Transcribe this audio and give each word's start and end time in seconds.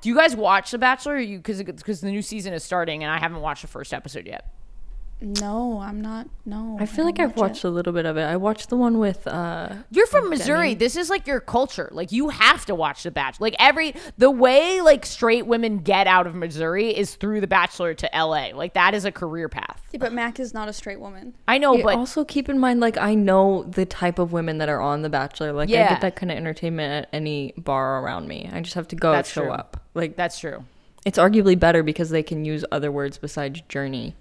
Dog. 0.00 0.02
Do 0.02 0.08
you 0.08 0.14
guys 0.16 0.34
watch 0.36 0.70
The 0.70 0.78
Bachelor? 0.78 1.14
Or 1.14 1.18
you 1.20 1.38
because 1.38 1.62
because 1.62 2.00
the 2.00 2.10
new 2.10 2.22
season 2.22 2.52
is 2.52 2.64
starting 2.64 3.02
and 3.04 3.12
I 3.12 3.18
haven't 3.18 3.40
watched 3.40 3.62
the 3.62 3.68
first 3.68 3.92
episode 3.92 4.26
yet. 4.26 4.52
No, 5.22 5.80
I'm 5.82 6.00
not. 6.00 6.28
No. 6.46 6.78
I 6.80 6.86
feel 6.86 7.04
like 7.04 7.20
I've 7.20 7.36
watch 7.36 7.50
watched 7.50 7.64
a 7.64 7.68
little 7.68 7.92
bit 7.92 8.06
of 8.06 8.16
it. 8.16 8.22
I 8.22 8.36
watched 8.38 8.70
the 8.70 8.76
one 8.76 8.98
with 8.98 9.26
uh 9.26 9.68
You're 9.90 10.06
from 10.06 10.30
Missouri. 10.30 10.72
This 10.72 10.96
is 10.96 11.10
like 11.10 11.26
your 11.26 11.40
culture. 11.40 11.90
Like 11.92 12.10
you 12.10 12.30
have 12.30 12.64
to 12.66 12.74
watch 12.74 13.02
The 13.02 13.10
Bachelor. 13.10 13.44
Like 13.48 13.56
every 13.58 13.94
the 14.16 14.30
way 14.30 14.80
like 14.80 15.04
straight 15.04 15.46
women 15.46 15.80
get 15.80 16.06
out 16.06 16.26
of 16.26 16.34
Missouri 16.34 16.96
is 16.96 17.16
through 17.16 17.42
The 17.42 17.46
Bachelor 17.46 17.92
to 17.92 18.08
LA. 18.14 18.52
Like 18.54 18.72
that 18.72 18.94
is 18.94 19.04
a 19.04 19.12
career 19.12 19.50
path. 19.50 19.82
Yeah, 19.92 19.98
but 19.98 20.14
Mak 20.14 20.40
is 20.40 20.54
not 20.54 20.70
a 20.70 20.72
straight 20.72 21.00
woman. 21.00 21.34
I 21.46 21.58
know, 21.58 21.74
Yeah, 21.76 21.82
but 21.84 21.96
also 21.96 22.24
keep 22.24 22.48
in 22.48 22.58
mind 22.58 22.80
like 22.80 22.96
I 22.96 23.14
know 23.14 23.64
the 23.64 23.84
type 23.84 24.18
of 24.18 24.32
women 24.32 24.56
that 24.56 24.70
are 24.70 24.80
on 24.80 25.02
The 25.02 25.10
Bachelor. 25.10 25.52
Like 25.52 25.68
I 25.68 25.72
Yeah. 25.72 25.88
get 25.90 26.00
that 26.00 26.16
kind 26.16 26.32
of 26.32 26.38
entertainment 26.38 27.04
at 27.04 27.14
any 27.14 27.52
bar 27.58 28.02
around 28.02 28.26
me. 28.26 28.48
I 28.50 28.60
just 28.62 28.74
have 28.74 28.88
to 28.88 28.96
go 28.96 29.12
That's 29.12 29.30
show 29.30 29.42
true. 29.42 29.50
up. 29.52 29.79
Like 29.94 30.16
that's 30.16 30.38
true. 30.38 30.64
it's 31.04 31.18
arguably 31.18 31.58
better 31.58 31.82
because 31.82 32.10
they 32.10 32.22
can 32.22 32.44
use 32.44 32.64
other 32.70 32.92
words 32.92 33.18
besides 33.18 33.60
journey. 33.62 34.14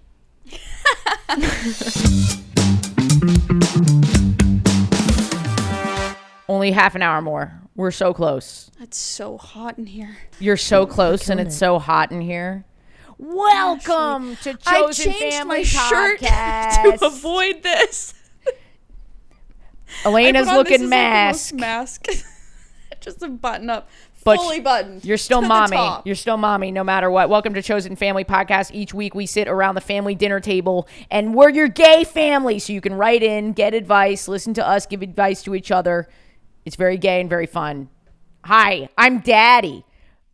Only 6.48 6.72
half 6.72 6.96
an 6.96 7.04
hour 7.04 7.22
more. 7.22 7.62
We're 7.76 7.92
so 7.92 8.14
close. 8.14 8.72
It's 8.80 8.98
so 8.98 9.38
hot 9.38 9.78
in 9.78 9.86
here. 9.86 10.18
You're 10.40 10.58
so 10.58 10.88
close, 10.88 11.30
and 11.30 11.40
it's 11.40 11.56
so 11.56 11.78
hot 11.78 12.12
in 12.12 12.22
here. 12.22 12.66
Welcome 13.20 14.36
to 14.38 14.56
Chosen 14.56 14.64
I 14.66 14.92
changed 14.92 15.36
Family 15.38 15.58
my 15.60 15.64
shirt 15.64 16.20
Podcast. 16.22 16.98
to 17.00 17.06
avoid 17.06 17.62
this. 17.62 18.16
I 20.04 20.10
Alayna's 20.10 20.48
put 20.48 20.50
on 20.50 20.56
looking 20.58 20.72
this 20.74 20.82
is 20.82 20.90
mask. 20.90 21.52
Like 21.54 21.60
the 21.62 21.62
most 21.62 21.62
mask. 21.62 22.08
Just 23.02 23.22
a 23.24 23.30
button 23.30 23.70
up. 23.70 23.88
But 24.24 24.38
fully 24.38 24.60
buttoned. 24.60 25.06
You're 25.06 25.18
still 25.30 25.42
mommy. 25.42 26.02
You're 26.06 26.16
still 26.16 26.38
mommy 26.38 26.72
no 26.72 26.84
matter 26.84 27.10
what. 27.10 27.30
Welcome 27.30 27.54
to 27.54 27.62
Chosen 27.62 27.96
Family 27.96 28.24
Podcast. 28.24 28.72
Each 28.74 28.94
week 28.94 29.16
we 29.16 29.26
sit 29.26 29.48
around 29.48 29.76
the 29.76 29.82
family 29.82 30.16
dinner 30.16 30.40
table 30.40 30.88
and 31.10 31.34
we're 31.34 31.50
your 31.50 31.68
gay 31.68 32.04
family. 32.04 32.60
So 32.60 32.74
you 32.74 32.82
can 32.82 32.94
write 32.94 33.24
in, 33.24 33.54
get 33.54 33.74
advice, 33.74 34.28
listen 34.28 34.54
to 34.56 34.68
us, 34.68 34.86
give 34.86 35.02
advice 35.02 35.42
to 35.44 35.56
each 35.56 35.72
other. 35.72 36.10
It's 36.66 36.76
very 36.76 36.98
gay 36.98 37.22
and 37.22 37.30
very 37.30 37.46
fun. 37.46 37.90
Hi, 38.46 38.90
I'm 38.98 39.20
daddy. 39.20 39.86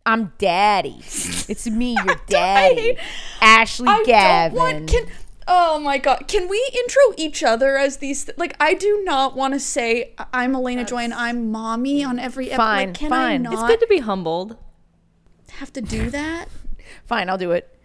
I'm 0.06 0.34
daddy. 0.38 1.02
It's 1.48 1.68
me, 1.70 1.94
your 1.94 2.16
daddy. 2.26 2.98
Ashley 3.40 3.88
I 3.88 4.04
Gavin. 4.04 4.56
don't 4.58 4.74
want. 4.74 4.90
Can 4.90 5.06
oh 5.48 5.80
my 5.80 5.98
god, 5.98 6.28
can 6.28 6.48
we 6.48 6.58
intro 6.74 7.02
each 7.18 7.44
other 7.44 7.78
as 7.78 7.98
these? 7.98 8.30
Like, 8.38 8.56
I 8.60 8.74
do 8.74 9.02
not 9.04 9.36
want 9.36 9.54
to 9.54 9.60
say 9.60 10.14
"I- 10.18 10.26
I'm 10.34 10.54
Alayna 10.54 10.88
Joy 10.88 11.00
and 11.04 11.14
I'm 11.14 11.52
mommy 11.52 12.04
on 12.04 12.20
every 12.20 12.48
episode. 12.52 12.58
Fine, 12.64 12.88
like, 12.90 12.98
can 12.98 13.10
fine. 13.10 13.48
I 13.48 13.52
It's 13.52 13.62
not 13.62 13.70
It's 13.70 13.74
good 13.80 13.86
to 13.86 13.88
be 13.90 14.00
humbled. 14.00 14.58
have 15.54 15.72
to 15.74 15.82
do 15.82 16.10
that? 16.10 16.48
Fine, 17.06 17.30
I'll 17.30 17.38
do 17.38 17.52
it. 17.52 17.78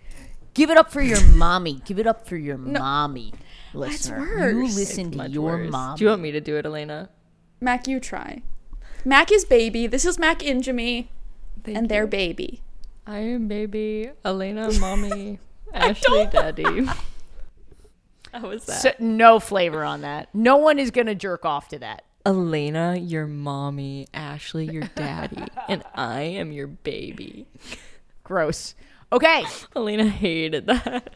Give 0.55 0.71
it 0.71 0.77
up 0.77 0.91
for 0.91 1.01
your 1.03 1.23
mommy. 1.35 1.81
Give 1.85 1.99
it 1.99 2.07
up 2.07 2.27
for 2.27 2.37
your 2.37 2.57
mommy. 2.59 3.33
Listener. 3.75 4.51
You 4.51 4.57
worse. 4.63 4.71
You 4.71 4.81
listen 4.81 5.11
to 5.13 5.17
Much 5.19 5.31
your 5.31 5.43
worse. 5.59 5.71
mom. 5.71 5.97
Do 5.97 6.05
you 6.05 6.11
want 6.11 6.23
me 6.23 6.33
to 6.33 6.41
do 6.41 6.57
it, 6.57 6.65
Alayna? 6.65 7.09
Mak, 7.61 7.87
you 7.87 8.01
try. 8.01 8.43
Mak 9.05 9.31
is 9.31 9.45
baby. 9.45 9.87
This 9.87 10.05
is 10.05 10.19
Mak 10.19 10.41
Ingemi 10.41 11.09
Thank 11.63 11.77
and 11.79 11.89
their 11.89 12.07
baby. 12.07 12.63
I 13.07 13.19
am 13.19 13.47
baby, 13.49 14.11
Alayna, 14.25 14.79
mommy, 14.81 15.39
Ashley, 15.73 16.27
daddy. 16.27 16.65
How 18.41 18.49
was 18.49 18.65
that? 18.67 18.83
So- 18.83 18.93
no 18.99 19.39
flavor 19.41 19.85
on 19.85 20.03
that. 20.03 20.29
No 20.35 20.57
one 20.57 20.79
is 20.79 20.91
gonna 20.91 21.15
jerk 21.15 21.45
off 21.45 21.69
to 21.69 21.79
that. 21.81 22.05
Alayna, 22.27 22.99
your 23.11 23.27
mommy, 23.27 24.07
Ashley, 24.13 24.67
your 24.71 24.83
daddy, 24.95 25.43
and 25.69 25.83
I 25.95 26.21
am 26.23 26.53
your 26.53 26.67
baby. 26.67 27.47
Gross. 28.25 28.75
Okay, 29.13 29.43
Alayna 29.75 30.09
hated 30.09 30.67
that. 30.67 31.15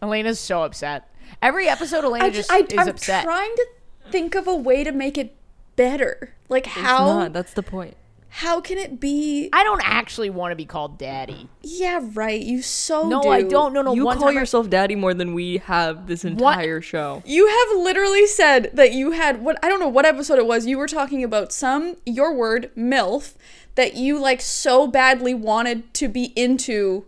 Alayna's 0.00 0.38
so 0.38 0.62
upset. 0.62 1.12
Every 1.42 1.68
episode, 1.68 2.04
Alayna 2.04 2.22
I 2.22 2.30
just 2.30 2.48
just, 2.48 2.52
I, 2.52 2.58
is 2.60 2.78
I'm 2.78 2.88
upset. 2.88 3.24
trying 3.24 3.54
to 3.56 3.66
think 4.10 4.34
of 4.34 4.46
a 4.46 4.54
way 4.54 4.84
to 4.84 4.92
make 4.92 5.18
it 5.18 5.34
better. 5.76 6.34
Like 6.48 6.66
It's 6.66 6.76
how 6.76 7.06
not. 7.06 7.32
That's 7.32 7.52
the 7.52 7.62
point. 7.62 7.96
How 8.30 8.60
can 8.60 8.78
it 8.78 9.00
be? 9.00 9.48
I 9.52 9.64
don't 9.64 9.80
actually 9.84 10.30
want 10.30 10.52
to 10.52 10.56
be 10.56 10.64
called 10.66 10.98
daddy. 10.98 11.48
yeah, 11.62 12.00
right. 12.12 12.40
You 12.40 12.60
so 12.62 13.08
No, 13.08 13.22
do. 13.22 13.28
I 13.30 13.42
don't. 13.42 13.72
No, 13.72 13.82
no. 13.82 13.94
you 13.94 14.04
one 14.04 14.18
call 14.18 14.28
time 14.28 14.36
I- 14.36 14.40
yourself 14.40 14.68
daddy 14.68 14.94
more 14.94 15.14
than 15.14 15.32
we 15.34 15.58
have 15.58 16.06
this 16.06 16.24
entire 16.24 16.80
show. 16.80 17.22
You 17.24 17.46
have 17.48 17.78
literally 17.82 18.26
said 18.26 18.70
that 18.74 18.92
you 18.92 19.12
had 19.12 19.42
what 19.42 19.58
I 19.64 19.68
don't 19.68 19.80
know 19.80 19.88
what 19.88 20.04
episode 20.06 20.38
it 20.38 20.46
was. 20.46 20.66
You 20.66 20.78
were 20.78 20.86
talking 20.88 21.24
about 21.24 21.52
some 21.52 21.96
your 22.04 22.34
word 22.34 22.70
milf 22.76 23.34
that 23.76 23.94
you 23.94 24.18
like 24.20 24.40
so 24.40 24.86
badly 24.86 25.34
wanted 25.34 25.92
to 25.94 26.08
be 26.08 26.32
into 26.36 27.06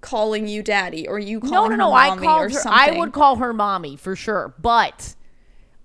calling 0.00 0.48
you 0.48 0.62
daddy 0.62 1.06
or 1.06 1.18
you 1.18 1.40
no, 1.42 1.48
calling 1.50 1.70
no, 1.72 1.76
no. 1.76 1.90
her 1.90 1.96
I 1.96 2.08
mommy 2.10 2.26
or 2.26 2.48
called 2.48 2.52
her. 2.52 2.60
I 2.66 2.98
would 2.98 3.12
call 3.12 3.36
her 3.36 3.52
mommy 3.52 3.96
for 3.96 4.16
sure, 4.16 4.54
but 4.60 5.14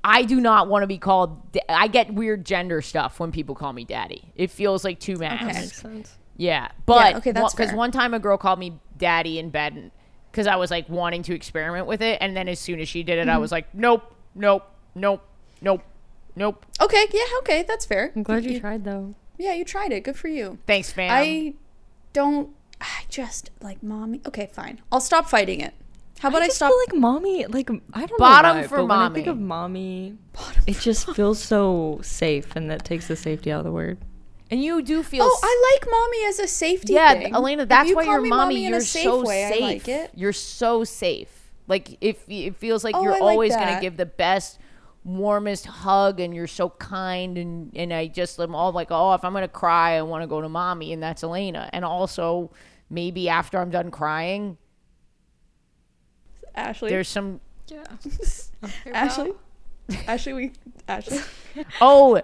I 0.08 0.22
do 0.24 0.40
not 0.40 0.68
want 0.68 0.84
to 0.84 0.88
be 0.88 1.00
called. 1.00 1.52
da- 1.52 1.62
I 1.68 1.88
get 1.88 2.14
weird 2.14 2.46
gender 2.46 2.82
stuff 2.82 3.20
when 3.20 3.32
people 3.32 3.56
call 3.56 3.74
me 3.74 3.84
daddy. 3.86 4.32
It 4.36 4.52
feels 4.52 4.84
like 4.84 5.00
too 5.00 5.16
much. 5.16 5.32
Okay. 5.42 5.46
Makes 5.48 5.82
sense. 5.82 6.18
Yeah, 6.38 6.70
but 6.86 7.16
okay, 7.16 7.32
that's 7.32 7.56
because 7.56 7.74
one 7.74 7.92
time 7.92 8.14
a 8.14 8.20
girl 8.20 8.38
called 8.38 8.60
me 8.60 8.80
daddy 8.98 9.40
in 9.40 9.50
bed 9.50 9.92
because 10.32 10.48
I 10.48 10.58
was 10.58 10.70
like 10.70 10.88
wanting 10.90 11.24
to 11.24 11.34
experiment 11.34 11.88
with 11.88 12.02
it, 12.02 12.18
and 12.22 12.38
then 12.38 12.48
as 12.48 12.60
soon 12.60 12.80
as 12.80 12.88
she 12.88 13.04
did 13.04 13.18
it, 13.18 13.22
Mm-hmm. 13.22 13.30
I 13.32 13.38
was 13.38 13.52
like, 13.52 13.74
nope, 13.74 14.14
nope, 14.36 14.64
nope, 14.94 15.24
nope, 15.62 15.82
nope. 16.36 16.66
Okay, 16.82 17.06
yeah, 17.12 17.24
okay, 17.40 17.64
that's 17.68 17.86
fair. 17.86 18.12
I'm 18.16 18.22
glad 18.24 18.44
you 18.46 18.60
tried 18.60 18.84
though. 18.84 19.16
Yeah, 19.38 19.54
you 19.54 19.66
tried 19.66 19.92
it. 19.92 20.02
Good 20.04 20.18
for 20.18 20.28
you. 20.28 20.60
Thanks, 20.68 20.92
fam. 20.92 21.10
I 21.12 21.54
don't 22.14 22.50
I 22.82 23.04
just 23.10 23.50
like 23.62 23.82
mommy. 23.82 24.22
Okay, 24.28 24.50
fine. 24.52 24.82
I'll 24.92 25.02
stop 25.02 25.30
fighting 25.30 25.62
it. 25.62 25.74
How 26.20 26.30
about 26.30 26.42
I, 26.44 26.46
just 26.48 26.58
stop 26.58 26.70
feel 26.72 26.80
like 26.88 26.96
mommy, 27.02 27.46
like 27.46 27.70
I 27.94 28.06
don't 28.06 28.18
Bottom 28.18 28.56
know 28.56 28.62
why, 28.62 28.68
for 28.68 28.78
but 28.78 28.88
when 28.88 29.00
I 29.00 29.10
think 29.10 29.28
mommy. 29.28 29.28
of 29.28 29.40
mommy, 29.40 30.18
it 30.66 30.80
just 30.80 31.10
feels 31.16 31.42
so 31.42 32.00
safe, 32.02 32.56
and 32.56 32.70
that 32.72 32.84
takes 32.86 33.08
the 33.08 33.16
safety 33.16 33.52
out 33.52 33.60
of 33.60 33.66
the 33.66 33.72
word. 33.72 33.98
and 34.50 34.64
you 34.64 34.82
do 34.82 35.04
feel. 35.04 35.24
Oh, 35.24 35.28
s- 35.34 35.40
I 35.44 35.74
like 35.82 35.92
mommy 35.92 36.26
as 36.26 36.40
a 36.40 36.48
safety 36.48 36.94
yeah, 36.94 37.14
thing. 37.14 37.34
Alayna. 37.34 37.64
If 37.64 37.70
That's 37.70 37.90
you 37.90 37.96
why 37.96 38.06
call 38.06 38.14
your 38.14 38.22
me 38.22 38.30
mommy. 38.30 38.68
You're 38.68 38.80
safe 38.82 39.04
so 39.04 39.24
way, 39.26 39.50
safe. 39.52 39.62
I 39.62 39.66
like 39.66 39.88
it. 39.88 40.12
You're 40.16 40.34
so 40.34 40.84
safe. 40.84 41.52
Like 41.68 41.98
if 42.02 42.24
it 42.30 42.56
feels 42.58 42.84
like 42.84 42.96
Oh, 42.96 43.04
you're 43.04 43.14
I 43.14 43.20
like 43.20 43.22
always 43.34 43.56
gonna 43.56 43.82
give 43.82 43.98
the 43.98 44.06
best, 44.06 44.60
warmest 45.04 45.66
hug, 45.66 46.20
and 46.20 46.34
you're 46.34 46.48
so 46.48 46.70
kind, 46.70 47.38
and 47.38 47.72
and 47.76 47.92
I 47.94 48.08
just 48.08 48.40
am 48.40 48.56
all 48.56 48.72
like, 48.72 48.88
oh, 48.92 49.14
if 49.14 49.24
I'm 49.26 49.34
gonna 49.34 49.48
cry, 49.48 49.98
I 49.98 50.02
want 50.04 50.24
to 50.24 50.28
go 50.28 50.42
to 50.42 50.50
mommy, 50.50 50.94
and 50.94 51.04
that's 51.04 51.24
Alayna. 51.24 51.70
And 51.74 51.84
also, 51.84 52.52
maybe 52.90 53.28
after 53.30 53.58
I'm 53.60 53.70
done 53.72 53.92
crying, 53.92 54.58
Ashley. 56.56 56.90
there's 56.90 57.08
some 57.10 57.40
Yeah. 57.68 57.84
Ashley. 58.94 59.32
Ashley, 60.08 60.34
we 60.34 60.52
Ashley. 60.88 61.20
Oh, 61.82 62.22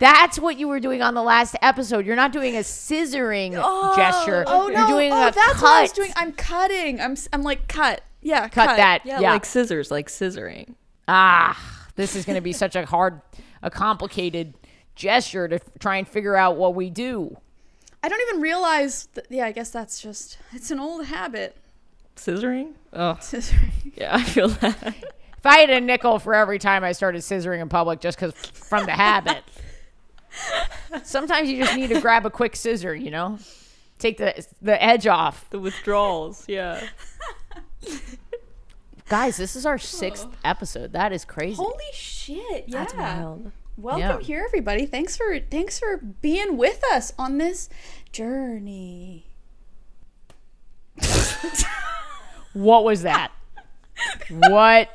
that's 0.00 0.38
what 0.38 0.58
you 0.58 0.66
were 0.68 0.80
doing 0.80 1.00
on 1.02 1.14
the 1.14 1.22
last 1.22 1.54
episode. 1.62 2.04
You're 2.04 2.16
not 2.16 2.32
doing 2.32 2.56
a 2.56 2.60
scissoring 2.60 3.52
gesture. 3.96 4.44
Oh 4.46 4.68
You're 4.68 4.80
no! 4.80 4.88
doing 4.88 5.12
oh, 5.12 5.28
a 5.28 5.32
that's 5.32 5.36
cut. 5.54 5.62
what 5.62 5.72
I 5.72 5.82
was 5.82 5.92
doing. 5.92 6.12
I'm 6.16 6.32
cutting. 6.32 7.00
I'm 7.00 7.12
s- 7.12 7.28
I'm 7.32 7.42
like 7.42 7.68
cut. 7.68 8.02
Yeah, 8.20 8.48
cut, 8.48 8.76
that. 8.76 9.02
Yeah, 9.04 9.20
Yeah. 9.20 9.32
like 9.32 9.44
scissors, 9.44 9.90
like 9.90 10.08
scissoring. 10.08 10.74
ah, 11.06 11.86
this 11.96 12.16
is 12.16 12.24
going 12.24 12.36
to 12.36 12.40
be 12.40 12.52
such 12.52 12.74
a 12.74 12.84
hard, 12.86 13.20
a 13.62 13.70
complicated 13.70 14.54
gesture 14.96 15.46
to 15.46 15.56
f- 15.56 15.62
try 15.78 15.96
and 15.96 16.08
figure 16.08 16.34
out 16.36 16.56
what 16.56 16.74
we 16.74 16.88
do. 16.90 17.36
I 18.02 18.08
don't 18.08 18.20
even 18.28 18.40
realize. 18.42 19.08
That, 19.14 19.26
yeah, 19.30 19.46
I 19.46 19.52
guess 19.52 19.70
that's 19.70 20.00
just 20.00 20.38
it's 20.52 20.70
an 20.70 20.80
old 20.80 21.06
habit. 21.06 21.56
Scissoring? 22.16 22.72
Oh, 22.92 23.16
Scissoring. 23.20 23.70
yeah, 23.96 24.14
I 24.16 24.22
feel 24.22 24.48
that. 24.48 24.94
If 25.44 25.48
I 25.48 25.58
had 25.58 25.68
a 25.68 25.78
nickel 25.82 26.18
for 26.18 26.32
every 26.34 26.58
time 26.58 26.84
I 26.84 26.92
started 26.92 27.20
scissoring 27.20 27.60
in 27.60 27.68
public 27.68 28.00
just 28.00 28.16
because 28.18 28.32
from 28.34 28.86
the 28.86 28.92
habit. 28.92 29.44
Sometimes 31.02 31.50
you 31.50 31.62
just 31.62 31.76
need 31.76 31.88
to 31.90 32.00
grab 32.00 32.24
a 32.24 32.30
quick 32.30 32.56
scissor, 32.56 32.94
you 32.94 33.10
know? 33.10 33.38
Take 33.98 34.16
the 34.16 34.42
the 34.62 34.82
edge 34.82 35.06
off. 35.06 35.44
the 35.50 35.58
withdrawals, 35.58 36.46
yeah. 36.48 36.88
Guys, 39.10 39.36
this 39.36 39.54
is 39.54 39.66
our 39.66 39.76
sixth 39.76 40.26
episode. 40.42 40.94
That 40.94 41.12
is 41.12 41.26
crazy. 41.26 41.56
Holy 41.56 41.76
shit! 41.92 42.64
Yeah. 42.66 42.78
That's 42.78 42.94
wild. 42.94 43.52
Welcome 43.76 44.00
Yeah. 44.00 44.20
here, 44.20 44.42
everybody. 44.46 44.86
Thanks 44.86 45.14
for 45.14 45.38
thanks 45.38 45.78
for 45.78 45.98
being 45.98 46.56
with 46.56 46.80
us 46.90 47.12
on 47.18 47.36
this 47.36 47.68
journey. 48.12 49.26
What 52.54 52.84
was 52.84 53.02
that? 53.02 53.30
what? 54.30 54.88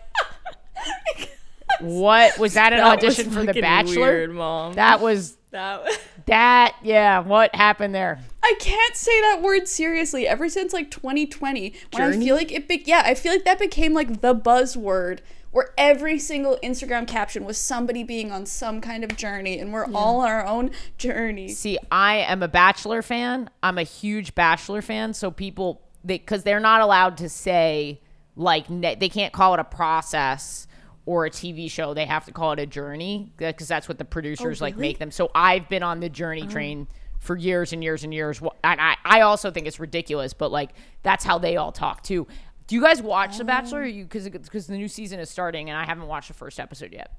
What 1.82 2.38
was 2.38 2.56
that? 2.56 2.74
An 2.74 2.80
That 2.80 2.98
audition 2.98 3.32
for 3.32 3.46
The 3.46 3.62
Bachelor? 3.62 4.00
Weird, 4.00 4.34
mom. 4.34 4.74
That 4.74 5.00
was 5.02 5.38
that. 5.52 5.86
that. 6.26 6.76
Yeah. 6.84 7.20
What 7.20 7.56
happened 7.56 7.96
there? 7.96 8.20
I 8.44 8.56
can't 8.60 8.96
say 8.96 9.22
that 9.22 9.42
word 9.42 9.68
seriously. 9.68 10.28
Ever 10.28 10.50
since 10.50 10.74
like 10.74 10.92
2020, 10.92 11.74
when 11.94 12.04
I 12.04 12.18
feel 12.18 12.36
like 12.36 12.52
it, 12.52 12.68
be- 12.68 12.84
yeah, 12.86 13.04
I 13.06 13.14
feel 13.14 13.32
like 13.32 13.46
that 13.46 13.60
became 13.60 13.94
like 13.94 14.22
the 14.22 14.34
buzzword, 14.36 15.20
where 15.52 15.70
every 15.78 16.20
single 16.20 16.58
Instagram 16.64 17.08
caption 17.08 17.46
was 17.46 17.58
somebody 17.58 18.04
being 18.04 18.32
on 18.32 18.46
some 18.46 18.82
kind 18.82 19.04
of 19.04 19.16
journey, 19.16 19.60
and 19.60 19.72
we're 19.72 19.86
all 19.94 20.22
on 20.22 20.28
our 20.28 20.46
own 20.46 20.72
journey. 20.98 21.50
See, 21.50 21.78
I 21.92 22.18
am 22.18 22.44
a 22.44 22.48
Bachelor 22.48 23.02
fan. 23.02 23.50
I'm 23.64 23.78
a 23.78 23.84
huge 23.84 24.36
Bachelor 24.36 24.82
fan. 24.82 25.14
So 25.14 25.32
people, 25.32 25.82
they 26.04 26.18
because 26.18 26.44
they're 26.44 26.60
not 26.60 26.82
allowed 26.82 27.18
to 27.18 27.30
say 27.30 28.02
like 28.36 28.70
ne- 28.70 28.96
they 28.96 29.10
can't 29.10 29.34
call 29.34 29.54
it 29.54 29.60
a 29.60 29.64
process 29.64 30.68
or 31.06 31.26
a 31.26 31.30
TV 31.30 31.70
show. 31.70 31.94
They 31.94 32.06
have 32.06 32.26
to 32.26 32.32
call 32.32 32.52
it 32.54 32.60
a 32.60 32.66
journey 32.66 33.32
uh, 33.42 33.48
because 33.48 33.68
that's 33.68 33.88
what 33.88 33.98
the 33.98 34.06
producers 34.06 34.62
oh, 34.62 34.66
like 34.66 34.78
make 34.78 35.00
them. 35.00 35.12
So 35.12 35.32
I've 35.34 35.68
been 35.70 35.84
on 35.84 36.00
the 36.00 36.10
journey 36.10 36.44
oh. 36.46 36.50
train 36.50 36.88
for 37.20 37.36
years 37.36 37.74
and 37.74 37.84
years 37.84 38.04
and 38.04 38.14
years. 38.14 38.40
And 38.64 38.80
I, 38.80 38.96
I 39.04 39.22
also 39.22 39.52
think 39.52 39.68
it's 39.68 39.80
ridiculous, 39.80 40.34
but 40.34 40.52
like 40.52 40.72
that's 41.04 41.24
how 41.24 41.38
they 41.38 41.58
all 41.58 41.72
talk 41.72 42.04
too. 42.04 42.28
Do 42.68 42.76
you 42.76 42.82
guys 42.82 43.02
watch 43.02 43.38
The 43.38 43.44
oh. 43.44 43.48
Bachelor? 43.48 43.86
You 43.86 44.04
because 44.04 44.30
because 44.30 44.68
the 44.68 44.78
new 44.78 44.88
season 44.88 45.20
is 45.20 45.30
starting 45.30 45.70
and 45.70 45.78
I 45.78 45.86
haven't 45.86 46.08
watched 46.08 46.28
the 46.28 46.36
first 46.36 46.60
episode 46.60 46.94
yet. 46.94 47.12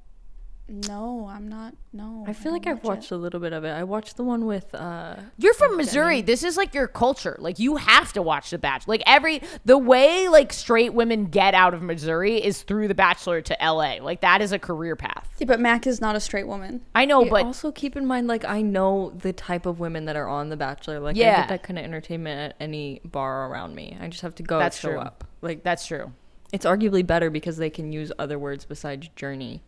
No, 0.71 1.29
I'm 1.29 1.49
not. 1.49 1.75
No, 1.93 2.25
I 2.29 2.33
feel 2.33 2.53
like 2.53 2.63
don't 2.63 2.79
I've 2.79 2.85
watch 2.85 2.97
watched 2.99 3.11
a 3.11 3.17
little 3.17 3.41
bit 3.41 3.53
of 3.53 3.65
it. 3.65 3.71
I 3.71 3.83
watched 3.83 4.17
the 4.17 4.23
one 4.23 4.47
with 4.47 4.73
uh 4.75 5.17
You're 5.37 5.53
from 5.55 5.77
Missouri. 5.77 6.23
This 6.23 6.45
is 6.45 6.57
like 6.57 6.73
your 6.75 6.87
culture. 6.87 7.37
Like 7.41 7.59
you 7.59 7.75
have 7.77 8.13
to 8.13 8.23
watch 8.23 8.51
The 8.51 8.59
Bachelor. 8.59 8.93
Like 8.93 9.03
every 9.07 9.43
the 9.65 9.77
way 9.77 10.29
like 10.29 10.53
straight 10.53 10.95
women 10.95 11.25
get 11.27 11.55
out 11.55 11.75
of 11.75 11.83
Missouri 11.83 12.37
is 12.37 12.63
through 12.63 12.87
The 12.87 12.95
Bachelor 12.95 13.41
to 13.41 13.57
LA. 13.61 13.97
Like 14.01 14.21
that 14.21 14.41
is 14.43 14.53
a 14.53 14.59
career 14.61 14.95
path. 14.95 15.29
Yeah, 15.39 15.47
but 15.47 15.59
Mak 15.59 15.89
is 15.89 16.01
not 16.01 16.15
a 16.15 16.21
straight 16.21 16.47
woman. 16.47 16.83
I 16.95 17.05
know, 17.05 17.25
but 17.25 17.31
but 17.31 17.45
also 17.47 17.73
keep 17.73 17.97
in 17.97 18.07
mind 18.07 18.29
like 18.29 18.45
I 18.45 18.63
know 18.63 19.11
the 19.19 19.33
type 19.33 19.67
of 19.67 19.81
women 19.81 20.05
that 20.05 20.15
are 20.15 20.29
on 20.29 20.51
The 20.51 20.57
Bachelor. 20.57 21.01
Like 21.01 21.17
I 21.17 21.19
Yeah. 21.19 21.37
get 21.41 21.49
that 21.49 21.63
kind 21.65 21.79
of 21.81 21.85
entertainment 21.85 22.53
at 22.53 22.57
any 22.65 23.01
bar 23.05 23.49
around 23.51 23.75
me. 23.75 23.99
I 24.01 24.07
just 24.07 24.23
have 24.23 24.37
to 24.37 24.45
go 24.45 24.59
That's 24.61 24.79
show 24.79 24.91
true. 24.91 25.01
up. 25.01 25.25
Like 25.43 25.65
that's 25.65 25.85
true. 25.87 26.13
it's 26.53 26.65
arguably 26.67 27.05
better 27.07 27.29
because 27.31 27.57
they 27.57 27.71
can 27.71 27.93
use 27.93 28.13
other 28.19 28.39
words 28.39 28.65
besides 28.65 29.09
journey. 29.17 29.63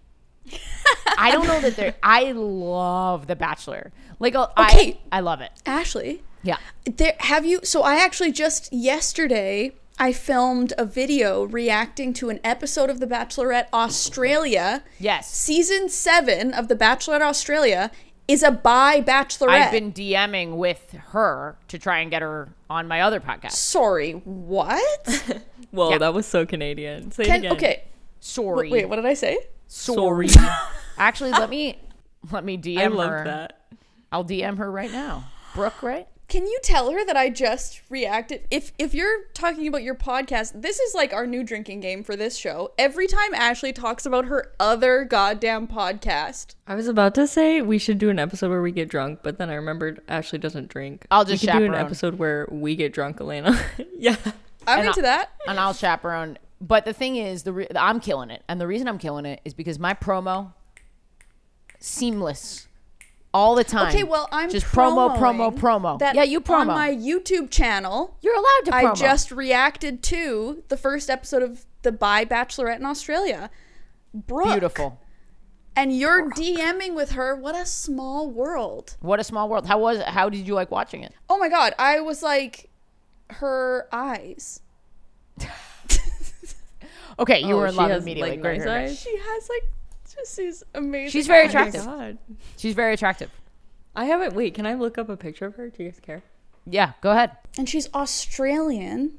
I 1.19 1.31
don't 1.31 1.47
know 1.47 1.61
that 1.61 1.77
they're. 1.77 1.95
I 2.03 2.33
love 2.33 3.27
The 3.27 3.37
Bachelor. 3.37 3.93
Like 4.19 4.35
uh, 4.35 4.49
Okay. 4.59 5.01
I, 5.13 5.19
I 5.19 5.21
love 5.21 5.41
it. 5.41 5.51
Ashley, 5.67 6.23
Yeah. 6.43 6.57
there 6.85 7.15
have 7.21 7.45
you? 7.45 7.61
So 7.65 7.83
I 7.83 7.97
actually 7.97 8.33
just 8.33 8.73
yesterday 8.73 9.73
I 9.99 10.13
filmed 10.13 10.73
a 10.79 10.85
video 10.85 11.45
reacting 11.45 12.13
to 12.15 12.31
an 12.31 12.41
episode 12.43 12.89
of 12.91 12.99
The 13.01 13.07
Bachelorette 13.07 13.67
Australia. 13.73 14.83
Yes. 14.99 15.31
Season 15.35 15.89
seven 15.89 16.53
of 16.55 16.69
The 16.69 16.75
Bachelorette 16.77 17.21
Australia 17.21 17.91
is 18.29 18.43
a 18.43 18.51
bi 18.51 19.01
Bachelorette. 19.03 19.49
I've 19.51 19.73
been 19.73 19.93
DMing 19.93 20.57
with 20.57 20.93
her 21.11 21.57
to 21.69 21.79
try 21.79 21.99
and 21.99 22.11
get 22.11 22.23
her 22.23 22.49
on 22.71 22.89
my 22.89 23.01
other 23.03 23.21
podcast. 23.21 23.53
Sorry, 23.53 24.13
what? 24.13 25.43
Whoa, 25.73 25.91
Yeah. 25.91 25.99
that 25.99 26.15
was 26.15 26.27
so 26.27 26.47
Canadian. 26.47 27.11
Say 27.13 27.25
it 27.25 27.31
again. 27.37 27.53
okay, 27.53 27.85
Sorry. 28.21 28.71
wait, 28.71 28.89
what 28.89 28.97
did 28.97 29.07
I 29.07 29.15
say? 29.15 29.39
Sorry. 29.73 30.29
Actually, 30.99 31.31
let 31.31 31.49
me 31.51 31.79
let 32.31 32.45
me 32.45 32.59
DM 32.59 32.79
I 32.79 32.87
love 32.89 33.11
her. 33.11 33.25
that. 33.25 33.59
I'll 34.13 34.25
DM 34.25 34.59
her 34.59 34.71
right 34.71 34.93
now. 34.93 35.25
Brooke, 35.55 35.83
right? 35.83 36.07
Can 36.29 36.47
you 36.47 36.59
tell 36.63 36.91
her 36.91 37.05
that 37.07 37.17
I 37.17 37.29
just 37.31 37.81
reacted? 37.91 38.47
If 38.51 38.73
if 38.79 38.95
you're 38.95 39.25
talking 39.35 39.67
about 39.67 39.83
your 39.83 39.95
podcast, 39.95 40.61
this 40.63 40.79
is 40.79 40.95
like 40.95 41.13
our 41.13 41.27
new 41.27 41.43
drinking 41.43 41.81
game 41.81 42.03
for 42.05 42.17
this 42.17 42.37
show. 42.37 42.73
Every 42.79 43.07
time 43.07 43.35
Ashley 43.35 43.73
talks 43.73 44.07
about 44.07 44.27
her 44.27 44.53
other 44.61 45.05
goddamn 45.05 45.67
podcast, 45.69 46.55
I 46.67 46.75
was 46.75 46.87
about 46.87 47.15
to 47.17 47.27
say 47.27 47.61
we 47.63 47.79
should 47.79 47.99
do 47.99 48.09
an 48.11 48.19
episode 48.19 48.51
where 48.51 48.63
we 48.63 48.73
get 48.73 48.89
drunk, 48.89 49.21
but 49.23 49.37
then 49.39 49.51
I 49.51 49.55
remembered 49.55 50.01
Ashley 50.09 50.39
doesn't 50.39 50.69
drink. 50.69 51.07
I'll 51.11 51.25
just 51.25 51.43
we 51.43 51.49
could 51.49 51.59
do 51.59 51.65
an 51.65 51.71
chaperone. 51.73 51.87
episode 51.87 52.15
where 52.19 52.47
we 52.51 52.77
get 52.77 52.93
drunk, 52.93 53.19
Alayna. 53.19 53.59
yeah. 53.99 54.17
I'm 54.67 54.81
And 54.81 54.89
into 54.89 55.01
I- 55.01 55.03
that. 55.03 55.31
and 55.49 55.59
I'll 55.59 55.75
chaperone. 55.75 56.39
But 56.63 56.85
the 56.85 56.93
thing 56.93 57.17
is, 57.17 57.43
the 57.43 57.53
re- 57.53 57.69
I'm 57.75 57.99
killing 57.99 58.31
it, 58.31 58.45
and 58.49 58.61
the 58.61 58.69
reason 58.69 58.87
I'm 58.87 58.99
killing 58.99 59.27
it 59.27 59.41
is 59.45 59.53
because 59.53 59.81
my 59.81 59.95
promo 59.95 60.53
seamless 61.81 62.69
all 63.35 63.57
the 63.57 63.65
time. 63.65 63.89
Okay, 63.89 64.05
well, 64.05 64.29
I'm 64.31 64.49
just 64.49 64.67
promo, 64.67 65.17
promo, 65.17 65.53
promo. 65.53 65.99
That 65.99 66.15
yeah, 66.15 66.23
you 66.23 66.41
promo. 66.41 66.61
on 66.61 66.67
my 66.69 66.91
YouTube 66.95 67.51
channel. 67.51 68.17
You're 68.21 68.37
allowed 68.37 68.65
to 68.67 68.71
promo. 68.71 68.91
I 68.93 68.95
just 68.95 69.33
reacted 69.33 70.05
to 70.05 70.63
the 70.69 70.77
first 70.77 71.11
episode 71.11 71.43
of 71.43 71.67
the 71.83 71.91
Bi 71.91 72.25
Bachelorette 72.25 72.77
in 72.77 72.87
Australia. 72.87 73.51
Brooke, 74.15 74.53
beautiful. 74.53 75.01
and 75.75 75.99
you're 75.99 76.31
DMing 76.31 76.95
with 76.95 77.13
her. 77.13 77.35
What 77.35 77.57
a 77.57 77.67
small 77.67 78.31
world. 78.31 78.97
What 79.01 79.19
a 79.19 79.25
small 79.25 79.49
world. 79.49 79.67
How 79.67 79.81
was 79.81 79.99
it? 79.99 80.07
How 80.07 80.29
did 80.29 80.47
you 80.47 80.55
like 80.55 80.71
watching 80.71 81.03
it? 81.03 81.13
Oh 81.29 81.39
my 81.39 81.49
god, 81.49 81.75
I 81.77 81.99
was 82.01 82.23
like, 82.23 82.71
her 83.31 83.89
eyes. 83.91 84.61
Okay, 87.19 87.41
you 87.41 87.55
Oh, 87.55 87.59
were 87.59 87.67
in 87.67 87.73
she 87.73 87.79
love 87.79 87.91
has, 87.91 88.03
immediately. 88.03 88.31
like, 88.33 88.41
Great, 88.41 88.59
nice 88.59 88.65
great, 88.65 88.73
great. 88.75 88.85
eyes? 88.91 89.01
She 89.01 89.17
has 89.19 89.49
like 89.49 89.63
just 90.15 90.37
these 90.37 90.65
amazing. 90.75 91.11
She's 91.11 91.27
very 91.27 91.45
eyes. 91.45 91.51
attractive. 91.51 91.83
Oh 91.87 91.97
God. 91.99 92.19
She's 92.57 92.75
very 92.75 92.95
attractive. 92.95 93.31
I 93.95 94.07
haven't. 94.07 94.35
Wait, 94.35 94.55
can 94.55 94.67
I 94.67 94.75
look 94.75 94.99
up 94.99 95.09
a 95.09 95.17
picture 95.17 95.47
of 95.47 95.57
her? 95.57 95.69
Do 95.69 95.83
you 95.83 95.91
guys 95.91 96.01
care? 96.01 96.23
Yeah, 96.67 96.93
go 97.01 97.11
ahead. 97.11 97.33
And 97.59 97.69
she's 97.69 97.89
Australian. 97.95 99.19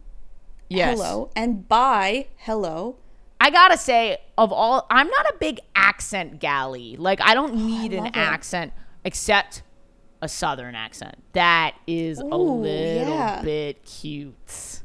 Yes. 0.70 0.98
Hello. 0.98 1.30
And 1.36 1.68
bi. 1.68 2.28
Hello. 2.38 2.96
I 3.40 3.50
gotta 3.50 3.78
say, 3.78 4.18
of 4.38 4.54
all, 4.54 4.88
I'm 4.90 5.10
not 5.10 5.26
a 5.28 5.36
big 5.40 5.60
accent 5.76 6.40
galley. 6.40 6.96
Like, 6.98 7.20
I 7.22 7.34
don't 7.34 7.52
oh, 7.52 7.56
need 7.66 7.94
an 7.94 8.06
it. 8.08 8.16
accent 8.16 8.72
except 9.04 9.64
a 10.22 10.30
southern 10.30 10.76
accent. 10.76 11.16
That 11.34 11.76
is 11.86 12.20
a 12.20 12.24
little 12.24 12.66
yeah. 12.66 13.42
bit 13.44 13.84
cute. 13.84 14.80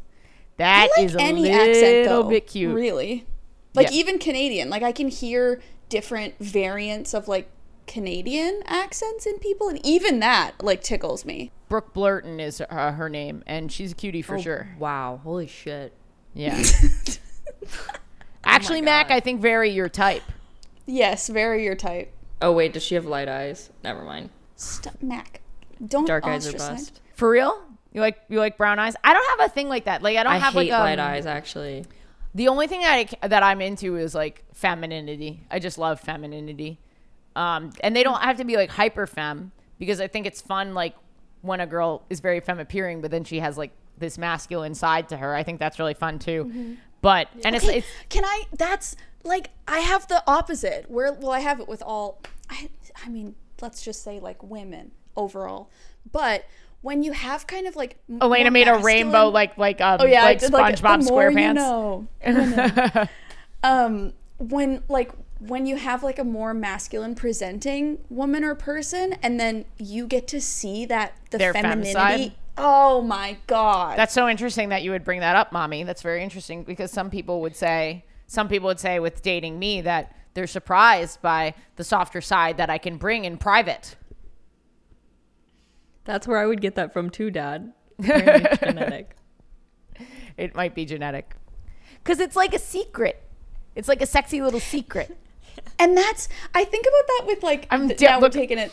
That 0.58 0.88
I 0.96 1.00
is 1.02 1.14
like 1.14 1.24
a 1.24 1.26
any 1.26 1.42
little 1.42 1.58
accent 1.60 2.08
though. 2.08 2.22
bit 2.24 2.46
cute. 2.46 2.74
Really. 2.74 3.26
Like 3.74 3.88
Yeah. 3.90 3.96
even 3.96 4.18
Canadian. 4.18 4.70
Like 4.70 4.82
I 4.82 4.92
can 4.92 5.08
hear 5.08 5.60
different 5.88 6.34
variants 6.38 7.14
of 7.14 7.26
like 7.28 7.48
Canadian 7.86 8.62
accents 8.66 9.24
in 9.26 9.38
people, 9.38 9.68
and 9.68 9.84
even 9.86 10.20
that 10.20 10.62
like 10.62 10.82
tickles 10.82 11.24
me. 11.24 11.50
Brooke 11.68 11.94
Blurton 11.94 12.40
is 12.40 12.60
uh, 12.68 12.92
her 12.92 13.08
name, 13.08 13.42
and 13.46 13.70
she's 13.72 13.92
a 13.92 13.94
cutie 13.94 14.20
Oh, 14.20 14.26
for 14.26 14.38
sure. 14.38 14.68
Wow. 14.78 15.20
Holy 15.22 15.46
shit. 15.46 15.92
Yeah. 16.34 16.62
Actually, 18.44 18.80
Mak, 18.82 19.10
I 19.10 19.20
think 19.20 19.40
very 19.40 19.70
your 19.70 19.88
type. 19.88 20.22
Yes, 20.86 21.28
very 21.28 21.64
your 21.64 21.74
type. 21.74 22.12
Oh 22.40 22.52
wait, 22.52 22.72
does 22.72 22.82
she 22.82 22.94
have 22.94 23.04
light 23.04 23.28
eyes? 23.28 23.70
Never 23.84 24.02
mind. 24.02 24.30
Stop, 24.56 25.02
Mak. 25.02 25.40
Don't 25.86 26.06
Dark 26.06 26.24
eyes 26.24 26.46
are 26.46 26.50
ostracize- 26.56 26.90
bust. 26.90 27.00
For 27.14 27.30
real? 27.30 27.62
You 27.92 28.00
like 28.00 28.18
you 28.28 28.38
like 28.38 28.58
brown 28.58 28.78
eyes? 28.78 28.94
I 29.02 29.14
don't 29.14 29.38
have 29.38 29.50
a 29.50 29.52
thing 29.52 29.68
like 29.68 29.86
that. 29.86 30.02
Like 30.02 30.16
I 30.16 30.22
don't 30.22 30.32
I 30.32 30.38
have 30.38 30.52
hate 30.52 30.70
like 30.70 30.72
um, 30.72 30.80
light 30.80 30.98
eyes. 30.98 31.26
Actually, 31.26 31.84
The 32.34 32.48
only 32.48 32.66
thing 32.66 32.82
that 32.82 33.14
I, 33.22 33.28
that 33.28 33.42
I'm 33.42 33.60
into 33.60 33.96
is 33.96 34.14
like 34.14 34.44
femininity. 34.52 35.46
I 35.50 35.58
just 35.58 35.78
love 35.78 36.00
femininity. 36.00 36.78
Um, 37.34 37.70
and 37.80 37.94
they 37.94 38.02
don't 38.02 38.20
have 38.20 38.36
to 38.38 38.44
be 38.44 38.56
like 38.56 38.70
hyper 38.70 39.06
femme 39.06 39.52
because 39.78 40.00
I 40.00 40.08
think 40.08 40.26
it's 40.26 40.40
fun 40.40 40.74
like 40.74 40.94
when 41.40 41.60
a 41.60 41.66
girl 41.66 42.02
is 42.10 42.20
very 42.20 42.40
femme 42.40 42.58
appearing, 42.58 43.00
but 43.00 43.10
then 43.10 43.24
she 43.24 43.40
has 43.40 43.56
like 43.56 43.70
this 43.96 44.18
masculine 44.18 44.74
side 44.74 45.08
to 45.08 45.16
her. 45.16 45.34
I 45.34 45.42
think 45.42 45.58
that's 45.58 45.78
really 45.78 45.94
fun 45.94 46.18
too. 46.18 46.76
But 47.00 47.28
and 47.44 47.54
it's 47.56 47.66
it's 47.66 47.86
can 48.08 48.24
I? 48.24 48.44
That's 48.56 48.96
like 49.24 49.50
I 49.66 49.80
have 49.80 50.08
the 50.08 50.22
opposite. 50.26 50.90
Where 50.90 51.12
well, 51.12 51.30
I 51.30 51.40
have 51.40 51.60
it 51.60 51.68
with 51.68 51.82
all. 51.82 52.20
I 52.50 52.68
I 53.04 53.08
mean, 53.08 53.34
let's 53.60 53.82
just 53.82 54.02
say 54.02 54.20
like 54.20 54.42
women 54.42 54.90
overall. 55.16 55.70
But 56.10 56.44
when 56.82 57.02
you 57.02 57.12
have 57.12 57.46
kind 57.46 57.66
of 57.66 57.76
like 57.76 57.98
Alayna 58.10 58.42
more 58.44 58.50
made 58.50 58.68
a 58.68 58.78
rainbow 58.78 59.28
like 59.28 59.56
like 59.58 59.80
um 59.80 59.98
Oh 60.00 60.06
yeah, 60.06 60.22
like 60.24 60.38
did, 60.38 60.52
SpongeBob 60.52 61.04
the 61.04 61.10
more 61.10 61.30
you 61.30 61.36
SquarePants. 61.36 61.54
know. 62.94 63.08
Um, 63.62 64.12
when 64.38 64.82
like 64.88 65.10
when 65.40 65.66
you 65.66 65.76
have 65.76 66.02
like 66.02 66.18
a 66.18 66.24
more 66.24 66.54
masculine 66.54 67.14
presenting 67.14 67.98
woman 68.08 68.44
or 68.44 68.54
person, 68.54 69.14
and 69.22 69.38
then 69.38 69.64
you 69.78 70.06
get 70.06 70.28
to 70.28 70.40
see 70.40 70.84
that 70.86 71.14
the 71.30 71.38
Their 71.38 71.52
femininity. 71.52 71.92
side? 71.92 72.32
Oh 72.56 73.02
my 73.02 73.38
god! 73.46 73.98
That's 73.98 74.12
so 74.12 74.28
interesting 74.28 74.68
that 74.70 74.82
you 74.82 74.90
would 74.90 75.04
bring 75.04 75.20
that 75.20 75.36
up, 75.36 75.52
mommy. 75.52 75.84
That's 75.84 76.02
very 76.02 76.22
interesting 76.22 76.64
because 76.64 76.90
some 76.90 77.08
people 77.10 77.40
would 77.40 77.54
say, 77.54 78.04
some 78.26 78.48
people 78.48 78.66
would 78.66 78.80
say 78.80 78.98
with 78.98 79.22
dating 79.22 79.58
me 79.58 79.80
that 79.82 80.14
they're 80.34 80.46
surprised 80.48 81.22
by 81.22 81.54
the 81.76 81.84
softer 81.84 82.20
side 82.20 82.56
that 82.56 82.68
I 82.70 82.78
can 82.78 82.96
bring 82.96 83.24
in 83.24 83.38
private. 83.38 83.96
That's 86.08 86.26
where 86.26 86.38
I 86.38 86.46
would 86.46 86.60
get 86.60 86.74
that 86.76 86.92
from 86.92 87.10
too, 87.10 87.30
Dad. 87.30 87.72
Apparently 88.00 88.44
it's 88.50 88.58
genetic. 88.60 89.16
It 90.36 90.54
might 90.54 90.74
be 90.74 90.84
genetic. 90.84 91.34
Because 92.02 92.18
it's 92.18 92.34
like 92.36 92.54
a 92.54 92.58
secret. 92.58 93.22
It's 93.74 93.88
like 93.88 94.00
a 94.02 94.06
sexy 94.06 94.42
little 94.42 94.60
secret. 94.60 95.16
And 95.80 95.96
that's 95.96 96.28
I 96.54 96.64
think 96.64 96.86
about 96.86 97.06
that 97.08 97.22
with 97.26 97.42
like 97.42 97.66
I'm 97.70 97.88
th- 97.88 97.98
de- 97.98 98.04
now 98.06 98.18
we're 98.18 98.22
look- 98.22 98.32
taking 98.32 98.58
it. 98.58 98.72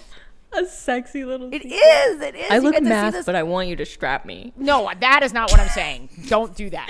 A 0.54 0.66
sexy 0.66 1.26
little. 1.26 1.52
It 1.54 1.66
is. 1.66 2.22
It 2.22 2.36
is. 2.36 2.50
I 2.52 2.56
You 2.56 2.62
look 2.62 2.74
get 2.74 2.84
math, 2.84 3.26
but 3.26 3.36
I 3.36 3.44
want 3.44 3.68
you 3.68 3.76
to 3.76 3.86
strap 3.86 4.24
me. 4.26 4.54
No, 4.56 4.90
that 5.02 5.22
is 5.24 5.34
not 5.34 5.52
what 5.52 5.60
I'm 5.60 5.68
saying. 5.70 6.10
Don't 6.28 6.56
do 6.56 6.70
that. 6.70 6.90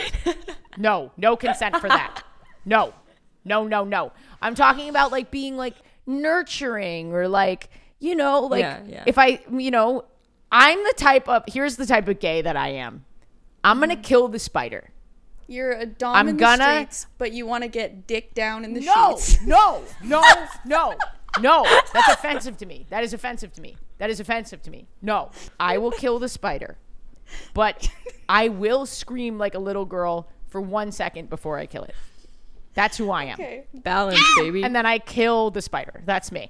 No, 0.77 1.11
no 1.17 1.35
consent 1.37 1.77
for 1.77 1.87
that. 1.87 2.21
No, 2.65 2.93
no, 3.45 3.65
no, 3.67 3.83
no. 3.85 4.11
I'm 4.41 4.53
talking 4.53 4.89
about 4.89 5.11
like 5.13 5.31
being 5.31 5.55
like 5.57 5.75
nurturing 6.05 7.13
or 7.13 7.27
like, 7.27 7.69
you 7.99 8.15
know, 8.15 8.41
like 8.41 8.61
Yeah, 8.61 8.81
yeah. 8.85 9.03
if 9.07 9.17
I, 9.17 9.39
you 9.51 9.71
know, 9.71 10.03
I'm 10.57 10.81
the 10.85 10.93
type 10.95 11.27
of, 11.27 11.43
here's 11.47 11.75
the 11.75 11.85
type 11.85 12.07
of 12.07 12.19
gay 12.21 12.41
that 12.41 12.55
I 12.55 12.69
am. 12.69 13.03
I'm 13.61 13.77
going 13.77 13.89
to 13.89 13.97
mm. 13.97 14.03
kill 14.03 14.29
the 14.29 14.39
spider. 14.39 14.89
You're 15.47 15.73
a 15.73 15.85
dom 15.85 16.15
I'm 16.15 16.29
in 16.29 16.37
the 16.37 16.39
gonna- 16.39 16.63
streets, 16.63 17.07
but 17.17 17.33
you 17.33 17.45
want 17.45 17.63
to 17.63 17.67
get 17.67 18.07
dick 18.07 18.33
down 18.33 18.63
in 18.63 18.73
the 18.73 18.79
No, 18.79 19.17
sheets. 19.17 19.41
no, 19.45 19.83
no, 20.01 20.23
no, 20.65 20.95
no. 21.41 21.65
That's 21.93 22.07
offensive 22.07 22.57
to 22.57 22.65
me. 22.65 22.87
That 22.89 23.03
is 23.03 23.13
offensive 23.13 23.51
to 23.53 23.61
me. 23.61 23.75
That 23.97 24.09
is 24.09 24.21
offensive 24.21 24.61
to 24.63 24.71
me. 24.71 24.87
No, 25.01 25.29
I 25.59 25.77
will 25.77 25.91
kill 25.91 26.19
the 26.19 26.29
spider, 26.29 26.77
but 27.53 27.91
I 28.29 28.47
will 28.47 28.85
scream 28.85 29.37
like 29.37 29.55
a 29.55 29.59
little 29.59 29.85
girl 29.85 30.29
for 30.47 30.61
one 30.61 30.91
second 30.91 31.29
before 31.29 31.59
I 31.59 31.65
kill 31.65 31.83
it. 31.83 31.95
That's 32.73 32.97
who 32.97 33.11
I 33.11 33.25
am. 33.25 33.33
Okay. 33.33 33.65
Balance, 33.73 34.19
ah! 34.19 34.41
baby. 34.41 34.63
And 34.63 34.75
then 34.75 34.85
I 34.85 34.99
kill 34.99 35.51
the 35.51 35.61
spider. 35.61 36.01
That's 36.05 36.31
me. 36.31 36.49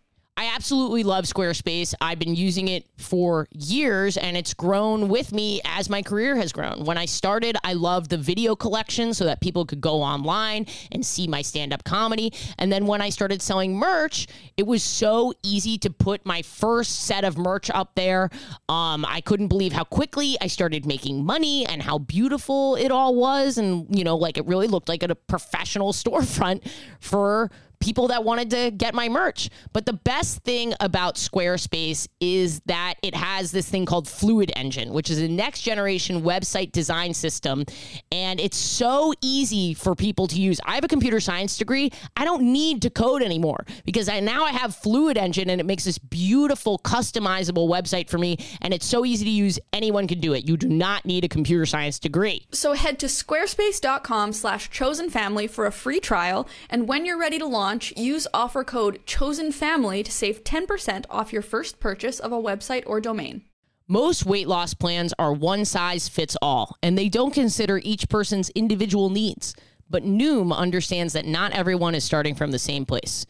I 0.37 0.45
absolutely 0.55 1.03
love 1.03 1.25
Squarespace. 1.25 1.93
I've 1.99 2.17
been 2.17 2.35
using 2.35 2.69
it 2.69 2.87
for 2.97 3.47
years 3.51 4.15
and 4.15 4.37
it's 4.37 4.53
grown 4.53 5.09
with 5.09 5.33
me 5.33 5.61
as 5.65 5.89
my 5.89 6.01
career 6.01 6.37
has 6.37 6.53
grown. 6.53 6.85
When 6.85 6.97
I 6.97 7.05
started, 7.05 7.57
I 7.63 7.73
loved 7.73 8.09
the 8.09 8.17
video 8.17 8.55
collection 8.55 9.13
so 9.13 9.25
that 9.25 9.41
people 9.41 9.65
could 9.65 9.81
go 9.81 10.01
online 10.01 10.67
and 10.91 11.05
see 11.05 11.27
my 11.27 11.41
stand 11.41 11.73
up 11.73 11.83
comedy. 11.83 12.33
And 12.57 12.71
then 12.71 12.87
when 12.87 13.01
I 13.01 13.09
started 13.09 13.41
selling 13.41 13.75
merch, 13.75 14.27
it 14.55 14.65
was 14.65 14.83
so 14.83 15.33
easy 15.43 15.77
to 15.79 15.89
put 15.89 16.25
my 16.25 16.41
first 16.41 17.03
set 17.03 17.25
of 17.25 17.37
merch 17.37 17.69
up 17.69 17.93
there. 17.95 18.29
Um, 18.69 19.05
I 19.05 19.21
couldn't 19.21 19.49
believe 19.49 19.73
how 19.73 19.83
quickly 19.83 20.37
I 20.39 20.47
started 20.47 20.85
making 20.85 21.25
money 21.25 21.65
and 21.65 21.83
how 21.83 21.99
beautiful 21.99 22.77
it 22.77 22.89
all 22.89 23.15
was. 23.15 23.57
And, 23.57 23.85
you 23.95 24.05
know, 24.05 24.15
like 24.15 24.37
it 24.37 24.47
really 24.47 24.67
looked 24.67 24.87
like 24.87 25.03
a 25.03 25.13
professional 25.13 25.91
storefront 25.93 26.67
for 27.01 27.51
people 27.81 28.07
that 28.07 28.23
wanted 28.23 28.49
to 28.51 28.71
get 28.71 28.93
my 28.93 29.09
merch. 29.09 29.49
But 29.73 29.85
the 29.85 29.93
best 29.93 30.43
thing 30.43 30.73
about 30.79 31.15
Squarespace 31.15 32.07
is 32.19 32.61
that 32.67 32.95
it 33.03 33.15
has 33.15 33.51
this 33.51 33.67
thing 33.67 33.85
called 33.85 34.07
Fluid 34.07 34.51
Engine, 34.55 34.93
which 34.93 35.09
is 35.09 35.19
a 35.19 35.27
next 35.27 35.61
generation 35.61 36.21
website 36.21 36.71
design 36.71 37.13
system. 37.13 37.65
And 38.11 38.39
it's 38.39 38.57
so 38.57 39.13
easy 39.21 39.73
for 39.73 39.95
people 39.95 40.27
to 40.27 40.39
use. 40.39 40.59
I 40.65 40.75
have 40.75 40.83
a 40.83 40.87
computer 40.87 41.19
science 41.19 41.57
degree. 41.57 41.91
I 42.15 42.23
don't 42.23 42.43
need 42.43 42.81
to 42.83 42.89
code 42.89 43.23
anymore 43.23 43.65
because 43.83 44.07
I 44.07 44.19
now 44.19 44.45
I 44.45 44.51
have 44.51 44.75
Fluid 44.75 45.17
Engine 45.17 45.49
and 45.49 45.59
it 45.59 45.65
makes 45.65 45.83
this 45.83 45.97
beautiful 45.97 46.79
customizable 46.79 47.67
website 47.67 48.09
for 48.09 48.17
me. 48.17 48.37
And 48.61 48.73
it's 48.73 48.85
so 48.85 49.05
easy 49.05 49.25
to 49.25 49.31
use. 49.31 49.59
Anyone 49.73 50.07
can 50.07 50.19
do 50.19 50.33
it. 50.33 50.47
You 50.47 50.57
do 50.57 50.69
not 50.69 51.05
need 51.05 51.25
a 51.25 51.27
computer 51.27 51.65
science 51.65 51.99
degree. 51.99 52.45
So 52.51 52.73
head 52.73 52.99
to 52.99 53.07
squarespace.com 53.07 54.33
slash 54.33 54.69
chosen 54.69 55.09
family 55.09 55.47
for 55.47 55.65
a 55.65 55.71
free 55.71 55.99
trial, 55.99 56.47
and 56.69 56.87
when 56.87 57.05
you're 57.05 57.17
ready 57.17 57.39
to 57.39 57.45
launch, 57.45 57.70
use 57.95 58.27
offer 58.33 58.63
code 58.63 59.05
chosen 59.05 59.51
family 59.51 60.03
to 60.03 60.11
save 60.11 60.43
10% 60.43 61.05
off 61.09 61.31
your 61.31 61.41
first 61.41 61.79
purchase 61.79 62.19
of 62.19 62.31
a 62.31 62.41
website 62.41 62.83
or 62.85 62.99
domain. 62.99 63.43
Most 63.87 64.25
weight 64.25 64.47
loss 64.47 64.73
plans 64.73 65.13
are 65.19 65.33
one 65.33 65.65
size 65.65 66.07
fits 66.07 66.37
all, 66.41 66.77
and 66.81 66.97
they 66.97 67.09
don't 67.09 67.33
consider 67.33 67.79
each 67.83 68.09
person's 68.09 68.49
individual 68.51 69.09
needs. 69.09 69.53
But 69.89 70.03
Noom 70.03 70.55
understands 70.55 71.13
that 71.13 71.25
not 71.25 71.51
everyone 71.51 71.95
is 71.95 72.03
starting 72.03 72.35
from 72.35 72.51
the 72.51 72.59
same 72.59 72.85
place. 72.85 73.25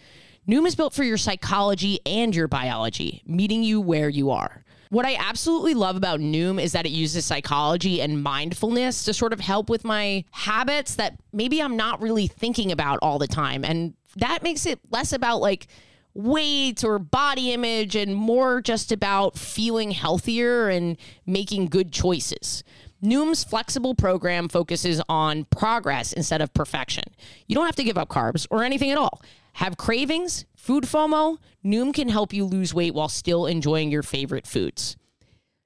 Noom 0.48 0.67
is 0.67 0.75
built 0.75 0.93
for 0.93 1.03
your 1.03 1.17
psychology 1.17 2.00
and 2.05 2.36
your 2.36 2.48
biology, 2.48 3.24
meeting 3.25 3.63
you 3.63 3.81
where 3.81 4.10
you 4.10 4.29
are. 4.31 4.63
What 4.89 5.05
I 5.05 5.15
absolutely 5.15 5.74
love 5.74 5.95
about 5.95 6.19
Noom 6.19 6.62
is 6.62 6.74
that 6.74 6.86
it 6.86 6.91
uses 6.91 7.25
psychology 7.25 8.01
and 8.01 8.21
mindfulness 8.21 9.05
to 9.05 9.13
sort 9.13 9.31
of 9.31 9.39
help 9.39 9.69
with 9.69 9.86
my 9.86 10.25
habits 10.31 10.95
that 10.95 11.17
maybe 11.31 11.62
I'm 11.62 11.77
not 11.77 12.01
really 12.01 12.27
thinking 12.27 12.74
about 12.74 13.00
all 13.01 13.17
the 13.17 13.27
time. 13.27 13.63
And 13.63 13.93
that 14.18 14.44
makes 14.44 14.65
it 14.65 14.80
less 14.89 15.13
about 15.13 15.41
like, 15.41 15.68
weight 16.13 16.84
or 16.84 17.00
body 17.00 17.53
image 17.53 17.96
and 17.96 18.13
more 18.15 18.62
just 18.62 18.91
about 18.91 19.38
feeling 19.38 19.91
healthier 19.91 20.70
and 20.70 20.98
making 21.25 21.68
good 21.68 21.91
choices. 21.91 22.63
Noom's 23.03 23.44
flexible 23.44 23.96
program 23.96 24.48
focuses 24.48 25.01
on 25.10 25.46
progress 25.46 26.13
instead 26.13 26.41
of 26.41 26.53
perfection. 26.53 27.03
You 27.48 27.56
don't 27.56 27.65
have 27.65 27.75
to 27.77 27.84
give 27.84 27.98
up 27.98 28.10
carbs 28.10 28.46
or 28.51 28.63
anything 28.63 28.91
at 28.91 28.98
all. 28.98 29.22
Have 29.53 29.77
cravings, 29.77 30.46
food 30.56 30.84
FOMO? 30.84 31.38
Noom 31.65 31.94
can 31.94 32.10
help 32.10 32.32
you 32.34 32.46
lose 32.46 32.74
weight 32.74 32.94
while 32.94 33.10
still 33.10 33.46
enjoying 33.46 33.91
your 33.91 34.03
favorite 34.03 34.46
foods. 34.46 34.98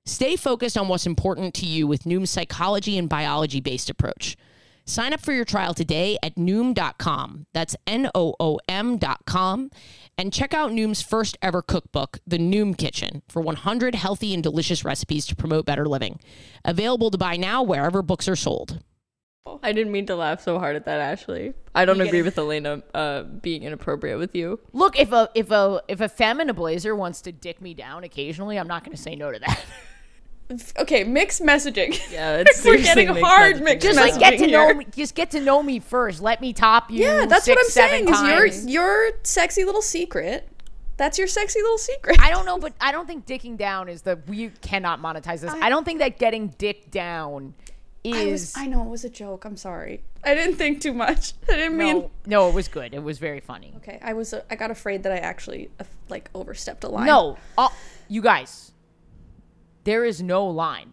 Stay 0.05 0.35
focused 0.35 0.77
on 0.77 0.87
what's 0.87 1.05
important 1.05 1.53
to 1.55 1.65
you 1.65 1.87
with 1.87 2.03
Noom's 2.03 2.29
psychology 2.29 2.97
and 2.97 3.09
biology 3.09 3.59
based 3.59 3.89
approach. 3.89 4.37
Sign 4.87 5.13
up 5.13 5.21
for 5.21 5.33
your 5.33 5.45
trial 5.45 5.73
today 5.73 6.17
at 6.21 6.35
Noom.com. 6.35 7.47
That's 7.53 7.75
N 7.87 8.09
O 8.13 8.35
O 8.39 8.59
M.com. 8.69 9.71
And 10.17 10.31
check 10.31 10.53
out 10.53 10.71
Noom's 10.71 11.01
first 11.01 11.37
ever 11.41 11.61
cookbook, 11.61 12.19
The 12.27 12.37
Noom 12.37 12.77
Kitchen, 12.77 13.23
for 13.27 13.41
100 13.41 13.95
healthy 13.95 14.33
and 14.33 14.43
delicious 14.43 14.85
recipes 14.85 15.25
to 15.25 15.35
promote 15.35 15.65
better 15.65 15.85
living. 15.87 16.19
Available 16.63 17.09
to 17.11 17.17
buy 17.17 17.35
now 17.35 17.63
wherever 17.63 18.01
books 18.01 18.27
are 18.27 18.35
sold. 18.35 18.79
I 19.63 19.73
didn't 19.73 19.91
mean 19.91 20.05
to 20.07 20.15
laugh 20.15 20.41
so 20.41 20.57
hard 20.59 20.75
at 20.75 20.85
that, 20.85 20.99
Ashley. 20.99 21.53
I 21.73 21.85
don't 21.85 21.97
You 21.97 22.05
agree 22.05 22.19
it. 22.19 22.25
with 22.25 22.35
Alayna 22.35 22.81
uh, 22.93 23.23
being 23.23 23.63
inappropriate 23.63 24.17
with 24.19 24.35
you. 24.35 24.59
Look, 24.73 24.99
if 24.99 25.11
a 25.11 25.29
if 25.35 25.51
a 25.51 25.81
if 25.87 25.99
a 26.01 26.09
femme 26.09 26.41
in 26.41 26.49
a 26.49 26.53
blazer 26.53 26.95
wants 26.95 27.21
to 27.21 27.31
dick 27.31 27.61
me 27.61 27.73
down 27.73 28.03
occasionally, 28.03 28.57
I'm 28.57 28.67
not 28.67 28.83
going 28.83 28.95
to 28.95 29.01
say 29.01 29.15
no 29.15 29.31
to 29.31 29.39
that. 29.39 29.63
Okay, 30.77 31.03
mixed 31.03 31.41
messaging. 31.41 31.99
Yeah, 32.11 32.37
it's 32.45 32.63
We're 32.63 32.77
getting 32.77 33.07
mixed 33.07 33.23
hard 33.23 33.55
messaging. 33.55 33.63
mixed 33.63 33.87
just 33.87 33.99
messaging 33.99 34.11
like 34.11 34.19
get 34.19 34.39
to 34.39 34.47
know 34.47 34.73
me. 34.73 34.85
Just 34.95 35.15
get 35.15 35.31
to 35.31 35.41
know 35.41 35.63
me 35.63 35.79
first. 35.79 36.21
Let 36.21 36.39
me 36.41 36.53
top 36.53 36.91
you. 36.91 37.03
Yeah, 37.03 37.25
that's 37.25 37.45
six, 37.45 37.55
what 37.55 37.65
I'm 37.65 37.69
saying. 37.71 38.09
Is 38.09 38.65
your 38.65 39.05
your 39.07 39.11
sexy 39.23 39.65
little 39.65 39.81
secret? 39.81 40.47
That's 40.97 41.17
your 41.17 41.27
sexy 41.27 41.61
little 41.61 41.77
secret. 41.77 42.19
I 42.21 42.29
don't 42.29 42.45
know, 42.45 42.57
but 42.57 42.73
I 42.79 42.91
don't 42.91 43.05
think 43.05 43.25
dicking 43.25 43.57
down 43.57 43.89
is 43.89 44.03
the 44.03 44.19
we 44.27 44.49
cannot 44.61 45.01
monetize 45.01 45.41
this. 45.41 45.51
I, 45.51 45.69
don't 45.69 45.83
think 45.83 45.99
that 45.99 46.17
getting 46.17 46.47
dick 46.57 46.89
down 46.89 47.53
is 48.03 48.15
I 48.15 48.31
was. 48.31 48.53
I 48.57 48.67
know 48.67 48.83
it 48.83 48.89
was 48.89 49.03
a 49.03 49.09
joke. 49.09 49.45
I'm 49.45 49.57
sorry. 49.57 50.03
I 50.23 50.33
didn't 50.35 50.55
think 50.55 50.81
too 50.81 50.93
much. 50.93 51.33
I 51.49 51.53
didn't 51.57 51.77
mean. 51.77 51.95
no, 51.97 52.11
no, 52.25 52.49
it 52.49 52.55
was 52.55 52.67
good. 52.67 52.93
It 52.93 53.03
was 53.03 53.19
very 53.19 53.41
funny. 53.41 53.73
Okay, 53.77 53.99
I 54.01 54.13
was. 54.13 54.33
Uh, 54.33 54.41
I 54.49 54.55
got 54.55 54.71
afraid 54.71 55.03
that 55.03 55.11
I 55.11 55.17
actually 55.17 55.69
uh, 55.79 55.83
like 56.07 56.29
overstepped 56.33 56.83
a 56.85 56.87
line. 56.87 57.07
No, 57.07 57.37
uh, 57.57 57.67
you 58.07 58.21
guys, 58.21 58.71
there 59.85 60.03
is 60.03 60.21
no 60.21 60.45
line. 60.45 60.91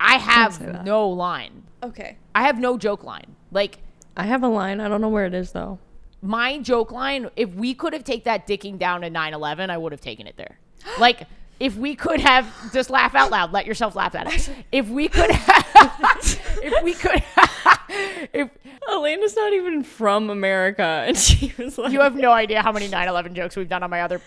I 0.00 0.18
have 0.18 0.84
no 0.84 1.08
line. 1.08 1.62
Okay. 1.82 2.16
I 2.34 2.42
have 2.42 2.58
no 2.58 2.76
joke 2.76 3.04
line. 3.04 3.36
Like 3.52 3.78
I 4.16 4.24
have 4.24 4.42
a 4.42 4.48
line. 4.48 4.80
I 4.80 4.88
don't 4.88 5.00
know 5.00 5.08
where 5.08 5.26
it 5.26 5.34
is 5.34 5.52
though. 5.52 5.78
my 6.20 6.58
joke 6.58 6.90
line, 6.90 7.30
if 7.36 7.54
we 7.54 7.72
could 7.74 7.92
have 7.92 8.04
take 8.04 8.24
that 8.24 8.46
dicking 8.46 8.78
down 8.78 9.02
to 9.02 9.10
9-11, 9.10 9.70
I 9.70 9.78
would 9.78 9.92
have 9.92 10.00
taken 10.00 10.26
it 10.26 10.36
there. 10.36 10.58
Like 10.98 11.22
if 11.58 11.74
we 11.76 11.94
could 11.96 12.20
have 12.20 12.46
just 12.72 12.90
laugh 12.90 13.14
out 13.14 13.30
loud, 13.30 13.52
let 13.52 13.64
yourself 13.64 13.94
laugh 13.94 14.14
at 14.14 14.26
it. 14.32 14.50
If 14.72 14.88
we 14.90 15.08
could 15.08 15.30
have, 15.30 16.40
if 16.62 16.84
we 16.84 16.92
could, 16.92 17.22
if 18.34 18.50
Alayna's 18.86 19.34
not 19.34 19.54
even 19.54 19.82
from 19.82 20.28
America, 20.28 21.04
and 21.06 21.16
she 21.16 21.54
was 21.56 21.78
like, 21.78 21.92
you 21.92 22.00
have 22.00 22.14
no 22.14 22.30
idea 22.30 22.60
how 22.60 22.72
many 22.72 22.88
9-11 22.88 23.32
jokes 23.32 23.56
we've 23.56 23.70
done 23.70 23.82
on 23.82 23.88
my 23.88 24.02
other 24.02 24.20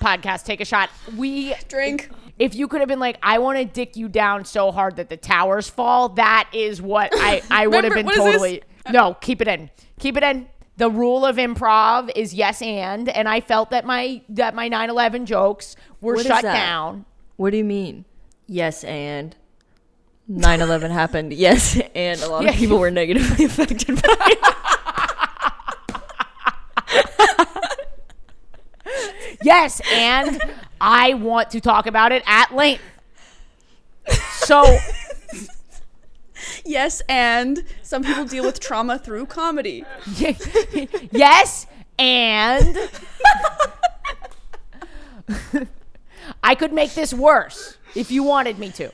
podcast, 0.00 0.44
take 0.44 0.60
a 0.60 0.64
shot. 0.64 0.88
We 1.16 1.54
Drink. 1.68 2.08
If 2.38 2.54
you 2.54 2.68
could 2.68 2.80
have 2.80 2.88
been 2.88 2.98
like, 3.00 3.18
I 3.22 3.38
want 3.38 3.58
to 3.58 3.64
dick 3.64 3.96
you 3.96 4.08
down 4.08 4.44
so 4.44 4.70
hard 4.72 4.96
that 4.96 5.08
the 5.08 5.16
towers 5.16 5.68
fall, 5.70 6.10
that 6.10 6.48
is 6.52 6.80
what 6.82 7.10
I, 7.14 7.42
I 7.50 7.66
would 7.66 7.84
have 7.84 7.94
been 7.94 8.06
what 8.06 8.16
is 8.16 8.24
this? 8.24 8.32
totally. 8.34 8.62
No, 8.90 9.14
keep 9.14 9.40
it 9.40 9.48
in. 9.48 9.70
Keep 9.98 10.16
it 10.18 10.22
in. 10.22 10.48
The 10.76 10.90
rule 10.90 11.24
of 11.24 11.36
improv 11.36 12.10
is 12.14 12.34
yes 12.34 12.60
and, 12.60 13.08
and 13.08 13.26
I 13.28 13.40
felt 13.40 13.70
that 13.70 13.86
my 13.86 14.20
that 14.28 14.54
my 14.54 14.68
9/11 14.68 15.24
jokes 15.24 15.74
were 16.02 16.12
What 16.14 16.20
is 16.20 16.26
shut 16.26 16.42
that? 16.42 16.52
down. 16.52 17.06
"What 17.36 17.50
do 17.50 17.56
you 17.56 17.64
mean?" 17.64 18.04
Yes, 18.46 18.84
and 18.84 19.34
9/11 20.30 20.90
happened. 20.92 21.32
Yes, 21.32 21.80
and 21.94 22.20
a 22.20 22.28
lot 22.28 22.42
Yeah. 22.44 22.50
of 22.50 22.56
people 22.56 22.78
were 22.78 22.90
negatively 22.90 23.44
affected 23.46 24.02
by 24.02 24.16
it. 24.26 24.38
Yes, 29.42 29.80
and 29.92 30.40
I 30.80 31.14
want 31.14 31.50
to 31.50 31.60
talk 31.60 31.86
about 31.86 32.12
it 32.12 32.22
at 32.26 32.54
length. 32.54 32.82
So 34.46 34.78
yes, 36.64 37.02
and 37.08 37.64
some 37.82 38.02
people 38.04 38.24
deal 38.24 38.44
with 38.44 38.60
trauma 38.60 38.98
through 38.98 39.26
comedy. 39.26 39.84
yes, 41.10 41.66
and 41.98 42.78
I 46.42 46.54
could 46.54 46.72
make 46.72 46.94
this 46.94 47.12
worse 47.12 47.78
if 47.94 48.10
you 48.10 48.22
wanted 48.22 48.58
me 48.58 48.70
to. 48.72 48.92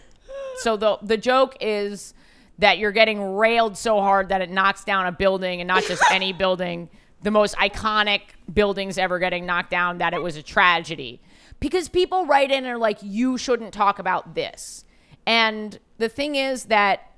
So 0.59 0.77
the 0.77 0.99
the 1.03 1.17
joke 1.17 1.57
is 1.61 2.15
that 2.59 2.79
you're 2.79 2.93
getting 2.93 3.35
railed 3.35 3.77
so 3.77 4.01
hard 4.01 4.29
that 4.29 4.41
it 4.41 4.51
knocks 4.51 4.85
down 4.85 5.07
a 5.07 5.13
building 5.13 5.61
and 5.61 5.69
not 5.69 5.83
just 5.85 6.03
any 6.11 6.33
building, 6.33 6.89
the 7.23 7.31
most 7.31 7.57
iconic 7.57 8.21
buildings 8.53 8.99
ever 8.99 9.19
getting 9.19 9.47
knocked 9.47 9.71
down 9.71 9.99
that 9.99 10.15
it 10.15 10.23
was 10.23 10.37
a 10.37 10.43
tragedy. 10.43 11.21
Because 11.63 11.89
people 11.89 12.27
write 12.27 12.51
in 12.51 12.65
and 12.65 12.67
are 12.67 12.77
like 12.79 12.99
you 13.01 13.39
shouldn't 13.39 13.73
talk 13.73 13.99
about 13.99 14.35
this. 14.35 14.85
And 15.27 15.79
the 15.99 16.09
thing 16.09 16.35
is 16.35 16.65
that 16.65 17.13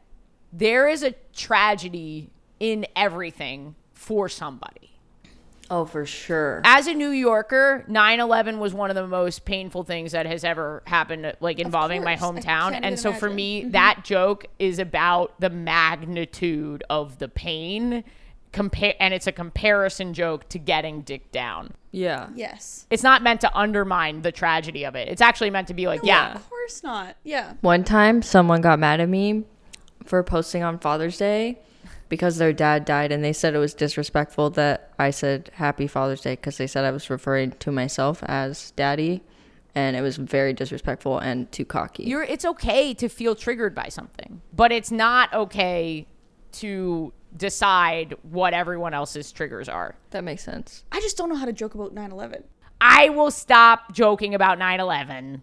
there 0.52 0.86
is 0.86 1.02
a 1.02 1.14
tragedy 1.34 2.30
in 2.60 2.86
everything 2.94 3.74
for 3.92 4.28
somebody 4.28 4.92
Oh, 5.70 5.86
for 5.86 6.04
sure. 6.04 6.60
as 6.64 6.86
a 6.86 6.92
New 6.94 7.08
Yorker, 7.08 7.84
9/11 7.88 8.58
was 8.58 8.74
one 8.74 8.90
of 8.90 8.96
the 8.96 9.06
most 9.06 9.46
painful 9.46 9.82
things 9.82 10.12
that 10.12 10.26
has 10.26 10.44
ever 10.44 10.82
happened 10.86 11.34
like 11.40 11.58
involving 11.58 12.04
my 12.04 12.16
hometown. 12.16 12.78
And 12.82 13.00
so 13.00 13.12
for 13.12 13.26
imagine. 13.26 13.36
me, 13.36 13.64
that 13.70 14.04
joke 14.04 14.44
is 14.58 14.78
about 14.78 15.40
the 15.40 15.48
magnitude 15.50 16.84
of 16.90 17.18
the 17.18 17.28
pain 17.28 18.04
compare 18.54 18.94
and 19.00 19.12
it's 19.12 19.26
a 19.26 19.32
comparison 19.32 20.14
joke 20.14 20.49
to 20.49 20.58
getting 20.58 21.02
dick 21.02 21.30
down. 21.32 21.73
Yeah. 21.90 22.28
Yes. 22.34 22.87
It's 22.88 23.02
not 23.02 23.23
meant 23.23 23.40
to 23.42 23.54
undermine 23.56 24.23
the 24.23 24.32
tragedy 24.32 24.84
of 24.84 24.94
it. 24.94 25.08
It's 25.08 25.20
actually 25.20 25.50
meant 25.50 25.68
to 25.68 25.75
be 25.75 25.87
like, 25.87 26.00
yeah, 26.02 26.34
Of 26.34 26.49
course 26.49 26.82
not. 26.82 27.16
Yeah. 27.25 27.54
One 27.61 27.84
time, 27.84 28.23
someone 28.23 28.61
got 28.61 28.78
mad 28.78 29.00
at 29.00 29.08
me 29.08 29.44
for 30.04 30.23
posting 30.23 30.62
on 30.62 30.78
Father's 30.78 31.18
Day 31.18 31.58
because 32.08 32.37
their 32.37 32.52
dad 32.52 32.84
died, 32.84 33.11
and 33.11 33.25
they 33.25 33.32
said 33.32 33.54
it 33.54 33.58
was 33.58 33.75
disrespectful 33.75 34.50
that 34.50 34.92
I 34.99 35.11
said 35.11 35.50
Happy 35.54 35.87
Father's 35.87 36.20
Day 36.20 36.34
because 36.34 36.58
they 36.58 36.66
said 36.66 36.84
I 36.84 36.90
was 36.90 37.11
referring 37.11 37.52
to 37.52 37.73
myself 37.73 38.23
as 38.25 38.70
daddy, 38.73 39.23
and 39.75 39.96
it 39.96 40.00
was 40.02 40.16
very 40.16 40.52
disrespectful 40.52 41.18
and 41.18 41.50
too 41.50 41.64
cocky. 41.64 42.04
you're 42.04 42.23
it's 42.23 42.44
okay 42.44 42.94
to 42.94 43.08
feel 43.08 43.34
triggered 43.34 43.75
by 43.75 43.88
something, 43.88 44.42
but 44.54 44.70
it's 44.70 44.92
not 44.92 45.32
okay 45.32 46.06
to 46.52 47.12
decide 47.36 48.14
what 48.22 48.54
everyone 48.54 48.94
else's 48.94 49.32
triggers 49.32 49.68
are. 49.68 49.94
that 50.10 50.22
makes 50.24 50.42
sense. 50.44 50.84
I 50.92 51.00
just 51.00 51.16
don't 51.16 51.28
know 51.28 51.34
how 51.36 51.46
to 51.46 51.52
joke 51.52 51.74
about 51.74 51.92
9 51.94 52.10
11. 52.12 52.44
I 52.80 53.08
will 53.10 53.30
stop 53.30 53.92
joking 53.92 54.34
about 54.34 54.58
9/11. 54.58 55.40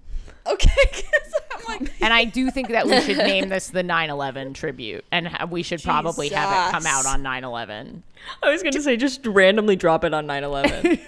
Okay. 0.48 0.70
'cause 0.92 1.34
I'm 1.56 1.64
like, 1.80 1.92
And 2.02 2.14
I 2.14 2.24
do 2.26 2.50
think 2.52 2.70
that 2.70 2.86
we 2.88 3.00
should 3.02 3.18
name 3.18 3.50
this 3.50 3.68
the 3.70 3.84
9/11 3.84 4.54
tribute, 4.54 5.04
and 5.12 5.30
we 5.50 5.64
should 5.64 5.82
probably 5.84 6.30
have 6.30 6.70
it 6.70 6.72
come 6.72 6.86
out 6.86 7.06
on 7.06 7.22
9/11. 7.24 8.02
I 8.44 8.50
was 8.52 8.62
gonna 8.64 8.82
say 8.82 8.96
just 8.98 9.26
randomly 9.26 9.76
drop 9.76 10.04
it 10.04 10.14
on 10.14 10.28
9/11. 10.28 11.00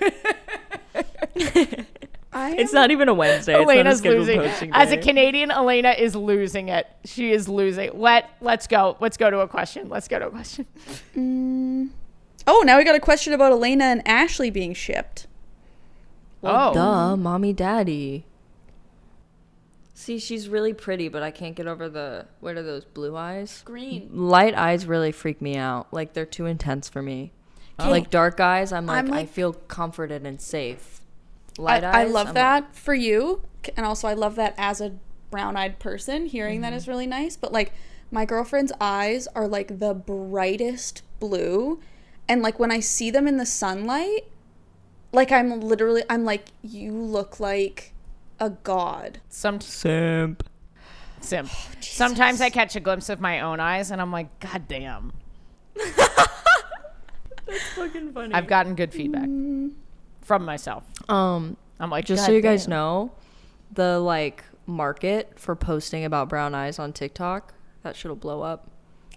I 2.34 2.56
it's 2.56 2.74
not 2.74 2.92
even 2.92 3.10
a 3.10 3.14
Wednesday. 3.14 3.54
It's 3.54 3.68
not 3.68 3.76
a 3.76 3.84
Alayna's 3.84 4.04
losing. 4.04 4.72
As 4.74 4.92
a. 4.92 4.98
Canadian, 4.98 5.50
Alayna 5.50 5.98
is 5.98 6.16
losing 6.16 6.70
it. 6.70 6.88
She 7.06 7.32
is 7.32 7.48
losing. 7.48 7.92
Let 8.00 8.30
Let's 8.42 8.68
go. 8.68 8.98
Let's 9.00 9.18
go 9.18 9.30
to 9.30 9.40
a 9.40 9.48
question. 9.48 9.90
Let's 9.90 10.08
go 10.08 10.20
to 10.20 10.28
a 10.28 10.32
question. 10.32 10.66
Mm. 11.16 11.90
Oh, 12.46 12.64
now 12.66 12.78
we 12.78 12.84
got 12.84 12.96
a 12.96 13.00
question 13.00 13.34
about 13.34 13.52
Elena 13.52 13.86
and 13.86 14.08
Ashley 14.08 14.50
being 14.50 14.74
shipped. 14.74 15.28
oh, 16.44 16.74
Duh, 16.74 17.16
mommy, 17.16 17.54
daddy. 17.54 18.26
See, 19.94 20.20
she's 20.20 20.50
really 20.50 20.74
pretty, 20.74 21.08
but 21.08 21.24
I 21.24 21.32
can't 21.32 21.56
get 21.56 21.68
over 21.68 21.88
the 21.88 22.26
what 22.42 22.58
are 22.58 22.64
those 22.64 22.84
blue 22.84 23.16
eyes? 23.16 23.62
Green. 23.64 24.10
Light 24.12 24.54
eyes 24.54 24.86
really 24.86 25.14
freak 25.14 25.42
me 25.42 25.56
out. 25.56 25.94
Like 25.94 26.14
they're 26.14 26.26
too 26.26 26.46
intense 26.46 26.90
for 26.90 27.02
me. 27.02 27.32
Like 27.80 28.10
dark 28.10 28.40
eyes, 28.40 28.72
I'm 28.72 28.86
like, 28.86 29.06
I'm 29.06 29.14
I 29.14 29.26
feel 29.26 29.54
comforted 29.54 30.26
and 30.26 30.40
safe. 30.40 31.02
I, 31.58 31.62
Light 31.62 31.84
I 31.84 32.04
eyes, 32.04 32.12
love 32.12 32.28
I'm 32.30 32.34
that 32.36 32.76
for 32.76 32.94
you. 32.94 33.42
And 33.78 33.86
also, 33.86 34.08
I 34.08 34.14
love 34.14 34.36
that 34.36 34.56
as 34.58 34.82
a 34.82 34.94
brown 35.32 35.56
eyed 35.56 35.80
person, 35.80 36.26
hearing 36.26 36.62
that 36.62 36.68
mm-hmm. 36.68 36.78
is 36.78 36.88
really 36.88 37.08
nice. 37.08 37.36
But 37.38 37.52
like, 37.52 37.74
my 38.12 38.26
girlfriend's 38.26 38.72
eyes 38.80 39.28
are 39.36 39.48
like 39.48 39.80
the 39.80 39.94
brightest 39.94 41.02
blue. 41.20 41.80
And 42.28 42.42
like, 42.42 42.60
when 42.60 42.72
I 42.72 42.80
see 42.80 43.12
them 43.12 43.28
in 43.28 43.38
the 43.38 43.46
sunlight, 43.46 44.26
like, 45.12 45.32
I'm 45.32 45.62
literally, 45.62 46.04
I'm 46.10 46.26
like, 46.26 46.46
you 46.62 46.92
look 46.92 47.40
like 47.40 47.94
a 48.40 48.50
god. 48.50 49.20
some 49.30 49.62
simp. 49.62 50.44
simp. 51.22 51.50
Oh, 51.52 51.68
Sometimes 51.82 52.42
I 52.42 52.50
catch 52.50 52.76
a 52.76 52.80
glimpse 52.80 53.10
of 53.10 53.20
my 53.22 53.42
own 53.42 53.60
eyes, 53.60 53.92
and 53.92 54.02
I'm 54.02 54.12
like, 54.12 54.40
God 54.40 54.68
damn. 54.68 55.14
Fucking 57.76 58.14
funny. 58.14 58.34
I've 58.34 58.48
gotten 58.48 58.74
good 58.76 58.92
feedback 58.92 59.28
mm. 59.28 59.72
From 60.24 60.46
myself. 60.46 60.84
um, 61.10 61.58
I'm 61.80 61.90
like, 61.90 62.06
just 62.06 62.22
"God 62.22 62.26
so 62.28 62.32
you 62.32 62.42
guys 62.42 62.64
damn." 62.66 62.72
know, 62.72 63.12
the 63.72 64.00
like 64.00 64.44
market 64.66 65.34
for 65.40 65.56
posting 65.56 66.06
about 66.06 66.30
brown 66.30 66.56
eyes 66.56 66.80
on 66.80 66.94
TikTok 66.94 67.54
that 67.84 67.96
shit'll 67.96 68.16
blow 68.16 68.42
up. 68.42 68.70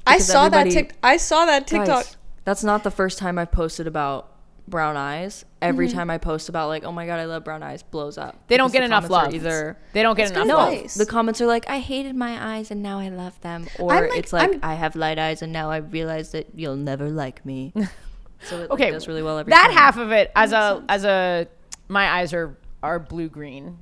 I 0.07 0.19
saw 0.19 0.49
that 0.49 0.67
everybody- 0.67 0.89
tic- 0.89 0.97
I 1.03 1.17
saw 1.19 1.47
that 1.47 1.67
TikTok. 1.67 1.87
Guys, 2.05 2.17
that's 2.45 2.65
not 2.65 2.83
the 2.85 2.91
first 2.91 3.19
time 3.19 3.39
I've 3.39 3.53
posted 3.53 3.87
about 3.87 4.33
brown 4.69 4.97
eyes. 4.97 5.45
Every 5.63 5.87
Mm-hmm. 5.89 5.97
time 5.99 6.11
I 6.11 6.19
post 6.19 6.49
about 6.49 6.69
like, 6.69 6.85
oh 6.85 6.91
my 6.93 7.07
god, 7.07 7.19
I 7.21 7.25
love 7.27 7.45
brown 7.45 7.63
eyes, 7.63 7.83
blows 7.85 8.19
up. 8.19 8.37
They 8.49 8.57
don't 8.57 8.73
get 8.73 8.81
the 8.81 8.87
enough 8.87 9.09
comments 9.09 9.25
love. 9.27 9.35
Either 9.35 9.79
They 9.93 10.03
don't 10.03 10.17
get 10.17 10.31
enough 10.33 10.45
good 10.47 10.53
love. 10.55 10.73
advice. 10.73 10.95
the 10.95 11.07
comments 11.07 11.41
are 11.41 11.47
like, 11.47 11.69
I 11.69 11.79
hated 11.79 12.15
my 12.17 12.57
eyes 12.57 12.71
and 12.73 12.83
now 12.83 12.99
I 12.99 13.09
love 13.09 13.41
them, 13.43 13.67
or 13.79 13.89
like- 14.09 14.11
it's 14.19 14.33
like, 14.33 14.51
I'm- 14.51 14.61
I 14.63 14.75
have 14.75 14.97
light 14.97 15.19
eyes 15.19 15.43
and 15.43 15.53
now 15.53 15.71
I 15.71 15.77
realize 15.79 16.33
that 16.33 16.49
you'll 16.57 16.77
never 16.77 17.09
like 17.11 17.45
me. 17.47 17.73
so 18.43 18.57
it 18.57 18.61
like, 18.63 18.71
Okay, 18.71 18.91
does 18.91 19.09
really 19.09 19.23
well 19.23 19.39
every 19.39 19.51
that 19.51 19.67
time. 19.69 19.77
half 19.77 19.97
of 19.99 20.13
it 20.13 20.31
as 20.37 20.53
a 20.53 20.83
as 20.89 21.05
a 21.05 21.47
my 21.89 22.09
eyes 22.11 22.33
are 22.33 22.57
are 22.83 22.99
blue 22.99 23.29
green. 23.29 23.79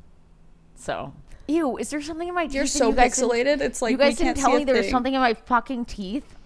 So 0.76 1.12
ew, 1.48 1.76
is 1.76 1.90
there 1.90 2.00
something 2.00 2.28
in 2.28 2.34
my 2.34 2.46
teeth? 2.46 2.54
You're 2.54 2.66
so 2.66 2.90
you 2.90 2.94
guys 2.96 3.16
didn't- 3.16 3.30
pixelated. 3.30 3.60
It's 3.60 3.82
like 3.82 3.92
you 3.92 3.98
guys 3.98 4.12
we 4.12 4.24
didn't 4.24 4.24
can't 4.26 4.38
tell 4.38 4.50
see 4.52 4.56
me 4.58 4.62
a 4.62 4.66
there 4.66 4.76
was 4.76 4.90
something 4.90 5.14
in 5.14 5.20
my 5.20 5.34
fucking 5.34 5.84
teeth. 5.86 6.36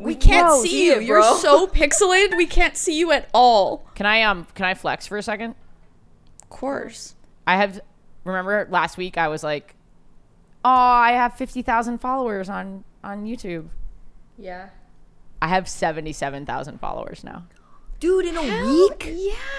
We 0.00 0.14
can't 0.14 0.46
Bro, 0.46 0.62
see 0.62 0.68
see 0.68 0.86
you. 0.86 0.92
it, 0.96 1.02
You're 1.02 1.22
so 1.38 1.66
pixelated. 1.68 2.36
We 2.36 2.46
can't 2.46 2.76
see 2.76 2.98
you 2.98 3.10
at 3.12 3.28
all. 3.34 3.84
Can 3.94 4.06
I 4.06 4.22
um 4.22 4.46
can 4.54 4.64
I 4.64 4.74
flex 4.74 5.06
for 5.06 5.18
a 5.18 5.22
second? 5.22 5.54
Of 6.42 6.48
course. 6.48 7.14
I 7.46 7.56
have 7.56 7.80
remember 8.24 8.66
last 8.70 8.96
week 8.96 9.18
I 9.18 9.28
was 9.28 9.42
like, 9.42 9.74
"Oh, 10.64 10.68
I 10.70 11.12
have 11.12 11.34
50,000 11.34 11.98
followers 11.98 12.48
on 12.48 12.84
on 13.02 13.24
YouTube." 13.24 13.68
Yeah, 14.38 14.68
I 15.42 15.48
have 15.48 15.68
77,000 15.68 16.78
followers 16.80 17.24
now. 17.24 17.44
dude, 17.98 18.26
in 18.26 18.36
a 18.36 18.66
week. 18.66 19.12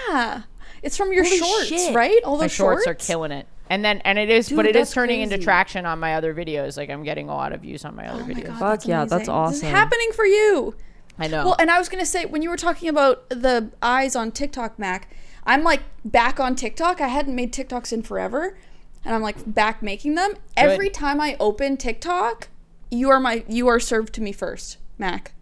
Yeah. 0.08 0.42
It's 0.82 0.96
from 0.96 1.12
your 1.12 1.24
Holy 1.24 1.38
shorts, 1.38 1.66
shit. 1.66 1.94
right? 1.94 2.22
All 2.24 2.36
My 2.36 2.44
those 2.44 2.52
shorts, 2.52 2.84
shorts, 2.84 3.02
are 3.04 3.06
killing 3.06 3.30
it. 3.32 3.46
And 3.70 3.84
then 3.84 3.98
and 4.04 4.18
it 4.18 4.28
is 4.28 4.50
but 4.50 4.66
it 4.66 4.76
is 4.76 4.88
that's 4.88 4.92
turning 4.94 5.20
into 5.20 5.38
traction 5.38 5.86
on 5.86 5.98
my 6.00 6.14
other 6.14 6.34
videos. 6.34 6.76
Like 6.76 6.90
I'm 6.90 7.04
getting 7.04 7.28
a 7.28 7.34
lot 7.34 7.52
of 7.52 7.60
views 7.62 7.84
on 7.84 7.94
my 7.96 8.06
other 8.08 8.22
Oh 8.22 8.26
my 8.26 8.34
videos. 8.34 8.46
God, 8.48 8.58
Fuck 8.58 8.86
yeah, 8.88 9.04
that's 9.04 9.12
amazing. 9.28 9.44
This 9.46 9.56
is 9.56 9.62
awesome. 9.64 9.68
happening 9.70 10.10
for 10.12 10.26
you. 10.26 10.74
I 11.18 11.28
know. 11.28 11.44
Well, 11.44 11.56
and 11.58 11.70
I 11.70 11.78
was 11.78 11.88
gonna 11.88 12.04
say 12.04 12.26
when 12.26 12.42
you 12.42 12.50
were 12.50 12.56
talking 12.56 12.88
about 12.88 13.28
the 13.30 13.70
eyes 13.80 14.16
on 14.16 14.32
TikTok, 14.32 14.78
Mak, 14.78 15.08
I'm 15.46 15.62
like 15.62 15.82
back 16.04 16.40
on 16.40 16.54
TikTok. 16.56 17.00
I 17.00 17.08
hadn't 17.08 17.34
made 17.34 17.52
TikToks 17.52 17.92
in 17.92 18.02
forever, 18.02 18.58
and 19.04 19.14
I'm 19.14 19.22
like 19.22 19.36
back 19.54 19.82
making 19.82 20.16
them. 20.16 20.34
Every 20.56 20.90
time 20.90 21.20
I 21.20 21.36
open 21.40 21.76
TikTok, 21.76 22.48
you 22.90 23.08
are 23.08 23.20
my 23.20 23.44
you 23.48 23.68
are 23.68 23.78
served 23.80 24.12
to 24.14 24.20
me 24.20 24.32
first, 24.32 24.78
Mak. 24.98 25.32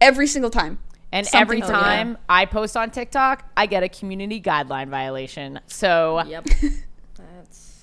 Every 0.00 0.26
single 0.26 0.50
time. 0.50 0.78
And 1.10 1.26
Something 1.26 1.40
every 1.40 1.60
for 1.62 1.68
you. 1.68 1.72
time 1.72 2.18
I 2.28 2.44
post 2.44 2.76
on 2.76 2.90
TikTok, 2.90 3.50
I 3.56 3.64
get 3.66 3.82
a 3.82 3.88
community 3.88 4.40
guideline 4.42 4.88
violation. 4.90 5.58
So 5.66 6.22
Yep. 6.26 6.44
That's. 7.16 7.74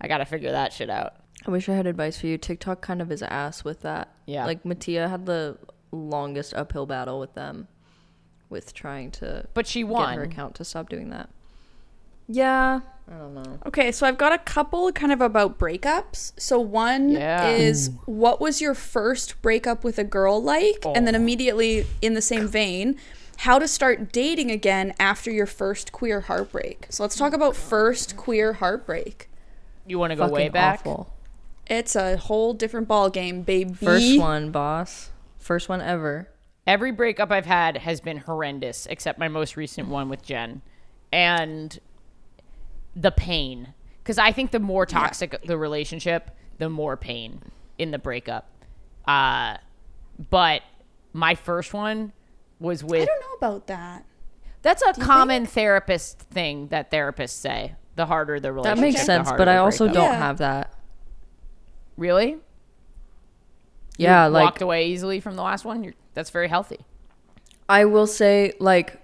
I 0.00 0.08
got 0.08 0.18
to 0.18 0.24
figure 0.24 0.52
that 0.52 0.72
shit 0.72 0.88
out. 0.88 1.14
I 1.46 1.50
wish 1.50 1.68
I 1.68 1.74
had 1.74 1.86
advice 1.86 2.18
for 2.18 2.26
you. 2.26 2.38
TikTok 2.38 2.80
kind 2.80 3.00
of 3.02 3.12
is 3.12 3.22
ass 3.22 3.62
with 3.62 3.82
that. 3.82 4.08
Yeah. 4.24 4.46
Like 4.46 4.64
Mattia 4.64 5.08
had 5.08 5.26
the 5.26 5.58
longest 5.92 6.54
uphill 6.54 6.86
battle 6.86 7.20
with 7.20 7.34
them, 7.34 7.68
with 8.48 8.72
trying 8.74 9.10
to 9.12 9.46
But 9.54 9.66
she 9.66 9.82
get 9.84 10.14
her 10.14 10.22
account 10.22 10.54
to 10.56 10.64
stop 10.64 10.88
doing 10.88 11.10
that. 11.10 11.28
Yeah. 12.28 12.80
I 13.08 13.18
don't 13.18 13.34
know. 13.34 13.58
Okay, 13.66 13.92
so 13.92 14.04
I've 14.06 14.18
got 14.18 14.32
a 14.32 14.38
couple 14.38 14.90
kind 14.92 15.12
of 15.12 15.20
about 15.20 15.58
breakups. 15.60 16.32
So 16.40 16.58
one 16.58 17.10
Yeah. 17.10 17.46
is 17.48 17.90
mm. 17.90 17.98
what 18.06 18.40
was 18.40 18.60
your 18.60 18.74
first 18.74 19.40
breakup 19.42 19.84
with 19.84 19.98
a 19.98 20.04
girl 20.04 20.42
like? 20.42 20.84
And 20.84 21.06
then 21.06 21.14
Oh. 21.14 21.18
immediately 21.20 21.86
in 22.02 22.14
the 22.14 22.22
same 22.22 22.48
vein, 22.48 22.96
how 23.40 23.58
to 23.60 23.68
start 23.68 24.10
dating 24.12 24.50
again 24.50 24.92
after 24.98 25.30
your 25.30 25.46
first 25.46 25.92
queer 25.92 26.22
heartbreak. 26.22 26.86
So 26.90 27.04
let's 27.04 27.16
talk 27.16 27.32
about 27.32 27.54
first 27.54 28.16
queer 28.16 28.54
heartbreak. 28.54 29.28
You 29.86 30.00
want 30.00 30.10
to 30.10 30.16
go 30.16 30.26
way 30.26 30.48
back? 30.48 30.80
awful. 30.80 31.12
It's 31.68 31.94
a 31.94 32.16
whole 32.16 32.54
different 32.54 32.88
ball 32.88 33.08
game, 33.10 33.42
baby. 33.42 33.72
First 33.74 34.18
one, 34.18 34.50
boss. 34.50 35.10
First 35.38 35.68
one 35.68 35.80
ever. 35.80 36.28
Every 36.66 36.90
breakup 36.90 37.30
I've 37.30 37.46
had 37.46 37.76
has 37.78 38.00
been 38.00 38.18
horrendous, 38.18 38.86
except 38.86 39.18
my 39.20 39.28
most 39.28 39.56
recent 39.56 39.88
one 39.88 40.08
with 40.08 40.22
Jen. 40.24 40.62
And 41.12 41.78
the 42.96 43.10
pain. 43.12 43.74
Because 44.02 44.18
I 44.18 44.32
think 44.32 44.50
the 44.50 44.58
more 44.60 44.86
toxic 44.86 45.40
the 45.44 45.58
relationship, 45.58 46.30
the 46.58 46.68
more 46.70 46.96
pain 46.96 47.42
in 47.78 47.90
the 47.90 47.98
breakup. 47.98 48.48
Uh, 49.06 49.58
but 50.30 50.62
my 51.12 51.34
first 51.34 51.72
one 51.74 52.12
was 52.58 52.82
with. 52.82 53.02
I 53.02 53.04
don't 53.04 53.20
know 53.20 53.36
about 53.48 53.66
that. 53.66 54.04
that's 54.62 54.82
a 54.82 54.92
common 54.94 55.44
therapist 55.46 56.18
thing 56.20 56.68
that 56.68 56.90
therapists 56.90 57.30
say. 57.30 57.74
The 57.96 58.06
harder 58.06 58.38
the 58.40 58.52
relationship, 58.52 58.76
That 58.76 58.80
makes 58.82 59.04
sense, 59.06 59.30
but 59.36 59.48
I 59.48 59.56
also 59.58 59.86
breakup. 59.86 59.94
don't 60.02 60.12
Yeah. 60.12 60.18
have 60.18 60.38
that. 60.38 60.72
really. 61.96 62.38
Yeah, 63.98 64.26
You 64.26 64.32
like 64.32 64.44
walked 64.44 64.62
away 64.62 64.88
easily 64.88 65.20
from 65.20 65.36
the 65.36 65.42
last 65.42 65.64
one. 65.64 65.82
You're, 65.82 65.94
that's 66.14 66.28
very 66.30 66.48
healthy. 66.48 66.80
I 67.68 67.86
will 67.86 68.06
say 68.06 68.52
like 68.60 69.00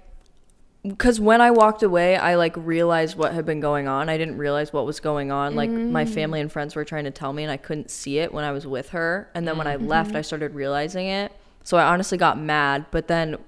because 0.84 1.20
when 1.20 1.40
I 1.40 1.52
walked 1.52 1.82
away, 1.82 2.16
I 2.16 2.34
like 2.34 2.56
realized 2.56 3.16
what 3.16 3.32
had 3.32 3.46
been 3.46 3.60
going 3.60 3.86
on. 3.86 4.08
I 4.08 4.18
didn't 4.18 4.36
realize 4.36 4.72
what 4.72 4.84
was 4.84 4.98
going 4.98 5.30
on. 5.30 5.54
Like 5.54 5.70
my 5.70 6.04
family 6.04 6.40
and 6.40 6.50
friends 6.50 6.74
were 6.74 6.84
trying 6.84 7.04
to 7.04 7.10
tell 7.10 7.32
me, 7.32 7.44
and 7.44 7.52
I 7.52 7.56
couldn't 7.56 7.90
see 7.90 8.18
it 8.18 8.34
when 8.34 8.44
I 8.44 8.50
was 8.50 8.66
with 8.66 8.90
her. 8.90 9.30
And 9.34 9.46
then 9.46 9.56
when 9.58 9.68
I 9.68 9.76
left, 9.76 10.10
mm-hmm. 10.10 10.18
I 10.18 10.22
started 10.22 10.54
realizing 10.54 11.06
it. 11.06 11.32
So 11.62 11.76
I 11.76 11.84
honestly 11.84 12.18
got 12.18 12.36
mad. 12.38 12.86
But 12.90 13.06
then 13.06 13.38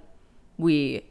we 0.59 1.05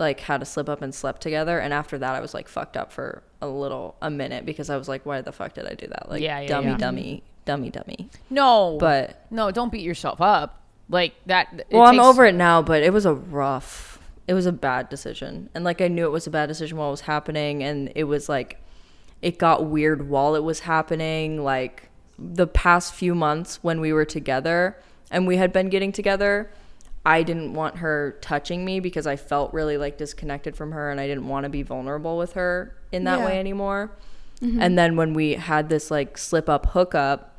like 0.00 0.18
had 0.20 0.42
a 0.42 0.44
slip 0.44 0.68
up 0.68 0.82
and 0.82 0.92
slept 0.92 1.22
together. 1.22 1.60
And 1.60 1.72
after 1.72 1.96
that, 1.96 2.14
I 2.14 2.20
was 2.20 2.34
like 2.34 2.48
fucked 2.48 2.76
up 2.76 2.92
for 2.92 3.22
a 3.40 3.46
little 3.46 3.96
a 4.02 4.10
minute 4.10 4.44
because 4.44 4.68
I 4.68 4.76
was 4.76 4.88
like, 4.88 5.06
why 5.06 5.20
the 5.20 5.32
fuck 5.32 5.54
did 5.54 5.66
I 5.66 5.74
do 5.74 5.86
that? 5.86 6.10
Like 6.10 6.22
Yeah, 6.22 6.40
yeah, 6.40 6.48
dummy, 6.48 6.70
yeah. 6.70 6.76
dummy, 6.76 7.22
dummy, 7.44 7.70
dummy. 7.70 8.10
No, 8.30 8.78
But 8.80 9.26
no, 9.30 9.52
don't 9.52 9.70
beat 9.70 9.84
yourself 9.84 10.20
up 10.20 10.60
like 10.88 11.14
that. 11.26 11.48
it 11.54 11.66
Well, 11.70 11.86
I'm 11.86 12.00
over 12.00 12.24
it 12.26 12.34
now, 12.34 12.62
but 12.62 12.82
it 12.82 12.92
was 12.92 13.06
a 13.06 13.14
rough. 13.14 13.91
It 14.28 14.34
was 14.34 14.46
a 14.46 14.52
bad 14.52 14.88
decision, 14.88 15.48
and 15.54 15.64
like 15.64 15.80
I 15.80 15.88
knew 15.88 16.04
it 16.06 16.10
was 16.12 16.26
a 16.26 16.30
bad 16.30 16.46
decision 16.46 16.78
while 16.78 16.88
it 16.88 16.92
was 16.92 17.00
happening, 17.02 17.62
and 17.62 17.90
it 17.94 18.04
was 18.04 18.28
like 18.28 18.58
it 19.20 19.38
got 19.38 19.66
weird 19.66 20.08
while 20.08 20.34
it 20.34 20.44
was 20.44 20.60
happening. 20.60 21.42
Like 21.42 21.88
the 22.18 22.46
past 22.46 22.94
few 22.94 23.14
months 23.14 23.58
when 23.62 23.80
we 23.80 23.92
were 23.92 24.04
together, 24.04 24.78
and 25.10 25.26
we 25.26 25.36
had 25.38 25.52
been 25.52 25.68
getting 25.68 25.92
together. 25.92 26.50
I 27.04 27.24
didn't 27.24 27.54
want 27.54 27.78
her 27.78 28.16
touching 28.20 28.64
me 28.64 28.78
because 28.78 29.08
I 29.08 29.16
felt 29.16 29.52
really 29.52 29.76
like 29.76 29.98
disconnected 29.98 30.54
from 30.54 30.70
her 30.70 30.88
and 30.88 31.00
I 31.00 31.08
didn't 31.08 31.26
want 31.26 31.42
to 31.42 31.50
be 31.50 31.64
vulnerable 31.64 32.16
with 32.16 32.34
her 32.34 32.76
in 32.92 33.02
that 33.04 33.18
Yeah. 33.18 33.26
way 33.26 33.40
anymore. 33.40 33.90
And 34.40 34.78
then 34.78 34.94
when 34.96 35.12
we 35.12 35.34
had 35.34 35.68
this 35.68 35.90
like 35.90 36.16
slip 36.16 36.48
up 36.48 36.66
hookup, 36.66 37.36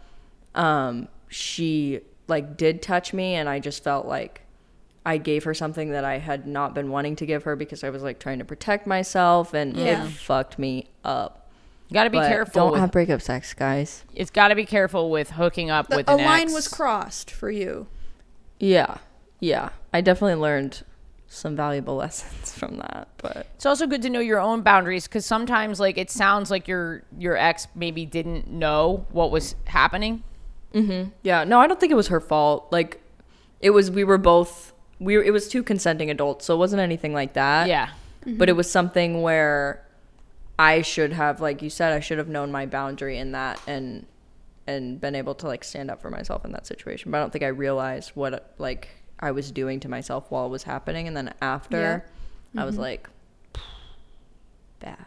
um, 0.54 1.08
she 1.30 2.02
like 2.28 2.58
did 2.58 2.82
touch 2.82 3.14
me 3.14 3.36
and 3.36 3.48
I 3.48 3.60
just 3.60 3.84
felt 3.86 4.06
like 4.06 4.42
I 5.06 5.18
gave 5.18 5.44
her 5.44 5.54
something 5.54 5.90
that 5.92 6.06
I 6.06 6.18
had 6.20 6.48
not 6.48 6.74
been 6.74 6.90
wanting 6.90 7.16
to 7.18 7.26
give 7.26 7.44
her 7.44 7.56
because 7.56 7.84
I 7.84 7.90
was 7.90 8.04
like 8.04 8.20
trying 8.20 8.40
to 8.40 8.46
protect 8.46 8.88
myself 8.88 9.54
and 9.54 9.76
Yeah. 9.76 10.06
it 10.06 10.10
fucked 10.12 10.58
me 10.58 10.88
up. 11.04 11.50
You 11.90 11.94
got 11.96 12.06
to 12.06 12.10
be 12.10 12.18
But 12.18 12.30
careful. 12.30 12.54
Don't 12.64 12.72
with, 12.72 12.82
have 12.82 12.92
breakup 12.92 13.22
sex, 13.22 13.54
guys. 13.54 14.04
it's 14.16 14.32
got 14.32 14.48
to 14.48 14.56
be 14.56 14.66
careful 14.66 15.12
with 15.12 15.32
hooking 15.32 15.70
up 15.70 15.90
The, 15.90 15.98
with 15.98 16.10
a 16.10 16.14
an 16.14 16.24
line 16.26 16.42
ex. 16.44 16.54
was 16.54 16.68
crossed 16.68 17.30
for 17.30 17.52
you. 17.52 17.88
Yeah. 18.60 18.98
Yeah. 19.40 19.70
I 19.92 20.02
definitely 20.02 20.36
learned 20.42 20.84
some 21.28 21.56
valuable 21.56 21.96
lessons 22.04 22.54
from 22.58 22.78
that, 22.78 23.10
but 23.18 23.48
It's 23.56 23.66
also 23.66 23.86
good 23.88 24.02
to 24.04 24.10
know 24.10 24.20
your 24.22 24.40
own 24.40 24.62
boundaries 24.62 25.08
because 25.08 25.26
sometimes, 25.26 25.80
like, 25.80 25.98
it 25.98 26.10
sounds 26.10 26.50
like 26.50 26.68
your 26.68 27.04
your 27.18 27.36
ex 27.36 27.68
maybe 27.76 28.06
didn't 28.06 28.48
know 28.50 29.06
what 29.12 29.32
was 29.32 29.56
happening. 29.66 30.24
Mm-hmm. 30.74 31.10
Yeah, 31.24 31.44
no, 31.44 31.60
I 31.60 31.68
don't 31.68 31.80
think 31.80 31.92
it 31.92 31.96
was 31.96 32.08
her 32.08 32.20
fault. 32.22 32.68
Like, 32.72 33.02
it 33.60 33.72
was 33.72 33.92
we 33.92 34.04
were 34.04 34.18
both 34.18 34.73
we 35.00 35.18
were, 35.18 35.24
it 35.24 35.32
was 35.32 35.48
two 35.48 35.64
consenting 35.64 36.10
adults, 36.10 36.46
so 36.46 36.56
it 36.56 36.58
wasn't 36.58 36.82
anything 36.82 37.14
like 37.14 37.34
that. 37.34 37.68
Yeah, 37.68 37.90
but 38.26 38.50
it 38.50 38.54
was 38.54 38.70
something 38.70 39.22
where 39.22 39.86
I 40.58 40.82
should 40.82 41.14
have, 41.14 41.42
like 41.42 41.62
you 41.62 41.70
said, 41.70 41.94
I 41.94 42.00
should 42.00 42.18
have 42.18 42.30
known 42.30 42.52
my 42.52 42.66
boundary 42.66 43.18
in 43.18 43.32
that 43.34 43.60
and 43.68 44.06
and 44.66 45.02
been 45.02 45.16
able 45.16 45.36
to 45.36 45.48
like 45.48 45.64
stand 45.64 45.92
up 45.92 46.02
for 46.02 46.10
myself 46.10 46.46
in 46.46 46.52
that 46.54 46.66
situation. 46.66 47.12
But 47.12 47.18
I 47.18 47.22
don't 47.22 47.32
think 47.32 47.44
I 47.44 47.48
realized 47.48 48.12
what 48.12 48.54
like 48.58 48.90
I 49.20 49.32
was 49.32 49.52
doing 49.52 49.80
to 49.82 49.90
myself 49.90 50.26
while 50.30 50.46
it 50.46 50.50
was 50.50 50.64
happening, 50.64 51.08
and 51.08 51.16
then 51.16 51.34
after, 51.42 52.06
I 52.56 52.66
was 52.66 52.76
mm-hmm. 52.76 52.82
like, 52.82 53.10
bad. 54.80 55.06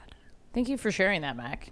thank 0.53 0.68
you 0.68 0.77
for 0.77 0.90
sharing 0.90 1.22
that, 1.22 1.37
Mak. 1.37 1.70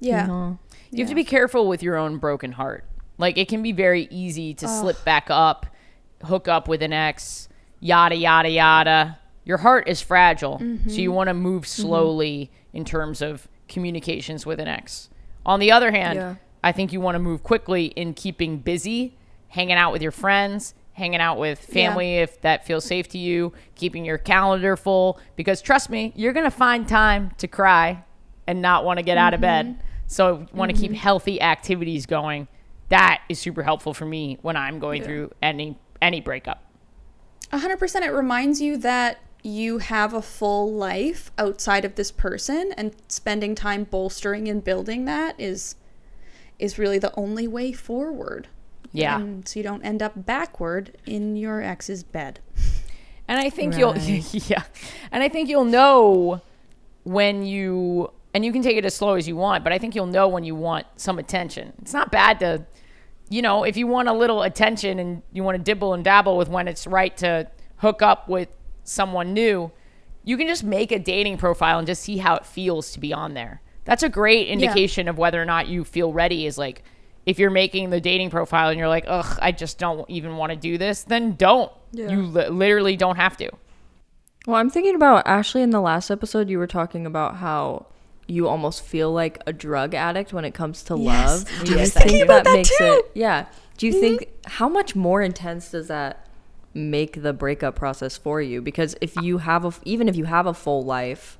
Yeah. 0.00 0.24
Uh-huh. 0.24 0.52
You 0.90 0.98
have 1.00 1.08
to 1.08 1.14
be 1.14 1.24
careful 1.24 1.68
with 1.68 1.82
your 1.82 1.96
own 1.96 2.18
broken 2.18 2.52
heart. 2.52 2.84
Like 3.18 3.38
it 3.38 3.48
can 3.48 3.62
be 3.62 3.72
very 3.72 4.08
easy 4.10 4.54
to 4.54 4.68
slip 4.68 5.04
back 5.04 5.26
up, 5.30 5.66
hook 6.26 6.48
up 6.48 6.68
with 6.68 6.82
an 6.82 6.92
ex, 6.92 7.48
yada 7.80 8.14
yada 8.14 8.50
yada. 8.50 9.18
Your 9.44 9.58
heart 9.58 9.88
is 9.88 10.00
fragile, 10.00 10.58
so 10.58 10.64
mm-hmm. 10.64 10.90
you 10.90 11.12
want 11.12 11.28
to 11.28 11.34
move 11.34 11.62
mm-hmm. 11.62 11.82
slowly 11.82 12.50
in 12.72 12.84
terms 12.84 13.22
of 13.22 13.48
communications 13.68 14.44
with 14.44 14.60
an 14.60 14.68
ex. 14.68 15.08
On 15.44 15.60
the 15.60 15.72
other 15.72 15.90
hand, 15.90 16.16
Yeah. 16.16 16.34
I 16.64 16.72
think 16.72 16.92
you 16.92 17.00
want 17.00 17.14
to 17.14 17.20
move 17.20 17.44
quickly 17.44 17.86
in 17.86 18.12
keeping 18.12 18.58
busy, 18.58 19.16
hanging 19.48 19.76
out 19.76 19.92
with 19.92 20.02
your 20.02 20.10
friends, 20.10 20.74
hanging 20.94 21.20
out 21.20 21.38
with 21.38 21.60
family 21.60 22.16
if 22.16 22.40
that 22.40 22.66
feels 22.66 22.84
safe 22.84 23.06
to 23.10 23.18
you, 23.18 23.52
keeping 23.74 24.04
your 24.04 24.18
calendar 24.18 24.76
full 24.76 25.20
because 25.36 25.62
trust 25.62 25.90
me, 25.90 26.12
you're 26.16 26.32
going 26.32 26.44
to 26.44 26.50
find 26.50 26.88
time 26.88 27.30
to 27.38 27.46
cry 27.46 28.02
and 28.46 28.62
not 28.62 28.84
want 28.84 28.98
to 28.98 29.02
get 29.02 29.18
out 29.18 29.34
of 29.34 29.40
bed. 29.40 29.66
Mm-hmm. 29.66 29.80
So 30.06 30.46
want 30.52 30.74
to 30.74 30.76
keep 30.76 30.92
healthy 30.92 31.40
activities 31.40 32.06
going. 32.06 32.48
That 32.88 33.22
is 33.28 33.38
super 33.38 33.62
helpful 33.62 33.92
for 33.92 34.06
me 34.06 34.38
when 34.42 34.56
I'm 34.56 34.78
going 34.78 35.02
through 35.02 35.32
any 35.42 35.78
any 36.00 36.20
breakup. 36.20 36.62
A 37.52 37.58
hundred 37.58 37.78
percent. 37.78 38.04
It 38.04 38.10
reminds 38.10 38.60
you 38.60 38.76
that 38.78 39.18
you 39.42 39.78
have 39.78 40.12
a 40.12 40.22
full 40.22 40.72
life 40.72 41.30
outside 41.38 41.84
of 41.84 41.94
this 41.94 42.10
person, 42.10 42.72
and 42.76 42.94
spending 43.08 43.54
time 43.54 43.84
bolstering 43.84 44.48
and 44.48 44.62
building 44.62 45.04
that 45.04 45.38
is 45.38 45.76
is 46.58 46.78
really 46.78 46.98
the 46.98 47.14
only 47.16 47.46
way 47.46 47.72
forward. 47.72 48.48
Yeah. 48.92 49.18
And 49.18 49.46
so 49.46 49.60
you 49.60 49.62
don't 49.62 49.84
end 49.84 50.02
up 50.02 50.26
backward 50.26 50.96
in 51.04 51.36
your 51.36 51.62
ex's 51.62 52.02
bed. 52.02 52.40
And 53.28 53.40
I 53.40 53.50
think 53.50 53.76
you'll 53.76 53.98
yeah. 53.98 54.62
And 55.10 55.20
I 55.20 55.28
think 55.28 55.48
you'll 55.48 55.64
know 55.64 56.42
when 57.02 57.42
you 57.42 58.12
and 58.32 58.44
you 58.44 58.52
can 58.52 58.62
take 58.62 58.76
it 58.76 58.84
as 58.84 58.94
slow 58.94 59.14
as 59.14 59.26
you 59.26 59.34
want, 59.34 59.64
but 59.64 59.72
I 59.72 59.78
think 59.78 59.94
you'll 59.94 60.06
know 60.06 60.28
when 60.28 60.44
you 60.44 60.54
want 60.54 60.86
some 60.96 61.18
attention. 61.18 61.72
It's 61.82 61.92
not 61.92 62.12
bad 62.12 62.38
to 62.40 62.64
you 63.28 63.42
know, 63.42 63.64
if 63.64 63.76
you 63.76 63.86
want 63.86 64.08
a 64.08 64.12
little 64.12 64.42
attention 64.42 64.98
and 64.98 65.22
you 65.32 65.42
want 65.42 65.56
to 65.56 65.62
dibble 65.62 65.94
and 65.94 66.04
dabble 66.04 66.36
with 66.36 66.48
when 66.48 66.68
it's 66.68 66.86
right 66.86 67.16
to 67.18 67.48
hook 67.78 68.02
up 68.02 68.28
with 68.28 68.48
someone 68.84 69.32
new, 69.32 69.70
you 70.24 70.36
can 70.36 70.46
just 70.46 70.64
make 70.64 70.92
a 70.92 70.98
dating 70.98 71.36
profile 71.38 71.78
and 71.78 71.86
just 71.86 72.02
see 72.02 72.18
how 72.18 72.36
it 72.36 72.46
feels 72.46 72.92
to 72.92 73.00
be 73.00 73.12
on 73.12 73.34
there. 73.34 73.62
That's 73.84 74.02
a 74.02 74.08
great 74.08 74.48
indication 74.48 75.08
of 75.08 75.18
whether 75.18 75.40
or 75.40 75.44
not 75.44 75.68
you 75.68 75.84
feel 75.84 76.12
ready 76.12 76.46
is 76.46 76.58
like 76.58 76.82
if 77.24 77.38
you're 77.38 77.50
making 77.50 77.90
the 77.90 78.00
dating 78.00 78.30
profile 78.30 78.68
and 78.68 78.78
you're 78.78 78.88
like, 78.88 79.04
"Ugh, 79.06 79.38
I 79.42 79.52
just 79.52 79.78
don't 79.78 80.08
even 80.08 80.36
want 80.36 80.50
to 80.50 80.56
do 80.56 80.78
this," 80.78 81.02
then 81.02 81.34
don't. 81.34 81.72
You 82.10 82.22
li- 82.22 82.48
literally 82.48 82.96
don't 82.96 83.16
have 83.16 83.36
to. 83.38 83.50
Well, 84.46 84.56
I'm 84.56 84.70
thinking 84.70 84.94
about 84.94 85.26
Ashley 85.26 85.62
in 85.62 85.70
the 85.70 85.80
last 85.80 86.10
episode. 86.10 86.48
You 86.48 86.58
were 86.58 86.68
talking 86.68 87.04
about 87.06 87.36
how 87.36 87.86
you 88.28 88.48
almost 88.48 88.82
feel 88.82 89.12
like 89.12 89.40
a 89.46 89.52
drug 89.52 89.94
addict 89.94 90.32
when 90.32 90.44
it 90.44 90.52
comes 90.54 90.82
to 90.84 90.96
Yes. 90.98 91.28
love. 91.46 91.60
I 91.60 91.64
Do 91.64 91.72
you 91.72 91.78
was 91.78 91.92
think 91.92 92.02
thinking 92.06 92.22
about 92.22 92.44
that 92.44 92.52
makes 92.54 92.68
too. 92.76 92.84
Mm-hmm. 92.84 92.98
it? 93.06 93.10
Yeah. 93.14 93.46
Do 93.78 93.86
you 93.86 93.92
think 94.00 94.28
how 94.46 94.68
much 94.68 94.96
more 94.96 95.22
intense 95.22 95.70
does 95.70 95.88
that 95.88 96.26
make 96.74 97.22
the 97.22 97.32
breakup 97.32 97.76
process 97.76 98.16
for 98.16 98.40
you? 98.42 98.60
Because 98.62 98.96
if 99.00 99.14
you 99.16 99.38
have 99.38 99.64
a 99.64 99.72
even 99.84 100.08
if 100.08 100.16
you 100.16 100.24
have 100.24 100.46
a 100.46 100.54
full 100.54 100.84
life, 100.84 101.38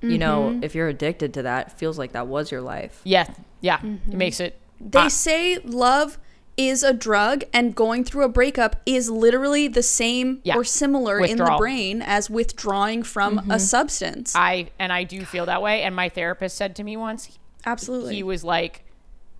you 0.00 0.18
know, 0.18 0.50
Mm-hmm. 0.50 0.64
if 0.64 0.74
you're 0.74 0.88
addicted 0.88 1.34
to 1.34 1.42
that, 1.42 1.68
it 1.68 1.72
feels 1.72 1.98
like 1.98 2.12
that 2.12 2.26
was 2.26 2.50
your 2.50 2.60
life. 2.60 3.00
Yeah, 3.04 3.28
yeah. 3.60 3.78
Mm-hmm. 3.78 4.12
It 4.12 4.16
makes 4.16 4.40
it. 4.40 4.58
They 4.80 4.98
Ah. 5.00 5.08
say 5.08 5.58
love 5.58 6.18
is 6.58 6.82
a 6.82 6.92
drug 6.92 7.44
and 7.52 7.74
going 7.74 8.04
through 8.04 8.24
a 8.24 8.28
breakup 8.28 8.76
is 8.84 9.08
literally 9.08 9.68
the 9.68 9.82
same 9.82 10.40
Yeah. 10.42 10.56
or 10.56 10.64
similar 10.64 11.20
in 11.20 11.38
the 11.38 11.54
brain 11.56 12.02
as 12.02 12.28
withdrawing 12.28 13.04
from 13.04 13.38
a 13.38 13.42
mm-hmm. 13.42 13.58
substance. 13.58 14.34
I 14.34 14.70
and 14.78 14.92
I 14.92 15.04
do 15.04 15.24
feel 15.24 15.46
that 15.46 15.62
way. 15.62 15.82
And 15.82 15.94
my 15.94 16.08
therapist 16.08 16.56
said 16.56 16.74
to 16.76 16.82
me 16.82 16.96
once, 16.96 17.38
Absolutely. 17.64 18.16
he 18.16 18.22
was 18.24 18.42
like, 18.42 18.84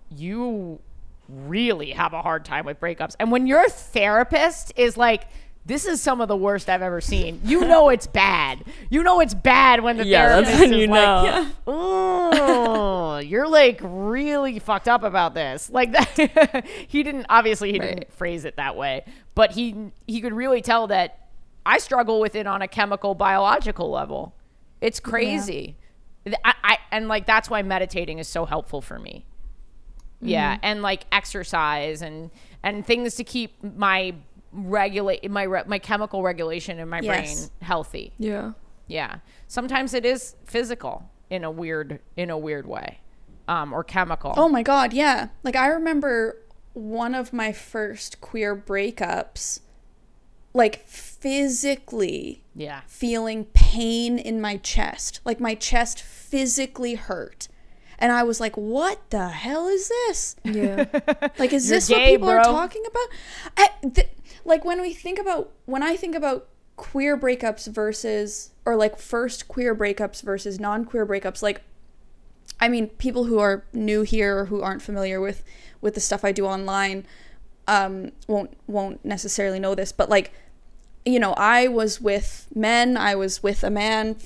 "You 0.09 0.79
really 1.27 1.91
have 1.91 2.13
a 2.13 2.21
hard 2.21 2.45
time 2.45 2.65
with 2.65 2.79
breakups." 2.79 3.15
And 3.19 3.31
when 3.31 3.45
your 3.45 3.69
therapist 3.69 4.73
is 4.75 4.97
like. 4.97 5.27
This 5.69 5.85
is 5.85 6.01
some 6.01 6.19
of 6.19 6.27
the 6.27 6.35
worst 6.35 6.67
I've 6.67 6.81
ever 6.81 6.99
seen. 6.99 7.41
You 7.43 7.61
know 7.61 7.89
it's 7.89 8.07
bad. 8.07 8.63
You 8.89 9.03
know 9.03 9.19
it's 9.19 9.35
bad 9.35 9.83
when 9.83 9.97
the 9.97 10.05
Yeah, 10.05 10.41
therapist 10.41 10.63
is 10.63 10.71
you 10.71 10.87
like, 10.87 11.47
"Oh, 11.67 13.19
you're 13.19 13.47
like 13.47 13.79
really 13.83 14.57
fucked 14.57 14.87
up 14.87 15.03
about 15.03 15.35
this." 15.35 15.69
Like 15.69 15.91
that. 16.17 16.65
he 16.87 17.03
didn't 17.03 17.27
obviously 17.29 17.71
he 17.71 17.77
didn't 17.77 18.11
phrase 18.13 18.45
it 18.45 18.55
that 18.55 18.77
way, 18.77 19.05
but 19.35 19.51
he 19.51 19.91
he 20.07 20.21
could 20.21 20.33
really 20.33 20.63
tell 20.63 20.87
that 20.87 21.27
I 21.67 21.77
struggle 21.77 22.19
with 22.19 22.33
it 22.33 22.47
on 22.47 22.63
a 22.63 22.67
chemical 22.67 23.13
biological 23.13 23.91
level. 23.91 24.33
It's 24.81 24.99
crazy. 24.99 25.77
Th- 26.25 26.35
I, 26.43 26.55
I 26.63 26.77
and 26.91 27.07
like 27.07 27.27
that's 27.27 27.47
why 27.47 27.61
meditating 27.61 28.17
is 28.17 28.27
so 28.27 28.45
helpful 28.45 28.81
for 28.81 28.97
me. 28.97 29.23
Yeah, 30.19 30.57
and 30.63 30.81
like 30.81 31.05
exercise 31.11 32.01
and 32.01 32.31
and 32.63 32.83
things 32.83 33.13
to 33.15 33.23
keep 33.23 33.63
my 33.63 34.15
regulate 34.51 35.29
my 35.29 35.43
re- 35.43 35.63
my 35.67 35.79
chemical 35.79 36.23
regulation 36.23 36.79
in 36.79 36.89
my 36.89 36.99
Yes. 37.01 37.47
brain 37.49 37.49
healthy. 37.61 38.13
Yeah. 38.17 38.53
Yeah. 38.87 39.17
Sometimes 39.47 39.93
it 39.93 40.05
is 40.05 40.35
physical 40.45 41.09
in 41.29 41.43
a 41.43 41.51
weird 41.51 41.99
in 42.17 42.29
a 42.29 42.37
weird 42.37 42.65
way. 42.67 42.99
Um 43.47 43.73
or 43.73 43.83
chemical. 43.83 44.33
Oh 44.35 44.49
my 44.49 44.63
god, 44.63 44.93
yeah. 44.93 45.29
Like 45.43 45.55
I 45.55 45.67
remember 45.67 46.37
one 46.73 47.13
of 47.15 47.33
my 47.33 47.51
first 47.51 48.21
queer 48.21 48.55
breakups, 48.55 49.59
like 50.53 50.87
physically 50.87 52.43
Yeah. 52.55 52.81
feeling 52.87 53.45
pain 53.45 54.17
in 54.19 54.39
my 54.41 54.57
chest. 54.57 55.19
Like 55.25 55.39
my 55.39 55.55
chest 55.55 56.01
physically 56.01 56.95
hurt. 56.95 57.47
And 58.01 58.11
I 58.13 58.23
was 58.23 58.39
like, 58.39 58.55
what 58.55 59.09
the 59.09 59.27
hell 59.29 59.67
is 59.67 59.89
this? 59.89 60.35
Yeah. 60.43 60.85
Like, 61.37 61.51
is 61.53 61.69
You're 61.69 61.77
this 61.77 61.89
what 61.89 61.97
gay, 61.97 62.11
people 62.15 62.29
are 62.29 62.41
talking 62.43 62.83
about? 62.87 63.07
I, 63.57 63.69
th- 63.89 64.09
like, 64.45 64.65
when 64.65 64.81
we 64.81 64.93
think 64.93 65.19
about, 65.19 65.51
when 65.65 65.83
I 65.83 65.95
think 65.95 66.15
about 66.15 66.47
queer 66.75 67.17
breakups 67.17 67.67
versus, 67.67 68.51
or 68.65 68.75
like 68.75 68.97
first 68.97 69.47
queer 69.47 69.75
breakups 69.75 70.21
versus 70.21 70.59
non 70.59 70.85
queer 70.85 71.05
breakups, 71.05 71.41
like, 71.41 71.61
I 72.59 72.67
mean, 72.67 72.87
people 72.87 73.25
who 73.25 73.39
are 73.39 73.63
new 73.73 74.01
here 74.01 74.39
or 74.39 74.45
who 74.45 74.61
aren't 74.61 74.81
familiar 74.81 75.21
with, 75.21 75.43
with 75.81 75.93
the 75.93 76.01
stuff 76.01 76.25
I 76.25 76.31
do 76.31 76.45
online, 76.45 77.05
um, 77.67 78.11
won't, 78.27 78.57
won't 78.67 79.03
necessarily 79.05 79.59
know 79.59 79.75
this, 79.75 79.91
but 79.91 80.09
like, 80.09 80.33
you 81.05 81.19
know, 81.19 81.33
I 81.33 81.67
was 81.67 82.01
with 82.01 82.47
men, 82.53 82.97
I 82.97 83.15
was 83.15 83.41
with 83.41 83.63
a 83.63 83.69
man, 83.69 84.17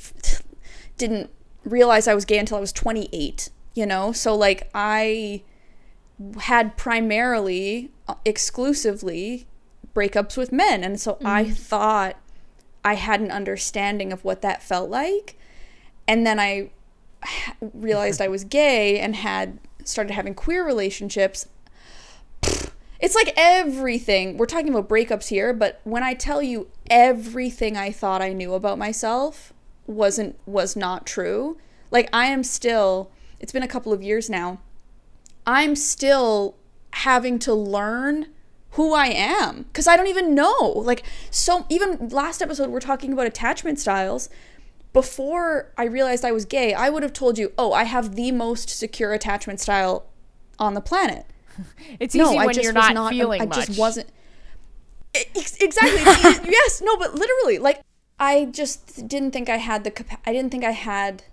didn't 0.97 1.29
realize 1.63 2.07
I 2.07 2.13
was 2.13 2.25
gay 2.25 2.37
until 2.37 2.57
I 2.57 2.61
was 2.61 2.73
28, 2.73 3.49
you 3.73 3.85
know? 3.85 4.11
So, 4.11 4.35
like, 4.35 4.69
I 4.73 5.43
had 6.41 6.77
primarily, 6.77 7.91
uh, 8.07 8.15
exclusively 8.25 9.47
breakups 9.93 10.37
with 10.37 10.51
men. 10.51 10.83
And 10.83 10.99
so 10.99 11.17
I 11.23 11.43
mm-hmm. 11.43 11.53
thought 11.53 12.17
I 12.83 12.95
had 12.95 13.21
an 13.21 13.31
understanding 13.31 14.11
of 14.11 14.23
what 14.23 14.41
that 14.41 14.63
felt 14.63 14.89
like. 14.89 15.37
And 16.07 16.25
then 16.25 16.39
I 16.39 16.71
realized 17.61 18.21
I 18.21 18.27
was 18.27 18.43
gay 18.43 18.99
and 18.99 19.15
had 19.15 19.59
started 19.83 20.13
having 20.13 20.33
queer 20.35 20.65
relationships. 20.65 21.47
It's 22.99 23.15
like 23.15 23.33
everything. 23.35 24.37
We're 24.37 24.45
talking 24.45 24.69
about 24.69 24.87
breakups 24.89 25.27
here, 25.27 25.53
but 25.53 25.81
when 25.83 26.03
I 26.03 26.13
tell 26.13 26.41
you 26.41 26.67
everything 26.89 27.75
I 27.75 27.91
thought 27.91 28.21
I 28.21 28.33
knew 28.33 28.53
about 28.53 28.77
myself 28.77 29.53
wasn't 29.85 30.37
was 30.45 30.75
not 30.75 31.05
true. 31.05 31.57
Like 31.91 32.09
I 32.13 32.27
am 32.27 32.43
still 32.43 33.11
it's 33.39 33.51
been 33.51 33.63
a 33.63 33.67
couple 33.67 33.91
of 33.91 34.01
years 34.01 34.29
now. 34.29 34.59
I'm 35.45 35.75
still 35.75 36.55
having 36.91 37.39
to 37.39 37.53
learn 37.53 38.27
who 38.73 38.93
I 38.93 39.07
am 39.07 39.65
cuz 39.73 39.87
I 39.87 39.95
don't 39.97 40.07
even 40.07 40.33
know. 40.35 40.73
Like 40.75 41.03
so 41.31 41.65
even 41.69 42.09
last 42.09 42.41
episode 42.41 42.69
we're 42.69 42.79
talking 42.79 43.13
about 43.13 43.27
attachment 43.27 43.79
styles. 43.79 44.29
Before 44.93 45.71
I 45.75 45.85
realized 45.85 46.23
I 46.23 46.31
was 46.31 46.45
gay, 46.45 46.73
I 46.75 46.89
would 46.89 47.01
have 47.01 47.13
told 47.13 47.39
you, 47.39 47.51
"Oh, 47.57 47.73
I 47.73 47.83
have 47.83 48.15
the 48.15 48.31
most 48.31 48.69
secure 48.69 49.11
attachment 49.13 49.59
style 49.59 50.05
on 50.59 50.75
the 50.75 50.81
planet." 50.81 51.25
It's 51.99 52.15
easy 52.15 52.37
I 52.37 52.45
when 52.45 52.59
you're 52.59 52.73
not, 52.73 52.93
not. 52.93 53.11
feeling 53.11 53.41
I 53.41 53.45
much. 53.45 53.65
just 53.67 53.79
wasn't. 53.79 54.09
Exactly. 55.13 56.01
Yes. 56.51 56.81
No. 56.81 56.97
But 56.97 57.15
literally, 57.15 57.57
like, 57.59 57.81
I 58.19 58.45
just 58.45 59.07
didn't 59.07 59.31
think 59.31 59.49
I 59.49 59.57
had 59.57 59.83
the. 59.83 59.91
I 60.25 60.33
didn't 60.33 60.51
think 60.51 60.63
I 60.63 60.71
had 60.71 61.23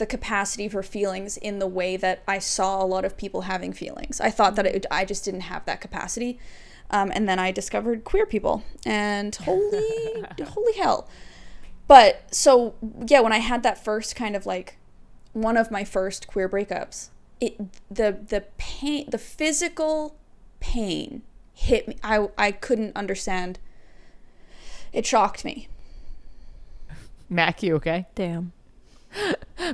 the 0.00 0.06
capacity 0.06 0.68
for 0.68 0.82
feelings 0.82 1.36
in 1.36 1.60
the 1.60 1.66
way 1.66 1.96
that 1.96 2.24
I 2.26 2.38
saw 2.40 2.82
a 2.82 2.86
lot 2.86 3.04
of 3.04 3.16
people 3.16 3.42
having 3.42 3.72
feelings. 3.72 4.20
I 4.20 4.30
thought 4.30 4.56
that 4.56 4.66
it, 4.66 4.86
I 4.90 5.04
just 5.04 5.24
didn't 5.24 5.42
have 5.42 5.64
that 5.66 5.80
capacity. 5.80 6.40
Um, 6.90 7.12
and 7.14 7.28
then 7.28 7.38
I 7.38 7.52
discovered 7.52 8.02
queer 8.02 8.26
people, 8.26 8.64
and 8.84 9.36
holy, 9.36 10.24
holy 10.42 10.72
hell! 10.72 11.08
But 11.86 12.34
so 12.34 12.74
yeah, 13.06 13.20
when 13.20 13.32
I 13.32 13.38
had 13.38 13.62
that 13.62 13.84
first 13.84 14.16
kind 14.16 14.34
of 14.34 14.44
like 14.44 14.76
one 15.32 15.56
of 15.56 15.70
my 15.70 15.84
first 15.84 16.26
queer 16.26 16.48
breakups, 16.48 17.10
it 17.40 17.56
the 17.88 18.18
the 18.28 18.46
pain, 18.58 19.08
the 19.08 19.18
physical 19.18 20.16
pain 20.58 21.22
hit 21.54 21.86
me. 21.86 21.96
I 22.02 22.28
I 22.36 22.50
couldn't 22.50 22.96
understand. 22.96 23.60
It 24.92 25.06
shocked 25.06 25.44
me. 25.44 25.68
Mak, 27.28 27.62
you 27.62 27.76
okay? 27.76 28.06
Damn. 28.16 28.52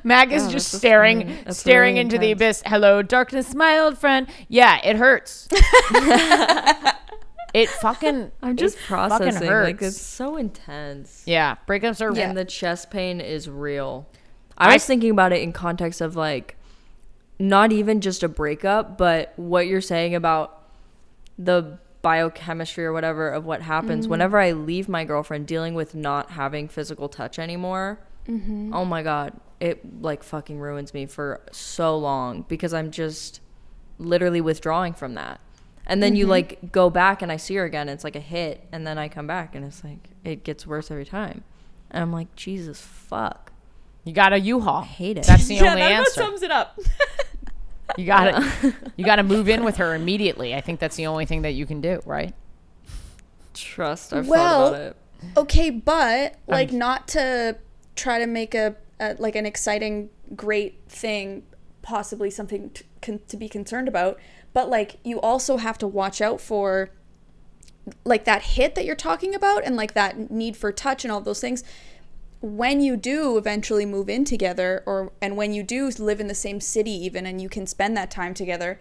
Mak 0.04 0.32
is 0.32 0.44
Wow, 0.44 0.50
just 0.50 0.72
staring, 0.72 1.36
staring 1.50 1.94
really 1.94 2.00
into 2.00 2.18
the 2.18 2.32
abyss. 2.32 2.62
Hello, 2.66 3.02
darkness, 3.02 3.54
my 3.54 3.78
old 3.78 3.98
friend. 3.98 4.26
Yeah, 4.48 4.80
it 4.84 4.96
hurts. 4.96 5.48
it 7.54 7.68
fucking. 7.68 8.32
I'm 8.42 8.56
just 8.56 8.78
processing. 8.78 9.48
Like 9.48 9.82
it's 9.82 10.00
so 10.00 10.36
intense. 10.36 11.22
Yeah, 11.26 11.56
breakups 11.66 12.00
are. 12.00 12.14
Yeah. 12.14 12.28
And 12.28 12.38
the 12.38 12.44
chest 12.44 12.90
pain 12.90 13.20
is 13.20 13.48
real. 13.48 14.06
I 14.58 14.74
was 14.74 14.84
thinking 14.84 15.10
about 15.10 15.32
it 15.32 15.42
in 15.42 15.52
context 15.52 16.00
of 16.00 16.16
like 16.16 16.56
not 17.38 17.72
even 17.72 18.00
just 18.00 18.22
a 18.22 18.28
breakup, 18.28 18.96
but 18.96 19.32
what 19.36 19.66
you're 19.66 19.80
saying 19.80 20.14
about 20.14 20.62
the 21.38 21.78
biochemistry 22.02 22.84
or 22.84 22.92
whatever 22.92 23.28
of 23.28 23.44
what 23.44 23.62
happens 23.62 24.04
mm-hmm. 24.04 24.12
whenever 24.12 24.38
I 24.38 24.52
leave 24.52 24.88
my 24.88 25.04
girlfriend 25.04 25.46
dealing 25.46 25.74
with 25.74 25.94
not 25.94 26.30
having 26.30 26.68
physical 26.68 27.08
touch 27.08 27.38
anymore. 27.38 27.98
Mm-hmm. 28.28 28.74
Oh 28.74 28.84
my 28.84 29.02
god, 29.02 29.32
it 29.60 30.02
like 30.02 30.22
fucking 30.22 30.58
ruins 30.58 30.92
me 30.92 31.06
for 31.06 31.40
so 31.52 31.96
long 31.96 32.42
because 32.48 32.74
I'm 32.74 32.90
just 32.90 33.40
literally 33.98 34.40
withdrawing 34.40 34.92
from 34.92 35.14
that. 35.14 35.40
And 35.86 36.02
then 36.02 36.16
you 36.16 36.24
mm-hmm. 36.24 36.30
like 36.32 36.72
go 36.72 36.90
back 36.90 37.22
and 37.22 37.30
I 37.30 37.36
see 37.36 37.54
her 37.54 37.64
again, 37.64 37.88
it's 37.88 38.02
like 38.04 38.16
a 38.16 38.20
hit, 38.20 38.66
and 38.72 38.86
then 38.86 38.98
I 38.98 39.08
come 39.08 39.26
back 39.26 39.54
and 39.54 39.64
it's 39.64 39.84
like 39.84 40.10
it 40.24 40.42
gets 40.44 40.66
worse 40.66 40.90
every 40.90 41.04
time. 41.04 41.44
And 41.90 42.02
I'm 42.02 42.12
like, 42.12 42.34
Jesus 42.34 42.80
fuck. 42.80 43.52
You 44.04 44.12
got 44.12 44.32
a 44.32 44.38
U-Haul. 44.38 44.82
hate 44.82 45.18
it. 45.18 45.26
That's 45.26 45.46
the 45.46 45.54
yeah, 45.56 45.70
only 45.70 45.82
that 45.82 45.92
answer. 45.92 46.10
sums 46.20 46.42
it 46.42 46.50
up. 46.50 46.78
You 47.96 48.06
got 48.06 48.24
to 48.24 48.74
You 48.96 49.04
got 49.04 49.16
to 49.16 49.22
move 49.22 49.48
in 49.48 49.64
with 49.64 49.76
her 49.76 49.94
immediately. 49.94 50.54
I 50.54 50.60
think 50.60 50.80
that's 50.80 50.96
the 50.96 51.06
only 51.06 51.26
thing 51.26 51.42
that 51.42 51.52
you 51.52 51.66
can 51.66 51.80
do, 51.80 52.00
right? 52.04 52.34
Trust. 53.54 54.12
I've 54.12 54.28
Well, 54.28 54.70
thought 54.70 54.74
about 54.74 54.86
it. 54.88 54.96
Okay, 55.36 55.70
but 55.70 56.36
like 56.46 56.72
not 56.72 57.08
to 57.08 57.56
try 57.96 58.18
to 58.18 58.26
make 58.26 58.54
a, 58.54 58.76
a 59.00 59.16
like 59.18 59.34
an 59.34 59.46
exciting, 59.46 60.10
great 60.34 60.80
thing, 60.88 61.42
possibly 61.82 62.30
something 62.30 62.70
to, 62.70 62.84
con- 63.02 63.20
to 63.28 63.36
be 63.36 63.48
concerned 63.48 63.88
about. 63.88 64.18
But 64.52 64.70
like 64.70 64.98
you 65.04 65.20
also 65.20 65.56
have 65.56 65.78
to 65.78 65.86
watch 65.86 66.20
out 66.20 66.40
for 66.40 66.90
like 68.04 68.24
that 68.24 68.42
hit 68.42 68.74
that 68.74 68.84
you're 68.84 68.94
talking 68.94 69.34
about, 69.34 69.64
and 69.64 69.76
like 69.76 69.94
that 69.94 70.30
need 70.30 70.56
for 70.56 70.72
touch 70.72 71.04
and 71.04 71.12
all 71.12 71.20
those 71.20 71.40
things. 71.40 71.64
When 72.42 72.80
you 72.80 72.96
do 72.96 73.38
eventually 73.38 73.86
move 73.86 74.08
in 74.08 74.24
together, 74.24 74.82
or 74.86 75.12
and 75.20 75.36
when 75.36 75.52
you 75.52 75.62
do 75.62 75.90
live 75.98 76.20
in 76.20 76.28
the 76.28 76.34
same 76.34 76.60
city, 76.60 76.90
even 76.90 77.26
and 77.26 77.40
you 77.40 77.48
can 77.48 77.66
spend 77.66 77.96
that 77.96 78.10
time 78.10 78.34
together, 78.34 78.78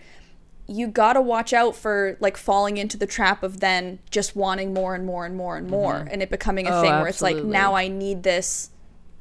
you 0.67 0.88
gotta 0.88 1.21
watch 1.21 1.54
out 1.54 1.75
for 1.75 2.17
like 2.19 2.38
falling 2.38 2.78
into 2.78 2.97
the 2.97 3.06
trap 3.06 3.43
of 3.43 3.60
then 3.60 3.99
just 4.10 4.36
wanting 4.36 4.73
more 4.73 4.95
and 4.95 5.06
more 5.06 5.25
and 5.25 5.38
more 5.38 5.58
and 5.58 5.69
more 5.69 5.93
mm-hmm. 5.95 6.08
and 6.12 6.23
it 6.23 6.30
becoming 6.30 6.67
a 6.67 6.71
Oh, 6.71 6.82
thing 6.82 6.91
where 6.91 7.08
it's 7.08 7.21
like 7.21 7.38
oh, 7.38 7.43
now 7.43 7.75
i 7.75 7.88
need 7.88 8.23
this 8.23 8.71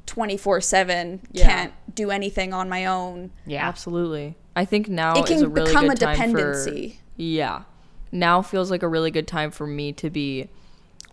24-7 0.07 1.33
can't 1.35 1.73
do 1.93 2.11
anything 2.11 2.53
on 2.53 2.69
my 2.69 2.85
own 2.85 3.31
Yeah. 3.45 3.67
Absolutely. 3.67 4.35
I 4.55 4.65
think 4.65 4.87
now 4.87 5.15
it 5.15 5.29
is 5.29 5.41
a 5.41 5.45
can 5.45 5.53
really 5.53 5.71
become 5.71 5.85
a 5.85 5.89
good 5.89 5.99
time 5.99 6.15
dependency 6.15 6.89
for 6.89 7.21
yeah. 7.21 7.63
Now 8.11 8.41
feels 8.41 8.71
like 8.71 8.83
a 8.83 8.87
really 8.87 9.11
good 9.11 9.27
time 9.27 9.51
for 9.51 9.67
me 9.67 9.91
to 9.93 10.09
be 10.09 10.49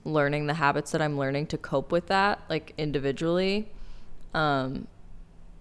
learning 0.04 0.46
the 0.46 0.54
habits 0.54 0.92
that 0.92 1.02
I'm 1.02 1.18
learning 1.18 1.46
to 1.48 1.58
cope 1.58 1.92
with 1.92 2.08
that, 2.08 2.40
like 2.48 2.74
individually, 2.76 3.68
um, 4.34 4.86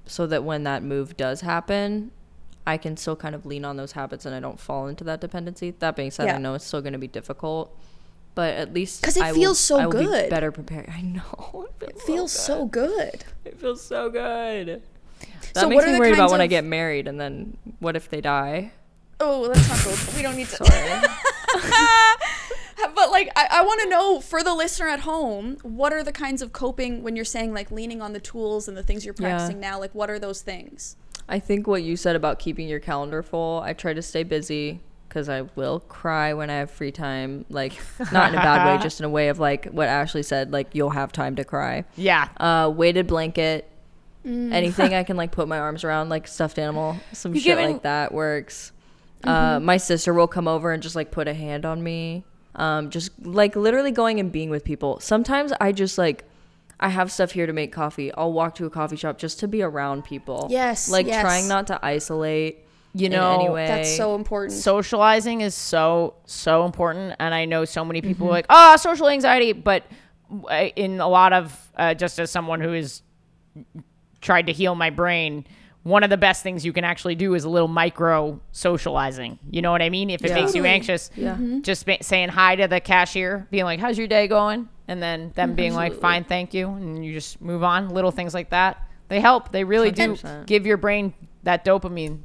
so 0.06 0.28
that 0.28 0.44
when 0.44 0.64
that 0.64 0.84
move 0.84 1.16
does 1.18 1.42
happen, 1.42 2.12
I 2.66 2.78
can 2.78 2.98
still 2.98 3.16
kind 3.16 3.34
of 3.34 3.46
lean 3.46 3.66
on 3.66 3.78
those 3.78 3.94
habits 3.94 4.26
and 4.26 4.36
I 4.36 4.40
don't 4.40 4.60
fall 4.60 4.88
into 4.88 5.04
that 5.06 5.22
dependency. 5.22 5.72
That 5.80 5.96
being 5.96 6.12
said, 6.12 6.26
Yeah. 6.26 6.36
I 6.36 6.38
know 6.38 6.54
it's 6.54 6.66
still 6.66 6.82
going 6.82 6.94
to 6.94 7.00
be 7.00 7.08
difficult, 7.08 7.76
but 8.36 8.54
at 8.56 8.74
least 8.74 9.02
because 9.02 9.18
it 9.18 9.24
I 9.24 9.34
feels 9.34 9.60
so 9.60 9.78
I 9.80 9.86
will 9.86 10.00
be 10.00 10.06
good. 10.06 10.30
better 10.30 10.52
prepared. 10.52 10.90
I 10.90 11.02
know 11.02 11.68
it 11.82 12.00
feels 12.02 12.32
so 12.32 12.66
good 12.66 13.24
it 13.46 13.60
feels 13.60 13.82
so 13.84 14.10
good. 14.10 14.82
That 15.54 15.62
So 15.62 15.70
makes 15.70 15.82
what 15.82 15.90
are 15.90 15.94
me 15.94 16.00
worried 16.00 16.14
about 16.14 16.24
kinds 16.24 16.32
when 16.32 16.42
I 16.42 16.48
get 16.48 16.64
married, 16.64 17.08
and 17.08 17.20
then 17.20 17.58
what 17.80 17.96
if 17.96 18.10
they 18.10 18.22
die? 18.22 18.72
oh 19.24 19.42
let's 19.42 19.70
not 19.70 19.84
go 19.84 19.96
we 20.18 20.24
don't 20.24 20.36
need 20.36 20.48
to 20.48 20.58
but 22.96 23.12
like 23.12 23.30
i, 23.36 23.48
I 23.52 23.62
want 23.64 23.82
to 23.82 23.90
know 23.90 24.20
for 24.20 24.42
the 24.44 24.54
listener 24.56 24.88
at 24.88 25.02
home 25.02 25.58
what 25.62 25.94
are 25.94 26.04
the 26.04 26.12
kinds 26.12 26.42
of 26.42 26.54
coping 26.54 27.04
when 27.04 27.16
you're 27.16 27.24
saying 27.26 27.54
like 27.54 27.70
leaning 27.70 28.02
on 28.02 28.14
the 28.14 28.20
tools 28.20 28.68
and 28.68 28.76
the 28.76 28.82
things 28.84 29.06
you're 29.06 29.14
Yeah. 29.20 29.30
practicing 29.38 29.60
now 29.60 29.80
like 29.80 29.94
what 29.94 30.10
are 30.10 30.18
those 30.20 30.42
things 30.42 30.96
I 31.30 31.38
think 31.40 31.68
what 31.68 31.84
you 31.84 31.96
said 31.98 32.16
about 32.16 32.40
keeping 32.40 32.68
your 32.68 32.80
calendar 32.80 33.22
full, 33.24 33.62
I 33.64 33.74
try 33.74 33.94
to 33.94 34.02
stay 34.02 34.24
busy 34.24 34.82
because 35.12 35.28
I 35.28 35.42
will 35.56 35.82
cry 35.82 36.34
when 36.34 36.50
I 36.50 36.56
have 36.60 36.72
free 36.72 36.92
time. 36.94 37.44
Like, 37.50 37.74
not 38.14 38.30
in 38.30 38.40
a 38.40 38.42
bad 38.42 38.66
way, 38.78 38.82
just 38.88 39.02
in 39.02 39.06
a 39.06 39.10
way 39.10 39.28
of 39.28 39.40
like 39.40 39.66
what 39.66 39.90
Ashley 39.90 40.24
said, 40.24 40.52
like, 40.54 40.70
you'll 40.74 40.90
have 40.92 41.12
time 41.12 41.36
to 41.36 41.44
cry. 41.44 41.84
Yeah. 41.98 42.30
Uh, 42.38 42.72
weighted 42.74 43.08
blanket, 43.08 43.68
Mm. 44.26 44.54
anything 44.54 44.94
I 44.94 45.04
can 45.10 45.18
like 45.18 45.32
put 45.32 45.48
my 45.48 45.58
arms 45.60 45.84
around, 45.84 46.10
like 46.10 46.28
stuffed 46.28 46.60
animal, 46.60 46.96
some 47.12 47.34
You're 47.34 47.42
shit 47.42 47.58
giving- 47.58 47.74
like 47.74 47.82
that 47.84 48.14
works. 48.14 48.72
Uh, 49.24 49.56
Mm-hmm. 49.58 49.66
my 49.66 49.78
sister 49.78 50.14
will 50.14 50.28
come 50.28 50.48
over 50.48 50.72
and 50.72 50.82
just 50.82 50.96
like 50.96 51.12
put 51.12 51.28
a 51.28 51.34
hand 51.34 51.66
on 51.66 51.82
me. 51.84 52.24
Um, 52.56 52.90
just 52.92 53.12
like 53.26 53.56
literally 53.56 53.92
going 53.92 54.20
and 54.20 54.32
being 54.32 54.50
with 54.50 54.64
people. 54.64 55.00
Sometimes 55.00 55.54
I 55.60 55.72
just 55.72 55.98
like, 55.98 56.24
I 56.80 56.90
have 56.90 57.12
stuff 57.12 57.32
here 57.32 57.46
to 57.48 57.54
make 57.54 57.72
coffee. 57.72 58.14
I'll 58.14 58.34
walk 58.34 58.56
to 58.56 58.66
a 58.66 58.70
coffee 58.70 58.96
shop 58.96 59.18
just 59.18 59.40
to 59.40 59.48
be 59.48 59.62
around 59.62 60.04
people. 60.06 60.48
Yes, 60.52 60.90
Like 60.90 61.06
yes. 61.08 61.22
trying 61.22 61.48
not 61.48 61.68
to 61.68 61.80
isolate. 61.84 62.66
You 62.94 63.10
know. 63.10 63.56
That's 63.56 63.96
so 63.96 64.16
important. 64.16 64.60
socializing 64.60 65.42
is 65.42 65.56
so 65.56 66.16
so 66.26 66.66
important 66.66 67.16
and 67.20 67.34
i 67.34 67.46
know 67.46 67.66
so 67.66 67.86
many 67.86 68.02
people 68.02 68.28
are 68.28 68.32
like 68.32 68.46
oh 68.50 68.76
social 68.78 69.08
anxiety 69.10 69.54
but 69.54 69.84
in 70.76 71.00
a 71.00 71.08
lot 71.08 71.34
of 71.34 71.72
uh, 71.76 71.94
just 71.94 72.20
as 72.20 72.32
someone 72.32 72.62
who 72.62 72.72
has 72.74 73.02
tried 74.22 74.48
to 74.48 74.54
heal 74.54 74.76
my 74.76 74.90
brain 74.90 75.46
one 75.84 76.04
of 76.04 76.10
the 76.10 76.18
best 76.18 76.44
things 76.44 76.64
you 76.66 76.72
can 76.74 76.84
actually 76.84 77.16
do 77.16 77.34
is 77.34 77.44
a 77.44 77.50
little 77.50 77.68
micro 77.68 78.40
socializing 78.52 79.40
you 79.50 79.62
know 79.62 79.72
what 79.72 79.82
i 79.82 79.90
mean? 79.90 80.10
If 80.10 80.24
it 80.24 80.34
makes 80.34 80.54
you 80.56 80.66
anxious 80.66 81.10
Yeah. 81.16 81.34
Mm-hmm. 81.34 81.62
just 81.62 81.86
ba- 81.86 82.04
saying 82.04 82.30
hi 82.30 82.56
to 82.56 82.68
the 82.68 82.80
cashier 82.80 83.48
being 83.52 83.66
like 83.66 83.80
how's 83.80 83.98
your 83.98 84.08
day 84.08 84.28
going? 84.28 84.70
And 84.88 85.02
then 85.02 85.32
them 85.36 85.50
mm-hmm. 85.50 85.56
being 85.56 85.74
like 85.74 85.94
fine 85.94 86.24
thank 86.26 86.54
you 86.54 86.68
and 86.68 87.04
you 87.06 87.14
just 87.14 87.42
move 87.42 87.64
on 87.64 87.90
little 87.90 88.12
things 88.12 88.34
like 88.34 88.50
that. 88.50 88.86
They 89.08 89.20
help. 89.20 89.52
They 89.52 89.64
really 89.64 89.92
do 89.92 90.16
100%. 90.16 90.46
give 90.46 90.66
your 90.66 90.78
brain 90.78 91.14
that 91.44 91.66
dopamine 91.66 92.20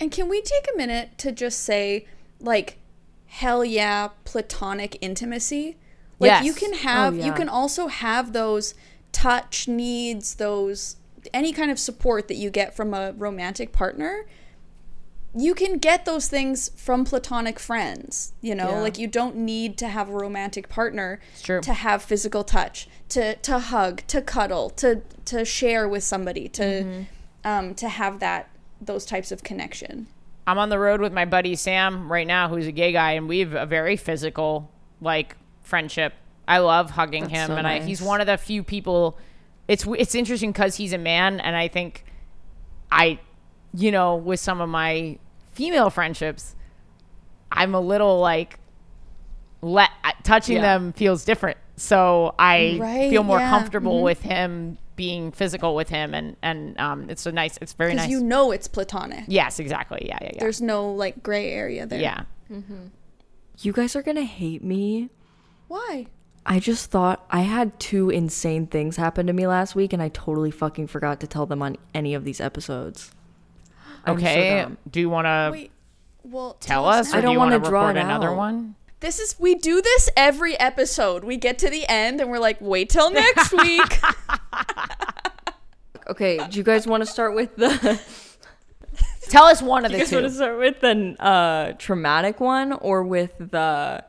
And 0.00 0.10
can 0.10 0.28
we 0.28 0.40
take 0.42 0.66
a 0.72 0.76
minute 0.76 1.16
to 1.18 1.32
just 1.32 1.60
say, 1.62 2.06
like, 2.40 2.78
hell 3.26 3.64
yeah, 3.64 4.08
platonic 4.24 4.98
intimacy? 5.00 5.76
Like, 6.18 6.28
Yes. 6.28 6.44
you 6.46 6.52
can 6.54 6.72
have, 6.74 7.14
you 7.16 7.26
yeah. 7.26 7.34
can 7.34 7.48
also 7.48 7.88
have 7.88 8.32
those 8.32 8.74
touch 9.12 9.68
needs, 9.68 10.34
those, 10.36 10.96
any 11.34 11.52
kind 11.52 11.70
of 11.70 11.78
support 11.78 12.28
that 12.28 12.36
you 12.36 12.50
get 12.50 12.74
from 12.76 12.94
a 12.94 13.12
romantic 13.12 13.72
partner. 13.72 14.26
You 15.34 15.54
can 15.54 15.76
get 15.78 16.06
those 16.06 16.28
things 16.28 16.70
from 16.76 17.04
platonic 17.04 17.58
friends, 17.58 18.32
you 18.40 18.54
know? 18.54 18.70
Yeah. 18.70 18.80
Like, 18.80 18.96
you 18.98 19.06
don't 19.06 19.36
need 19.36 19.76
to 19.78 19.88
have 19.88 20.08
a 20.08 20.12
romantic 20.12 20.68
partner 20.70 21.20
to 21.60 21.72
have 21.74 22.02
physical 22.02 22.42
touch, 22.44 22.88
to, 23.10 23.36
to 23.36 23.58
hug, 23.58 24.02
to 24.06 24.22
cuddle, 24.22 24.70
to, 24.70 25.02
to 25.26 25.44
share 25.44 25.86
with 25.88 26.04
somebody, 26.04 26.48
to, 26.50 26.62
Mm-hmm. 26.62 27.02
um, 27.44 27.74
to 27.74 27.88
have 27.90 28.20
that, 28.20 28.48
those 28.80 29.04
types 29.04 29.32
of 29.32 29.42
connection. 29.42 30.06
I'm 30.46 30.58
on 30.58 30.68
the 30.68 30.78
road 30.78 31.00
with 31.00 31.12
my 31.12 31.24
buddy 31.24 31.56
Sam 31.56 32.10
right 32.10 32.26
now, 32.26 32.48
who's 32.48 32.66
a 32.66 32.72
gay 32.72 32.92
guy, 32.92 33.12
and 33.12 33.28
we 33.28 33.40
have 33.40 33.54
a 33.54 33.66
very 33.66 33.96
physical 33.96 34.70
like 35.00 35.36
friendship. 35.62 36.14
I 36.46 36.58
love 36.58 36.90
hugging 36.90 37.24
That's 37.24 37.34
him, 37.34 37.46
so 37.48 37.56
and 37.56 37.66
I, 37.66 37.80
he's 37.80 38.00
one 38.00 38.20
of 38.20 38.26
the 38.26 38.38
few 38.38 38.62
people. 38.62 39.18
It's 39.66 39.84
it's 39.98 40.14
interesting 40.14 40.52
because 40.52 40.76
he's 40.76 40.92
a 40.92 40.98
man, 40.98 41.40
and 41.40 41.56
I 41.56 41.66
think 41.66 42.04
I, 42.92 43.18
you 43.74 43.90
know, 43.90 44.14
with 44.14 44.38
some 44.38 44.60
of 44.60 44.68
my 44.68 45.18
female 45.52 45.90
friendships, 45.90 46.54
I'm 47.50 47.74
a 47.74 47.80
little 47.80 48.20
like 48.20 48.60
let 49.62 49.90
touching 50.22 50.56
Yeah. 50.56 50.62
them 50.78 50.92
feels 50.92 51.24
different. 51.24 51.58
So 51.76 52.34
I 52.38 52.78
Right, 52.80 53.10
feel 53.10 53.22
more 53.22 53.38
yeah. 53.38 53.50
comfortable 53.50 54.02
with 54.02 54.22
him 54.22 54.78
being 54.96 55.30
physical 55.30 55.74
with 55.74 55.88
him, 55.90 56.14
and 56.14 56.36
and 56.42 56.78
um, 56.80 57.10
it's 57.10 57.26
a 57.26 57.32
nice, 57.32 57.58
it's 57.60 57.74
very 57.74 57.94
nice. 57.94 58.08
you 58.08 58.20
know 58.20 58.50
it's 58.50 58.66
platonic. 58.68 59.24
yes, 59.28 59.58
exactly. 59.58 60.04
Yeah, 60.06 60.18
yeah, 60.22 60.30
yeah. 60.34 60.40
There's 60.40 60.62
no 60.62 60.90
like 60.92 61.22
gray 61.22 61.50
area 61.52 61.84
there. 61.86 62.00
yeah. 62.00 62.22
mm-hmm. 62.50 62.86
You 63.58 63.72
guys 63.72 63.94
are 63.96 64.02
gonna 64.02 64.24
hate 64.24 64.64
me. 64.64 65.10
Why? 65.68 66.06
I 66.48 66.60
just 66.60 66.90
thought 66.90 67.26
I 67.30 67.40
had 67.40 67.78
two 67.80 68.08
insane 68.08 68.68
things 68.68 68.96
happen 68.96 69.26
to 69.26 69.32
me 69.32 69.46
last 69.46 69.74
week, 69.74 69.92
and 69.92 70.00
I 70.02 70.08
totally 70.10 70.50
fucking 70.50 70.86
forgot 70.86 71.20
to 71.20 71.26
tell 71.26 71.44
them 71.44 71.60
on 71.60 71.76
any 71.92 72.14
of 72.14 72.24
these 72.24 72.40
episodes. 72.40 73.10
I'm 74.04 74.18
so 74.18 74.24
Okay. 74.26 74.62
dumb. 74.62 74.78
do 74.90 75.00
you 75.00 75.10
want 75.10 75.26
to 75.26 75.68
Well, 76.22 76.56
tell 76.60 76.86
us, 76.86 77.10
now. 77.12 77.16
or 77.16 77.18
I 77.18 77.20
do 77.20 77.24
don't 77.26 77.32
you 77.32 77.38
want 77.40 77.52
to 77.64 77.68
draw 77.68 77.86
record 77.88 77.96
it 77.98 78.04
another 78.04 78.28
out. 78.30 78.36
one? 78.36 78.76
This 79.06 79.20
is 79.20 79.36
we 79.38 79.54
do 79.54 79.80
this 79.80 80.10
every 80.16 80.58
episode. 80.58 81.22
We 81.22 81.36
get 81.36 81.60
to 81.60 81.70
the 81.70 81.86
end 81.88 82.20
and 82.20 82.28
we're 82.28 82.40
like, 82.40 82.56
wait 82.60 82.90
till 82.90 83.08
next 83.12 83.52
week. 83.62 84.00
Okay, 86.08 86.38
do 86.50 86.56
you 86.58 86.62
guys 86.64 86.86
want 86.86 87.04
to 87.04 87.06
start 87.06 87.34
with 87.34 87.54
the? 87.56 88.00
Tell 89.28 89.44
us 89.46 89.60
one 89.60 89.84
of 89.84 89.90
you 89.90 89.98
the 89.98 90.04
you 90.04 90.04
guys 90.06 90.12
want 90.12 90.24
to 90.26 90.30
start 90.32 90.58
with 90.58 90.80
the 90.80 91.16
uh, 91.20 91.72
traumatic 91.78 92.38
one 92.40 92.72
or 92.74 93.02
with 93.02 93.32
the 93.38 94.04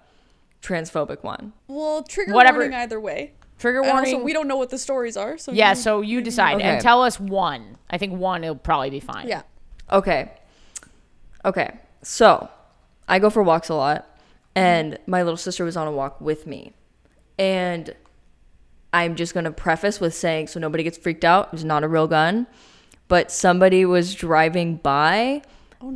transphobic 0.62 1.24
one? 1.24 1.54
well, 1.68 2.04
trigger 2.04 2.34
Whatever. 2.34 2.60
warning 2.60 2.76
either 2.78 3.00
way. 3.00 3.34
Trigger 3.58 3.82
And 3.82 3.90
also, 3.92 4.12
warning. 4.12 4.24
we 4.26 4.32
don't 4.34 4.48
know 4.48 4.58
what 4.58 4.70
the 4.70 4.78
stories 4.78 5.18
are, 5.18 5.40
so 5.40 5.52
yeah, 5.52 5.70
you- 5.72 5.76
so 5.76 6.02
you 6.02 6.22
decide 6.22 6.62
and 6.62 6.80
tell 6.82 7.02
us 7.02 7.20
one. 7.20 7.78
I 7.90 7.98
think 7.98 8.14
one 8.14 8.44
it'll 8.44 8.56
probably 8.56 8.92
be 8.92 9.00
fine. 9.00 9.28
yeah. 9.28 9.42
Okay. 9.92 10.32
Okay. 11.46 11.80
So 12.04 12.48
I 13.08 13.18
go 13.18 13.32
for 13.32 13.42
walks 13.42 13.70
a 13.70 13.74
lot, 13.76 14.08
and 14.58 14.98
my 15.08 15.22
little 15.24 15.38
sister 15.38 15.64
was 15.64 15.78
on 15.78 15.88
a 15.88 15.92
walk 15.92 16.20
with 16.20 16.48
me. 16.48 16.74
And 17.40 17.94
I'm 18.94 19.16
just 19.16 19.34
going 19.34 19.44
to 19.44 19.52
preface 19.52 20.00
with 20.00 20.14
saying 20.16 20.48
so 20.48 20.60
nobody 20.60 20.84
gets 20.84 20.98
freaked 20.98 21.24
out, 21.26 21.48
it 21.48 21.52
was 21.54 21.64
not 21.66 21.84
a 21.84 21.88
real 21.88 22.08
gun, 22.08 22.48
but 23.08 23.32
somebody 23.32 23.86
was 23.86 24.16
driving 24.16 24.78
by 24.78 25.44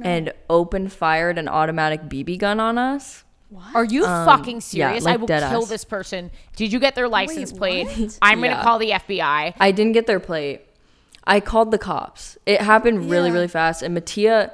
and 0.04 0.32
open 0.50 0.88
fired 0.90 1.38
an 1.40 1.48
automatic 1.48 2.02
BB 2.04 2.38
gun 2.38 2.60
on 2.60 2.78
us. 2.78 3.24
What? 3.50 3.76
Are 3.76 3.84
you 3.84 4.04
fucking 4.06 4.62
serious? 4.62 5.06
I 5.06 5.16
Um, 5.16 5.22
like 5.22 5.22
will 5.22 5.28
kill 5.50 5.64
ass. 5.64 5.70
this 5.70 5.84
person. 5.84 6.32
Did 6.56 6.72
you 6.72 6.80
get 6.80 6.96
their 6.96 7.10
license 7.10 7.52
plate? 7.52 8.18
I'm 8.22 8.40
gonna 8.42 8.62
call 8.62 8.78
the 8.80 8.92
FBI. 8.92 9.54
I 9.60 9.72
didn't 9.72 9.92
get 9.94 10.06
their 10.08 10.20
plate. 10.22 10.62
I 11.26 11.40
called 11.40 11.72
the 11.72 11.78
cops. 11.78 12.38
It 12.46 12.62
happened 12.62 13.10
really, 13.10 13.28
Yeah. 13.30 13.34
really 13.34 13.48
fast. 13.50 13.82
And 13.82 13.94
Mattia, 13.94 14.54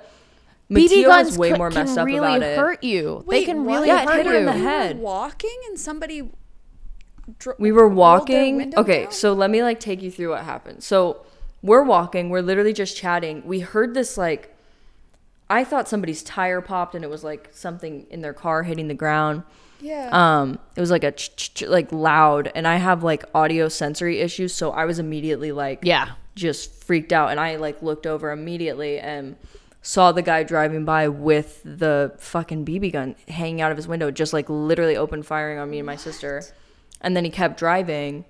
BB 0.70 0.74
Mattia 0.76 1.04
guns 1.04 1.28
was 1.30 1.38
way 1.38 1.50
could- 1.50 1.58
more 1.60 1.70
can 1.72 1.86
messed 1.86 1.98
up 1.98 2.06
really 2.06 2.18
about 2.18 2.42
it. 2.44 2.58
hurt 2.58 2.84
you. 2.84 3.24
they 3.30 3.44
can 3.46 3.64
what? 3.66 3.74
really 3.76 3.88
Yeah, 3.88 4.02
it 4.04 4.08
hurt 4.10 4.18
hit 4.18 4.26
her 4.26 4.34
in 4.36 4.40
you. 4.46 4.52
the 4.52 4.58
You 4.58 4.64
were 4.64 4.70
head. 4.70 5.00
walking 5.00 5.58
and 5.70 5.80
somebody. 5.80 6.30
dr- 7.40 7.60
we 7.60 7.72
were 7.72 7.88
walking 7.88 8.74
okay 8.78 9.04
down? 9.04 9.12
so 9.12 9.34
let 9.34 9.50
me 9.50 9.62
like 9.64 9.80
take 9.80 10.02
you 10.02 10.10
through 10.12 10.30
what 10.30 10.44
happened 10.44 10.82
so 10.84 11.26
we're 11.62 11.84
walking 11.84 12.30
we're 12.30 12.42
literally 12.42 12.72
just 12.74 12.96
chatting 12.96 13.42
we 13.46 13.60
heard 13.60 13.94
this 13.94 14.18
like 14.18 14.56
i 15.50 15.64
thought 15.64 15.90
somebody's 15.90 16.24
tire 16.24 16.62
popped 16.62 16.96
and 16.96 17.04
it 17.04 17.10
was 17.10 17.24
like 17.26 17.50
something 17.52 18.06
in 18.10 18.22
their 18.22 18.34
car 18.34 18.64
hitting 18.64 18.88
the 18.88 18.94
ground 18.94 19.44
Yeah. 19.82 20.08
um 20.14 20.58
it 20.78 20.80
was 20.80 20.90
like 20.92 21.04
a 21.04 21.12
ch- 21.12 21.36
ch- 21.36 21.54
ch- 21.56 21.62
like 21.64 21.92
loud 21.92 22.50
and 22.56 22.66
i 22.68 22.78
have 22.78 23.04
like 23.04 23.24
audio 23.36 23.68
sensory 23.68 24.20
issues 24.22 24.54
so 24.54 24.72
i 24.72 24.86
was 24.86 24.98
immediately 25.00 25.52
like 25.52 25.80
Yeah. 25.84 26.12
just 26.36 26.84
freaked 26.86 27.12
out 27.12 27.32
and 27.32 27.40
I 27.42 27.58
like 27.58 27.82
looked 27.82 28.06
over 28.08 28.32
immediately 28.32 29.00
and 29.00 29.36
saw 29.88 30.12
the 30.12 30.22
guy 30.22 30.44
driving 30.44 30.84
by 30.84 31.08
with 31.08 31.62
the 31.64 32.12
fucking 32.18 32.66
BB 32.66 32.92
gun 32.92 33.16
hanging 33.30 33.62
out 33.62 33.72
of 33.72 33.78
his 33.78 33.88
window 33.88 34.12
just 34.12 34.34
like 34.34 34.50
literally 34.50 34.98
open 34.98 35.24
firing 35.24 35.60
on 35.60 35.70
me 35.70 35.80
and 35.80 35.86
my 35.86 35.96
sister. 35.96 36.44
And 37.00 37.16
then 37.16 37.24
he 37.24 37.30
kept 37.30 37.58
driving 37.58 38.26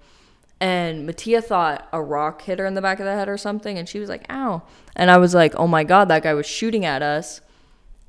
and 0.59 1.07
Mattia 1.07 1.41
thought 1.41 1.89
a 1.91 1.99
rock 1.99 2.43
hit 2.43 2.59
her 2.59 2.67
in 2.67 2.75
the 2.75 2.81
back 2.81 2.99
of 2.99 3.07
the 3.07 3.15
head 3.15 3.27
or 3.27 3.37
something 3.37 3.75
and 3.75 3.89
she 3.89 3.97
was 3.97 4.07
like, 4.07 4.31
"Ow." 4.31 4.61
And 4.95 5.09
I 5.09 5.17
was 5.17 5.33
like, 5.33 5.55
"Oh 5.55 5.65
my 5.65 5.83
god, 5.83 6.09
that 6.09 6.21
guy 6.21 6.35
was 6.35 6.45
shooting 6.45 6.85
at 6.85 7.01
us." 7.01 7.41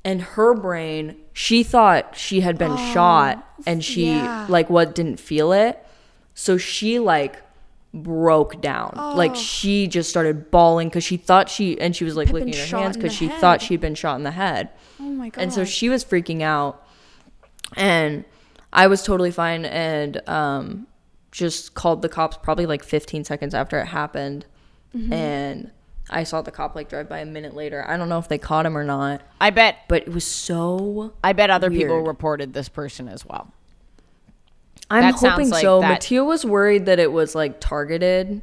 And 0.03 0.21
her 0.21 0.53
brain, 0.53 1.15
she 1.33 1.63
thought 1.63 2.15
she 2.15 2.41
had 2.41 2.55
been 2.55 2.77
shot 2.93 3.43
and 3.65 3.83
she 3.83 4.11
yeah. 4.11 4.45
like 4.47 4.69
what 4.69 4.93
didn't 4.93 5.19
feel 5.19 5.53
it. 5.53 5.83
So 6.35 6.57
she 6.57 6.99
like 6.99 7.41
broke 7.93 8.61
down. 8.61 8.93
Like 8.95 9.35
she 9.35 9.87
just 9.87 10.09
started 10.09 10.51
bawling 10.51 10.89
because 10.89 11.03
she 11.03 11.17
thought 11.17 11.49
she 11.49 11.79
and 11.79 11.95
she 11.95 12.03
was 12.03 12.15
like 12.15 12.27
Had 12.27 12.35
been 12.35 12.45
licking 12.47 12.59
her 12.61 12.77
hands 12.77 12.95
because 12.97 13.11
the 13.11 13.17
she 13.17 13.27
thought 13.27 13.61
she'd 13.61 13.81
been 13.81 13.95
shot 13.95 14.15
in 14.15 14.23
the 14.23 14.31
head. 14.31 14.69
oh 14.99 15.03
my 15.03 15.29
god. 15.29 15.41
And 15.41 15.53
so 15.53 15.65
she 15.65 15.89
was 15.89 16.05
freaking 16.05 16.41
out. 16.41 16.85
And 17.75 18.25
I 18.71 18.87
was 18.87 19.03
totally 19.03 19.31
fine 19.31 19.65
and 19.65 20.27
um 20.29 20.87
just 21.31 21.75
called 21.75 22.01
the 22.01 22.09
cops 22.09 22.37
probably 22.37 22.65
like 22.65 22.83
15 22.83 23.23
seconds 23.23 23.53
after 23.53 23.79
it 23.79 23.85
happened. 23.85 24.45
Mm-hmm. 24.95 25.13
And 25.13 25.71
I 26.11 26.23
saw 26.23 26.41
the 26.41 26.51
cop 26.51 26.75
like 26.75 26.89
drive 26.89 27.07
by 27.07 27.19
a 27.19 27.25
minute 27.25 27.55
later. 27.55 27.85
I 27.87 27.97
don't 27.97 28.09
know 28.09 28.17
if 28.17 28.27
they 28.27 28.39
caught 28.39 28.65
him 28.65 28.77
or 28.77 28.83
not, 28.83 29.21
I 29.39 29.51
bet. 29.51 29.77
but 29.87 30.03
it 30.03 30.13
was 30.13 30.25
so 30.25 31.13
I 31.23 31.33
bet 31.33 31.49
other 31.49 31.69
people 31.69 32.01
reported 32.01 32.53
this 32.53 32.69
person 32.69 33.07
as 33.07 33.25
well. 33.25 33.53
I'm 34.91 35.01
That 35.01 35.13
hoping 35.15 35.49
like 35.49 35.61
so. 35.61 35.81
that- 35.81 35.89
Mattia 35.89 36.23
was 36.23 36.43
worried 36.45 36.85
that 36.87 36.99
it 36.99 37.11
was 37.11 37.35
like 37.35 37.59
targeted. 37.59 38.41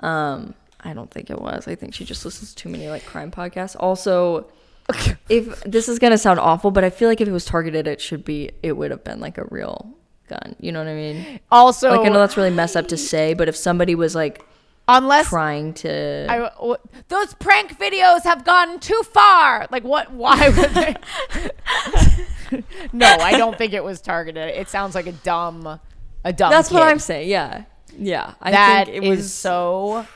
Um, 0.00 0.54
I 0.80 0.92
don't 0.92 1.10
think 1.10 1.30
it 1.30 1.40
was. 1.40 1.66
I 1.68 1.74
think 1.76 1.94
she 1.94 2.04
just 2.04 2.24
listens 2.24 2.50
to 2.50 2.56
too 2.56 2.68
many 2.68 2.88
like 2.88 3.04
crime 3.06 3.30
podcasts. 3.30 3.76
Also, 3.78 4.48
if 5.28 5.62
this 5.62 5.88
is 5.88 5.98
gonna 5.98 6.18
sound 6.18 6.40
awful, 6.40 6.70
but 6.70 6.84
I 6.84 6.90
feel 6.90 7.08
like 7.08 7.20
if 7.20 7.28
it 7.28 7.32
was 7.32 7.44
targeted, 7.44 7.86
it 7.86 8.00
should 8.00 8.24
be. 8.24 8.50
It 8.62 8.72
would 8.76 8.90
have 8.90 9.04
been 9.04 9.20
like 9.20 9.38
a 9.38 9.44
real 9.50 9.88
gun. 10.28 10.56
You 10.60 10.72
know 10.72 10.80
what 10.80 10.88
I 10.88 10.94
mean? 10.94 11.40
Also, 11.50 11.90
Like 11.90 12.06
I 12.06 12.08
know 12.10 12.18
that's 12.18 12.36
really 12.36 12.50
messed 12.50 12.76
up 12.76 12.88
to 12.88 12.96
say, 12.96 13.34
but 13.34 13.48
if 13.48 13.56
somebody 13.56 13.94
was 13.94 14.14
like 14.14 14.44
unless 14.86 15.28
trying 15.28 15.72
to, 15.72 16.26
I, 16.28 16.38
w- 16.56 16.76
those 17.08 17.32
prank 17.34 17.78
videos 17.78 18.24
have 18.24 18.44
gone 18.44 18.78
too 18.80 19.00
far. 19.12 19.66
Like 19.70 19.84
what? 19.84 20.12
Why 20.12 20.48
would 20.50 20.70
they? 20.70 20.96
no, 22.92 23.06
I 23.06 23.36
don't 23.36 23.56
think 23.58 23.72
it 23.72 23.82
was 23.84 24.00
targeted. 24.00 24.48
It 24.54 24.68
sounds 24.68 24.94
like 24.94 25.06
a 25.06 25.12
dumb, 25.12 25.80
a 26.24 26.32
dumb. 26.32 26.50
that's 26.50 26.70
what. 26.70 26.82
I'm 26.82 26.98
saying. 26.98 27.28
Yeah, 27.28 27.64
yeah. 27.98 28.34
I 28.40 28.50
That 28.50 28.86
think 28.86 28.96
it 28.98 29.04
is 29.04 29.16
was 29.18 29.32
so. 29.32 30.06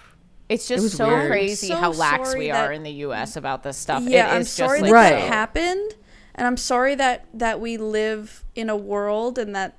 It's 0.49 0.67
just 0.67 0.83
was 0.83 0.95
so 0.95 1.09
weird. 1.09 1.31
crazy 1.31 1.67
So 1.69 1.77
how 1.77 1.91
lax 1.93 2.35
we 2.35 2.49
that- 2.49 2.69
are 2.69 2.73
in 2.73 2.83
the 2.83 2.91
U.S. 2.93 3.37
about 3.37 3.63
this 3.63 3.77
stuff. 3.77 4.03
yeah, 4.07 4.29
It 4.31 4.35
I'm 4.37 4.41
is 4.41 4.47
just 4.47 4.57
sorry 4.57 4.81
like 4.81 4.91
that 4.91 4.95
Right. 4.95 5.11
that 5.11 5.29
happened, 5.29 5.95
and 6.35 6.47
I'm 6.47 6.57
sorry 6.57 6.95
that 6.95 7.27
that 7.35 7.61
we 7.61 7.77
live 7.77 8.45
in 8.55 8.71
a 8.71 8.77
world 8.77 9.39
and 9.39 9.55
that 9.55 9.77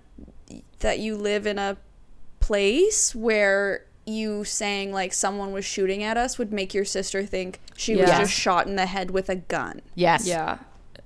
that 0.79 0.99
you 0.99 1.15
live 1.17 1.47
in 1.47 1.57
a 1.57 1.77
place 2.39 3.13
where 3.15 3.85
you 4.05 4.43
saying 4.43 4.91
like 4.91 5.13
someone 5.13 5.51
was 5.51 5.63
shooting 5.65 6.01
at 6.03 6.17
us 6.17 6.37
would 6.39 6.51
make 6.51 6.73
your 6.73 6.85
sister 6.85 7.23
think 7.25 7.59
she 7.75 7.95
was 7.95 8.09
just 8.09 8.31
shot 8.33 8.65
in 8.65 8.75
the 8.75 8.85
head 8.87 9.11
with 9.11 9.29
a 9.29 9.35
gun. 9.35 9.81
Yes. 9.95 10.25
Yeah. 10.25 10.57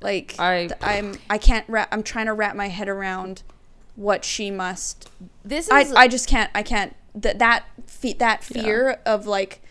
Like 0.03 0.35
I- 0.39 0.75
I'm 0.81 1.15
I 1.29 1.37
can't 1.37 1.65
wrap 1.69 1.87
I'm 1.91 2.03
trying 2.03 2.25
to 2.27 2.33
wrap 2.33 2.55
my 2.55 2.67
head 2.67 2.89
around 2.89 3.43
what 3.95 4.25
she 4.25 4.51
must 4.51 5.09
This 5.45 5.67
is 5.67 5.93
I 5.93 6.03
I 6.03 6.07
just 6.07 6.27
can't 6.27 6.51
I 6.53 6.63
can't 6.63 6.95
that 7.15 7.39
that 7.39 7.65
fe- 7.87 8.13
that 8.13 8.43
fear 8.43 8.99
of 9.05 9.25
like 9.27 9.61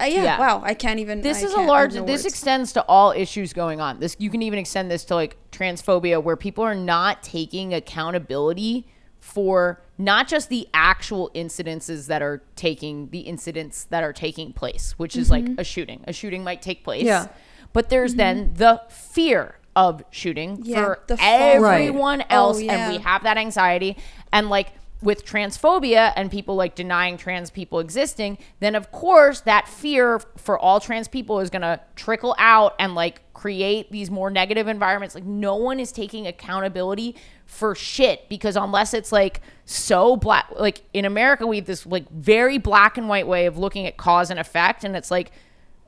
uh, 0.00 0.04
yeah, 0.04 0.22
Yeah. 0.22 0.38
wow 0.38 0.62
I 0.64 0.74
can't 0.74 1.00
even 1.00 1.20
this 1.22 1.42
I 1.42 1.46
is 1.46 1.52
a 1.52 1.56
can't- 1.56 1.58
I 1.58 1.60
have 1.62 1.68
large 1.68 1.94
no 1.94 2.04
this 2.04 2.22
words. 2.22 2.26
extends 2.32 2.72
to 2.74 2.82
all 2.84 3.10
issues 3.10 3.52
going 3.52 3.80
on 3.80 3.98
this 4.00 4.14
you 4.20 4.30
can 4.30 4.42
even 4.42 4.58
extend 4.58 4.90
this 4.90 5.04
to 5.06 5.14
like 5.16 5.36
transphobia 5.50 6.22
where 6.22 6.36
people 6.36 6.62
are 6.64 6.74
not 6.76 7.22
taking 7.22 7.74
accountability 7.74 8.86
for 9.18 9.80
not 9.98 10.28
just 10.28 10.48
the 10.48 10.68
actual 10.72 11.28
incidences 11.34 12.06
that 12.06 12.22
are 12.22 12.40
taking 12.54 13.08
the 13.10 13.18
incidents 13.20 13.84
that 13.90 14.04
are 14.04 14.12
taking 14.12 14.52
place 14.52 14.94
which 14.96 15.16
is 15.16 15.28
like 15.30 15.46
a 15.58 15.64
shooting 15.64 16.04
a 16.06 16.12
shooting 16.12 16.44
might 16.44 16.62
take 16.62 16.84
place 16.84 17.02
Yeah. 17.02 17.26
But 17.72 17.88
there's 17.90 18.14
then 18.14 18.46
mm-hmm. 18.46 18.54
the 18.54 18.82
fear 18.88 19.56
of 19.76 20.02
shooting 20.10 20.60
Yeah, 20.64 20.84
for 20.84 20.98
the 21.06 21.16
fall- 21.16 21.60
Right. 21.60 21.86
everyone 21.86 22.22
Oh, 22.22 22.26
else 22.30 22.60
yeah. 22.60 22.72
and 22.88 22.92
we 22.96 23.02
have 23.02 23.22
that 23.22 23.36
anxiety 23.36 23.96
and 24.32 24.48
like 24.50 24.72
with 25.00 25.24
transphobia 25.24 26.12
and 26.16 26.28
people 26.28 26.56
like 26.56 26.74
denying 26.74 27.16
trans 27.16 27.50
people 27.52 27.78
existing 27.78 28.36
then 28.58 28.74
of 28.74 28.90
course 28.90 29.42
that 29.42 29.68
fear 29.68 30.18
for 30.36 30.58
all 30.58 30.80
trans 30.80 31.06
people 31.06 31.38
is 31.38 31.50
going 31.50 31.62
to 31.62 31.78
trickle 31.94 32.34
out 32.36 32.74
and 32.80 32.96
like 32.96 33.20
create 33.32 33.92
these 33.92 34.10
more 34.10 34.28
negative 34.28 34.66
environments 34.66 35.14
like 35.14 35.22
no 35.22 35.54
one 35.54 35.78
is 35.78 35.92
taking 35.92 36.26
accountability 36.26 37.14
for 37.46 37.76
shit 37.76 38.28
because 38.28 38.56
unless 38.56 38.92
it's 38.92 39.12
like 39.12 39.40
so 39.64 40.16
black 40.16 40.46
like 40.58 40.82
in 40.92 41.04
america 41.04 41.46
we 41.46 41.54
have 41.58 41.66
this 41.66 41.86
like 41.86 42.10
very 42.10 42.58
black 42.58 42.98
and 42.98 43.08
white 43.08 43.28
way 43.28 43.46
of 43.46 43.56
looking 43.56 43.86
at 43.86 43.96
cause 43.96 44.30
and 44.30 44.40
effect 44.40 44.82
and 44.82 44.96
it's 44.96 45.12
like 45.12 45.30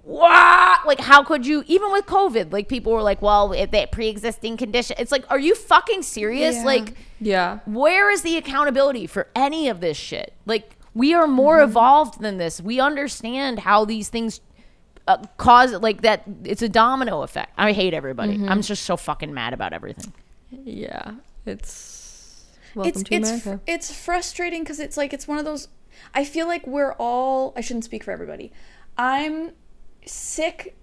what? 0.02 0.86
Like, 0.86 1.00
how 1.00 1.22
could 1.22 1.46
you, 1.46 1.62
even 1.66 1.92
with 1.92 2.06
COVID, 2.06 2.52
like, 2.52 2.68
people 2.68 2.92
were 2.92 3.02
like, 3.02 3.20
well, 3.22 3.52
if 3.52 3.70
that 3.72 3.92
pre 3.92 4.08
existing 4.08 4.56
condition, 4.56 4.96
it's 4.98 5.12
like, 5.12 5.24
are 5.30 5.38
you 5.38 5.54
fucking 5.54 6.02
serious? 6.02 6.56
Yeah. 6.56 6.64
Like, 6.64 6.94
Yeah. 7.20 7.58
where 7.66 8.10
is 8.10 8.22
the 8.22 8.36
accountability 8.36 9.06
for 9.06 9.28
any 9.36 9.68
of 9.68 9.80
this 9.80 9.96
shit? 9.96 10.34
Like, 10.46 10.76
we 10.94 11.14
are 11.14 11.26
more 11.26 11.58
Mm-hmm. 11.58 11.70
evolved 11.70 12.20
than 12.20 12.38
this. 12.38 12.60
We 12.60 12.80
understand 12.80 13.60
how 13.60 13.84
these 13.84 14.08
things 14.08 14.40
uh, 15.06 15.18
cause, 15.38 15.72
like, 15.72 16.02
that 16.02 16.22
it's 16.44 16.62
a 16.62 16.68
domino 16.68 17.22
effect. 17.22 17.52
I 17.58 17.72
hate 17.72 17.94
everybody. 17.94 18.34
Mm-hmm. 18.34 18.48
I'm 18.48 18.62
just 18.62 18.84
so 18.84 18.96
fucking 18.96 19.32
mad 19.34 19.52
about 19.52 19.72
everything. 19.72 20.12
Yeah. 20.50 21.12
It's 21.46 22.46
welcome 22.74 22.88
it's 22.90 23.02
to 23.04 23.14
it's 23.14 23.28
America. 23.30 23.62
fr- 23.64 23.70
it's 23.70 23.92
frustrating 23.94 24.62
because 24.62 24.78
it's 24.80 24.96
like 24.96 25.12
it's 25.12 25.26
one 25.28 25.38
of 25.38 25.44
those. 25.44 25.68
I 26.14 26.24
feel 26.24 26.46
like 26.46 26.66
we're 26.66 26.92
all. 26.94 27.52
I 27.56 27.60
shouldn't 27.60 27.84
speak 27.84 28.04
for 28.04 28.10
everybody. 28.12 28.52
I'm 28.96 29.52
sick 30.06 30.76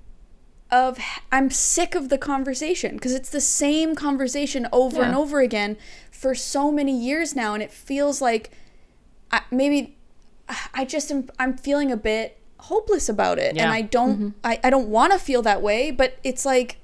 of. 0.71 0.99
I'm 1.31 1.49
sick 1.49 1.95
of 1.95 2.09
the 2.09 2.17
conversation 2.17 2.95
because 2.95 3.13
it's 3.13 3.29
the 3.29 3.41
same 3.41 3.95
conversation 3.95 4.67
over 4.71 5.01
and 5.01 5.15
over 5.15 5.39
again 5.39 5.77
for 6.11 6.33
so 6.35 6.71
many 6.71 6.97
years 6.97 7.35
now, 7.35 7.53
and 7.53 7.61
it 7.63 7.71
feels 7.71 8.21
like 8.21 8.51
I, 9.31 9.41
maybe 9.51 9.97
I 10.73 10.85
just 10.85 11.11
am. 11.11 11.29
I'm 11.39 11.57
feeling 11.57 11.91
a 11.91 11.97
bit 11.97 12.39
hopeless 12.59 13.07
about 13.07 13.37
it, 13.39 13.55
Yeah. 13.55 13.63
and 13.65 13.71
I 13.73 13.81
don't. 13.81 14.13
Mm-hmm. 14.15 14.29
I, 14.43 14.59
I 14.63 14.69
don't 14.69 14.89
want 14.89 15.13
to 15.13 15.19
feel 15.19 15.41
that 15.43 15.61
way, 15.61 15.91
but 15.91 16.17
it's 16.23 16.45
like 16.45 16.79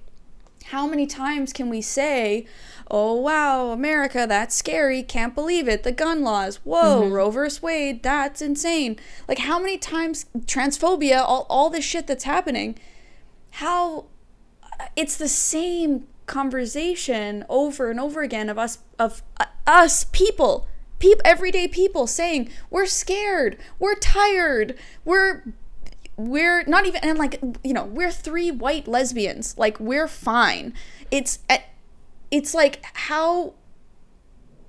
how 0.65 0.87
many 0.87 1.05
times 1.05 1.53
can 1.53 1.69
we 1.69 1.81
say, 1.81 2.45
"Oh 2.89 3.13
wow, 3.15 3.71
America, 3.71 4.25
that's 4.27 4.55
scary. 4.55 5.03
Can't 5.03 5.35
believe 5.35 5.67
it. 5.67 5.83
The 5.83 5.91
gun 5.91 6.23
laws. 6.23 6.57
Whoa, 6.63 7.07
Roe 7.07 7.29
vs. 7.29 7.61
Wade, 7.61 8.03
that's 8.03 8.41
insane." 8.41 8.97
Like 9.27 9.39
how 9.39 9.59
many 9.59 9.77
times 9.77 10.25
transphobia, 10.45 11.21
all 11.21 11.45
all 11.49 11.69
this 11.69 11.85
shit 11.85 12.07
that's 12.07 12.23
happening, 12.23 12.77
how 13.51 14.05
it's 14.95 15.17
the 15.17 15.27
same 15.27 16.07
conversation 16.25 17.45
over 17.49 17.91
and 17.91 17.99
over 17.99 18.21
again 18.21 18.49
of 18.49 18.57
us 18.57 18.79
of 18.97 19.21
uh, 19.39 19.45
us 19.67 20.05
people, 20.05 20.67
peop 20.99 21.19
everyday 21.25 21.67
people 21.67 22.07
saying, 22.07 22.49
"We're 22.69 22.85
scared. 22.85 23.57
We're 23.79 23.95
tired. 23.95 24.77
We're 25.05 25.43
we're 26.15 26.63
not 26.65 26.85
even 26.85 27.01
and 27.03 27.17
like 27.17 27.41
you 27.63 27.73
know 27.73 27.85
we're 27.85 28.11
three 28.11 28.51
white 28.51 28.87
lesbians 28.87 29.57
like 29.57 29.79
we're 29.79 30.07
fine 30.07 30.73
it's 31.09 31.39
eh, 31.49 31.59
it's 32.31 32.53
like 32.53 32.83
how 32.93 33.53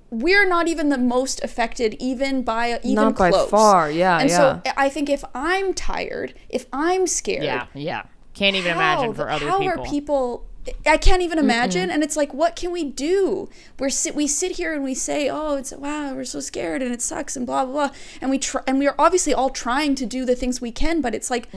we're 0.09 0.47
not 0.47 0.67
even 0.67 0.89
the 0.89 0.97
most 0.97 1.43
affected 1.43 1.95
even 1.99 2.41
by 2.43 2.79
even 2.83 2.95
Not 2.95 3.15
by 3.17 3.31
close. 3.31 3.49
far, 3.49 3.91
yeah, 3.91 4.19
and 4.19 4.31
so 4.31 4.61
i 4.77 4.87
think 4.89 5.09
if 5.09 5.23
i'm 5.33 5.73
tired 5.73 6.33
if 6.49 6.65
i'm 6.73 7.05
scared 7.07 7.43
Yeah. 7.43 7.67
Yeah. 7.73 8.03
Can't 8.33 8.55
even 8.55 8.73
imagine 8.73 9.13
for 9.13 9.29
other 9.29 9.45
people. 9.45 9.61
how 9.61 9.67
are 9.67 9.83
people 9.85 10.45
I 10.85 10.97
can't 10.97 11.21
even 11.21 11.37
imagine, 11.37 11.89
and 11.89 12.03
it's 12.03 12.17
like, 12.17 12.33
what 12.33 12.55
can 12.55 12.71
we 12.71 12.83
do? 12.83 13.49
We're 13.79 13.89
sit, 13.89 14.15
we 14.15 14.27
sit 14.27 14.53
here 14.53 14.73
and 14.73 14.83
we 14.83 14.93
say, 14.93 15.29
"Oh, 15.29 15.55
it's 15.55 15.71
wow, 15.71 16.13
we're 16.13 16.25
so 16.25 16.39
scared 16.39 16.81
and 16.81 16.91
it 16.91 17.01
sucks 17.01 17.35
and 17.35 17.45
blah 17.45 17.65
blah 17.65 17.87
blah," 17.89 17.97
and 18.21 18.31
we 18.31 18.39
try, 18.39 18.61
and 18.65 18.79
we 18.79 18.87
are 18.87 18.95
obviously 18.97 19.33
all 19.33 19.49
trying 19.49 19.95
to 19.95 20.05
do 20.05 20.25
the 20.25 20.35
things 20.35 20.61
we 20.61 20.71
can, 20.71 21.01
but 21.01 21.13
it's 21.13 21.29
like 21.29 21.49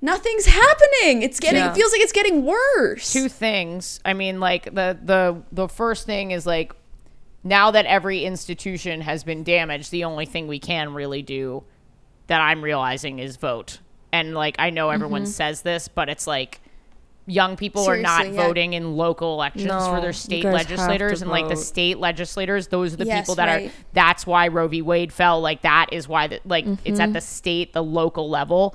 nothing's 0.00 0.46
happening. 0.46 1.22
It's 1.22 1.38
getting, 1.38 1.60
Yeah. 1.60 1.70
it 1.70 1.74
feels 1.74 1.92
like 1.92 2.00
it's 2.00 2.12
getting 2.12 2.44
worse. 2.44 3.12
two 3.12 3.28
things. 3.28 4.00
I 4.04 4.12
mean, 4.14 4.40
like 4.40 4.64
the 4.64 4.98
the 5.02 5.42
the 5.52 5.68
first 5.68 6.06
thing 6.06 6.32
is 6.32 6.46
like 6.46 6.72
now 7.44 7.70
that 7.70 7.86
every 7.86 8.24
institution 8.24 9.00
has 9.02 9.24
been 9.24 9.44
damaged, 9.44 9.90
the 9.90 10.04
only 10.04 10.26
thing 10.26 10.46
we 10.46 10.58
can 10.58 10.94
really 10.94 11.22
do 11.22 11.64
that 12.28 12.40
I'm 12.40 12.62
realizing 12.62 13.18
is 13.18 13.36
vote. 13.36 13.78
And 14.12 14.34
like 14.34 14.56
I 14.58 14.70
know 14.70 14.90
everyone 14.90 15.22
mm-hmm. 15.22 15.30
says 15.30 15.62
this, 15.62 15.88
but 15.88 16.08
it's 16.08 16.26
like 16.26 16.60
young 17.26 17.56
people 17.56 17.88
are 17.88 17.96
not 17.96 18.26
yeah. 18.26 18.32
voting 18.32 18.72
in 18.72 18.96
local 18.96 19.34
elections 19.34 19.66
No, 19.66 19.94
for 19.94 20.00
their 20.00 20.12
state 20.12 20.42
guys 20.42 20.52
have 20.58 20.66
to 20.66 20.72
legislators 20.74 21.22
and 21.22 21.30
like 21.30 21.48
the 21.48 21.56
state 21.56 21.98
legislators 21.98 22.66
those 22.68 22.94
are 22.94 22.96
the 22.96 23.04
Yes, 23.04 23.20
people 23.22 23.36
that 23.36 23.46
right. 23.46 23.68
are 23.68 23.72
that's 23.92 24.26
why 24.26 24.48
Roe 24.48 24.66
v 24.66 24.82
Wade 24.82 25.12
fell 25.12 25.40
like 25.40 25.62
that 25.62 25.92
is 25.92 26.08
why 26.08 26.26
that 26.26 26.44
like 26.46 26.66
it's 26.84 26.98
at 26.98 27.12
the 27.12 27.20
state 27.20 27.72
the 27.72 27.82
local 27.82 28.28
level 28.28 28.74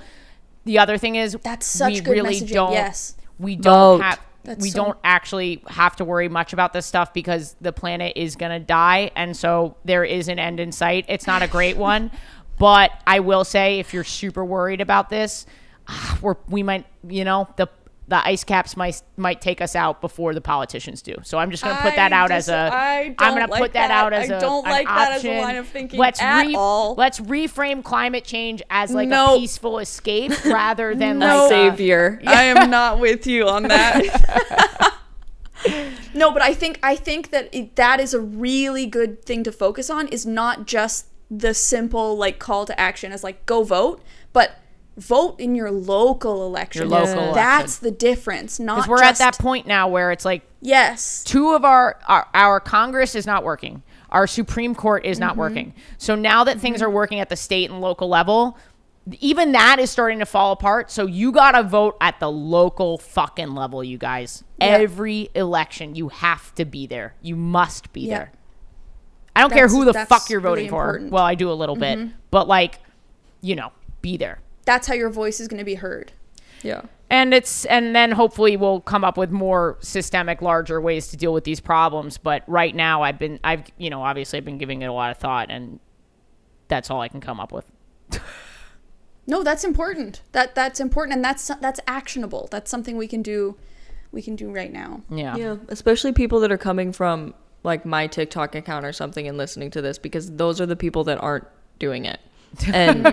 the 0.64 0.80
other 0.80 0.98
thing 0.98 1.16
is 1.16 1.38
That's 1.44 1.66
such 1.66 1.94
we 1.96 2.00
good 2.02 2.12
really 2.12 2.36
messaging, 2.40 2.54
don't 2.54 2.72
yes. 2.72 3.16
we 3.38 3.56
don't 3.58 4.00
Vote. 4.00 4.04
have 4.04 4.22
That's 4.46 4.62
we 4.62 4.70
so- 4.70 4.86
don't 4.86 4.98
actually 5.04 5.62
have 5.68 5.98
to 5.98 6.06
worry 6.06 6.30
much 6.30 6.54
about 6.54 6.72
this 6.72 6.86
stuff 6.86 7.14
because 7.14 7.56
the 7.60 7.74
planet 7.74 8.14
is 8.16 8.38
going 8.38 8.52
to 8.58 8.66
die 8.66 9.12
and 9.18 9.36
so 9.36 9.76
there 9.84 10.06
is 10.06 10.30
an 10.30 10.40
end 10.40 10.62
in 10.62 10.72
sight 10.72 11.04
it's 11.10 11.28
not 11.28 11.42
a 11.42 11.48
great 11.48 11.76
one 11.76 12.12
but 12.60 12.92
i 13.06 13.20
will 13.20 13.44
say 13.44 13.80
if 13.80 13.94
you're 13.94 14.04
super 14.06 14.46
worried 14.46 14.80
about 14.82 15.10
this 15.10 15.46
ah, 15.90 16.18
we're, 16.22 16.36
we 16.48 16.64
might 16.64 16.86
you 17.08 17.26
know 17.26 17.48
the 17.58 17.68
the 18.10 18.26
ice 18.26 18.44
caps 18.46 18.78
might 18.78 19.02
might 19.18 19.42
take 19.42 19.60
us 19.60 19.76
out 19.76 20.00
before 20.00 20.34
the 20.34 20.40
politicians 20.40 21.02
do. 21.02 21.16
So 21.24 21.38
I'm 21.38 21.52
just 21.52 21.62
going 21.64 21.76
to 21.76 21.82
put 21.82 21.96
that 21.96 22.14
I 22.14 22.16
out 22.16 22.32
as 22.32 22.48
a. 22.48 22.56
I 22.56 23.00
am 23.02 23.14
don't 23.16 23.36
going 23.36 23.48
to 23.48 23.58
put 23.58 23.74
that, 23.74 23.90
that. 23.90 23.92
out 23.92 24.14
as 24.14 24.32
I 24.32 24.38
a. 24.38 24.40
don't 24.40 24.64
like 24.64 24.88
that 24.88 25.12
as 25.12 25.26
a 25.26 25.28
option. 25.28 25.42
line 25.44 25.56
of 25.58 25.68
thinking 25.68 26.00
Let's 26.00 26.22
at 26.22 26.54
all. 26.56 26.96
Let's 26.96 27.20
reframe 27.20 27.84
climate 27.84 28.24
change 28.24 28.62
as 28.70 28.92
like 28.94 29.10
No. 29.10 29.36
a 29.36 29.40
peaceful 29.40 29.80
escape 29.80 30.32
rather 30.46 30.96
than 30.96 31.20
No. 31.20 31.44
like 31.44 31.46
a- 31.46 31.50
Savior. 31.50 32.22
I 32.26 32.44
am 32.44 32.70
not 32.70 33.00
with 33.00 33.28
you 33.28 33.48
on 33.50 33.64
that. 33.64 34.94
no, 36.14 36.32
but 36.32 36.42
I 36.42 36.54
think 36.54 36.80
I 36.82 36.96
think 36.96 37.32
that 37.32 37.50
it, 37.54 37.76
that 37.76 38.00
is 38.00 38.14
a 38.14 38.22
really 38.22 38.86
good 38.86 39.24
thing 39.26 39.44
to 39.44 39.52
focus 39.52 39.90
on. 39.90 40.08
Is 40.08 40.26
not 40.26 40.66
just 40.66 41.08
the 41.30 41.54
simple 41.54 42.16
like 42.16 42.40
call 42.40 42.66
to 42.66 42.80
action 42.80 43.12
as 43.12 43.24
like 43.24 43.46
go 43.46 43.64
vote, 43.64 44.02
but 44.32 44.60
vote 44.98 45.40
in 45.40 45.56
your 45.56 45.72
local 45.72 46.46
election. 46.46 46.82
Your 46.82 46.90
local 46.90 47.34
That's 47.34 47.78
the 47.78 47.92
difference. 47.92 48.60
Not 48.60 48.78
because 48.78 48.90
we're 48.90 48.98
just, 49.00 49.22
at 49.22 49.32
that 49.32 49.42
point 49.42 49.68
now 49.68 49.88
where 49.88 50.12
it's 50.12 50.26
like 50.26 50.44
Yes. 50.62 51.24
two 51.24 51.52
of 51.54 51.64
our, 51.64 52.00
our 52.08 52.28
our 52.34 52.60
Congress 52.60 53.16
is 53.16 53.26
not 53.26 53.44
working. 53.44 53.84
Our 54.10 54.26
Supreme 54.28 54.74
Court 54.74 55.06
is 55.06 55.18
Mm-hmm. 55.18 55.28
not 55.28 55.38
working. 55.38 55.74
So 55.98 56.16
now 56.16 56.44
that 56.46 56.60
things 56.60 56.82
are 56.82 56.90
working 56.90 57.20
at 57.20 57.30
the 57.30 57.36
state 57.36 57.70
and 57.70 57.80
local 57.82 58.08
level, 58.10 58.58
even 59.20 59.52
that 59.54 59.80
is 59.80 59.90
starting 59.92 60.20
to 60.20 60.26
fall 60.26 60.52
apart. 60.52 60.92
So 60.92 61.06
you 61.06 61.32
got 61.32 61.52
to 61.52 61.64
vote 61.64 61.96
at 62.02 62.20
the 62.20 62.30
local 62.32 62.98
fucking 62.98 63.54
level, 63.54 63.84
you 63.84 63.98
guys. 63.98 64.44
Yeah. 64.60 64.68
Every 64.68 65.30
election, 65.36 65.96
you 65.96 66.10
have 66.10 66.54
to 66.56 66.66
be 66.66 66.88
there. 66.88 67.14
You 67.22 67.36
must 67.36 67.94
be 67.94 68.02
Yeah. 68.02 68.18
there. 68.18 68.32
I 69.36 69.42
don't 69.42 69.54
care 69.54 69.68
who 69.68 69.86
the 69.86 69.94
fuck 69.94 70.30
you're 70.32 70.40
really 70.40 70.68
voting 70.68 70.70
for. 70.72 70.98
Mm-hmm. 71.00 71.10
Well, 71.10 71.24
I 71.24 71.36
do 71.36 71.52
a 71.52 71.54
little 71.54 71.76
bit, 71.76 72.00
but 72.32 72.48
like, 72.48 72.80
you 73.42 73.56
know, 73.56 73.72
be 74.02 74.18
there. 74.18 74.40
That's 74.68 74.86
how 74.88 74.94
your 74.94 75.10
voice 75.10 75.40
is 75.40 75.48
going 75.48 75.58
to 75.58 75.66
be 75.66 75.76
heard. 75.76 76.12
Yeah. 76.62 76.82
and 77.10 77.34
it's 77.34 77.66
and 77.66 77.96
then 77.96 78.12
hopefully 78.12 78.58
we'll 78.58 78.82
come 78.82 79.04
up 79.04 79.18
with 79.18 79.32
more 79.32 79.78
systemic 79.80 80.42
larger 80.42 80.80
ways 80.82 81.08
to 81.10 81.18
deal 81.18 81.32
with 81.32 81.44
these 81.44 81.60
problems 81.60 82.18
but 82.18 82.44
right 82.48 82.76
now 82.76 83.04
i've 83.04 83.20
been 83.20 83.40
i've 83.44 83.64
you 83.78 83.92
know 83.92 84.02
obviously 84.02 84.38
i've 84.38 84.44
been 84.44 84.58
giving 84.58 84.82
it 84.82 84.88
a 84.88 84.92
lot 84.92 85.12
of 85.12 85.18
thought 85.18 85.52
and 85.52 85.80
that's 86.68 86.90
all 86.90 87.00
i 87.00 87.08
can 87.08 87.22
come 87.22 87.40
up 87.40 87.52
with 87.52 87.72
No, 89.28 89.44
that's 89.44 89.66
important. 89.66 90.22
That 90.32 90.56
that's 90.56 90.80
important 90.80 91.16
and 91.16 91.24
that's 91.24 91.48
that's 91.60 91.82
actionable. 91.86 92.48
That's 92.50 92.72
something 92.72 92.96
we 92.96 93.08
can 93.08 93.22
do 93.22 93.58
we 94.14 94.22
can 94.22 94.38
do 94.38 94.50
right 94.50 94.72
now. 94.72 95.02
yeah 95.10 95.36
Yeah, 95.36 95.58
especially 95.68 96.14
people 96.14 96.40
that 96.40 96.52
are 96.52 96.58
coming 96.58 96.94
from 96.94 97.34
like 97.64 97.86
my 97.86 98.08
TikTok 98.08 98.56
account 98.56 98.86
or 98.86 98.94
something 98.94 99.28
and 99.28 99.38
listening 99.38 99.70
to 99.72 99.82
this 99.82 99.98
because 99.98 100.32
those 100.32 100.62
are 100.62 100.66
the 100.66 100.78
people 100.78 101.04
that 101.06 101.22
aren't 101.22 101.46
doing 101.78 102.06
it. 102.06 102.22
And 102.74 103.06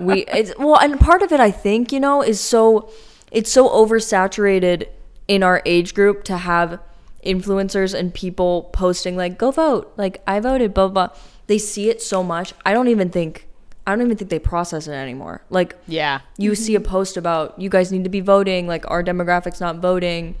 we 0.00 0.24
it's 0.26 0.52
well 0.58 0.78
and 0.78 0.98
part 1.00 1.22
of 1.22 1.32
it 1.32 1.40
i 1.40 1.50
think 1.50 1.92
you 1.92 2.00
know 2.00 2.22
is 2.22 2.40
so 2.40 2.90
it's 3.30 3.50
so 3.50 3.68
oversaturated 3.68 4.86
in 5.28 5.42
our 5.42 5.62
age 5.64 5.94
group 5.94 6.24
to 6.24 6.36
have 6.36 6.78
influencers 7.24 7.94
and 7.98 8.12
people 8.12 8.64
posting 8.72 9.16
like 9.16 9.38
go 9.38 9.50
vote 9.50 9.92
like 9.96 10.20
i 10.26 10.40
voted 10.40 10.74
blah 10.74 10.88
blah 10.88 11.06
blah. 11.08 11.16
they 11.46 11.58
see 11.58 11.88
it 11.88 12.02
so 12.02 12.22
much 12.22 12.52
i 12.66 12.72
don't 12.74 12.88
even 12.88 13.08
think 13.08 13.46
i 13.86 13.92
don't 13.94 14.04
even 14.04 14.16
think 14.16 14.28
they 14.30 14.38
process 14.40 14.86
it 14.88 14.92
anymore 14.92 15.42
like 15.48 15.76
Yeah. 15.86 16.20
you 16.36 16.50
mm-hmm. 16.52 16.62
see 16.62 16.74
a 16.74 16.80
post 16.80 17.16
about 17.16 17.58
you 17.60 17.70
guys 17.70 17.92
need 17.92 18.04
to 18.04 18.10
be 18.10 18.20
voting 18.20 18.66
like 18.66 18.84
our 18.90 19.02
demographics 19.02 19.60
not 19.60 19.76
voting 19.76 20.34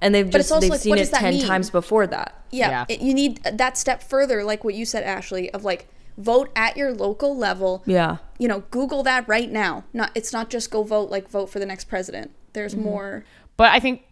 and 0.00 0.14
they've 0.14 0.30
But 0.30 0.40
it's 0.40 0.50
just 0.50 0.52
also 0.52 0.60
they've 0.60 0.70
like, 0.70 0.80
seen 0.80 0.98
it 0.98 1.10
10 1.10 1.34
mean? 1.34 1.46
times 1.46 1.70
before 1.70 2.06
that 2.06 2.44
Yeah, 2.52 2.70
Yeah. 2.70 2.84
it- 2.88 3.00
you 3.00 3.14
need 3.14 3.44
uh, 3.46 3.50
that 3.54 3.76
step 3.76 4.00
further, 4.02 4.44
like 4.44 4.62
what 4.62 4.74
you 4.74 4.84
said, 4.84 5.02
Ashley, 5.02 5.50
of 5.50 5.64
like 5.64 5.88
vote 6.18 6.50
at 6.54 6.76
your 6.76 6.92
local 6.92 7.34
level. 7.36 7.82
yeah 7.86 8.18
You 8.38 8.48
know, 8.48 8.64
Google 8.70 9.02
that 9.04 9.26
right 9.28 9.50
now. 9.50 9.84
Not 9.94 10.10
it's 10.14 10.32
not 10.32 10.50
just 10.50 10.70
go 10.70 10.82
vote 10.82 11.08
like 11.10 11.28
vote 11.30 11.46
for 11.48 11.58
the 11.58 11.66
next 11.66 11.84
president. 11.84 12.32
There's 12.52 12.74
Mm-hmm. 12.74 12.84
more. 12.84 13.24
But 13.56 13.70
I 13.72 13.80
think 13.80 14.02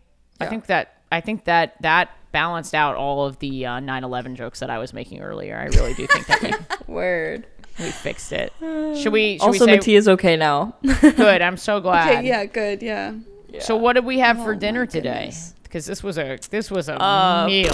I 0.40 0.46
think 0.46 0.66
that 0.66 0.94
I 1.12 1.20
think 1.20 1.44
that 1.44 1.74
that 1.82 2.10
balanced 2.32 2.74
out 2.74 2.96
all 2.96 3.24
of 3.26 3.38
the 3.38 3.64
uh, 3.66 3.80
9/11 3.80 4.34
jokes 4.34 4.60
that 4.60 4.70
I 4.70 4.78
was 4.78 4.92
making 4.92 5.20
earlier. 5.20 5.56
I 5.58 5.64
really 5.76 5.94
do 5.94 6.06
think 6.06 6.26
that 6.26 6.42
we, 6.42 6.52
word 6.94 7.46
we 7.78 7.90
fixed 7.90 8.32
it. 8.32 8.52
Should 8.60 9.12
we? 9.12 9.38
Should 9.38 9.42
also 9.46 9.50
we 9.66 9.72
say, 9.72 9.76
Mattia's 9.78 10.08
okay 10.08 10.36
now 10.36 10.74
good. 11.00 11.42
I'm 11.42 11.56
so 11.56 11.80
glad. 11.80 12.18
Okay, 12.18 12.26
yeah, 12.28 12.44
good, 12.44 12.82
yeah. 12.82 13.14
So 13.60 13.76
what 13.76 13.94
did 13.94 14.04
we 14.04 14.18
have 14.18 14.36
for 14.38 14.52
Oh, 14.54 14.58
dinner 14.58 14.84
today? 14.86 15.32
Because 15.62 15.86
this 15.86 16.02
was 16.02 16.18
a 16.18 16.38
this 16.50 16.70
was 16.70 16.88
a 16.88 17.02
Uh, 17.02 17.46
meal. 17.46 17.72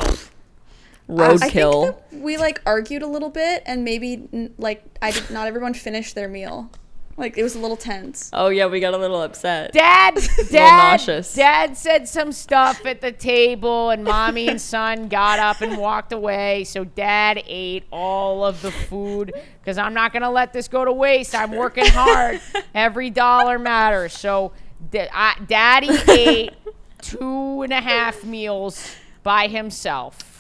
I 1.18 1.36
think 1.36 1.52
roadkill 1.52 1.96
we 2.12 2.36
like 2.36 2.60
argued 2.66 3.02
a 3.02 3.06
little 3.06 3.30
bit, 3.30 3.62
and 3.66 3.84
maybe 3.84 4.50
like 4.58 4.84
I 5.00 5.10
did 5.12 5.30
not 5.30 5.46
everyone 5.46 5.74
finished 5.74 6.14
their 6.14 6.28
meal. 6.28 6.70
Like 7.18 7.36
it 7.36 7.42
was 7.42 7.54
a 7.54 7.58
little 7.58 7.76
tense. 7.76 8.30
oh 8.32 8.48
yeah 8.48 8.66
we 8.66 8.80
got 8.80 8.94
a 8.94 8.96
little 8.96 9.20
upset 9.20 9.72
Dad, 9.72 10.14
dad, 10.50 10.92
nauseous. 10.92 11.34
dad 11.34 11.76
said 11.76 12.08
some 12.08 12.32
stuff 12.32 12.86
at 12.86 13.02
the 13.02 13.12
table, 13.12 13.90
and 13.90 14.02
mommy 14.02 14.48
and 14.48 14.58
son 14.58 15.08
got 15.08 15.38
up 15.38 15.60
and 15.60 15.76
walked 15.76 16.12
away. 16.12 16.64
So 16.64 16.84
dad 16.84 17.42
ate 17.46 17.84
all 17.92 18.44
of 18.46 18.62
the 18.62 18.70
food 18.70 19.34
because 19.60 19.76
I'm 19.76 19.92
not 19.92 20.14
gonna 20.14 20.30
let 20.30 20.54
this 20.54 20.68
go 20.68 20.86
to 20.86 20.92
waste. 20.92 21.34
I'm 21.34 21.52
working 21.52 21.86
hard. 21.86 22.40
Every 22.74 23.10
dollar 23.10 23.58
matters. 23.58 24.14
So, 24.16 24.52
da- 24.90 25.10
I, 25.12 25.36
daddy 25.46 25.90
ate 26.10 26.52
two 27.02 27.60
and 27.60 27.74
a 27.74 27.80
half 27.82 28.24
meals 28.24 28.96
by 29.22 29.48
himself. 29.48 30.31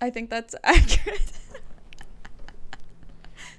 I 0.00 0.10
think 0.10 0.30
that's 0.30 0.54
accurate. 0.64 1.32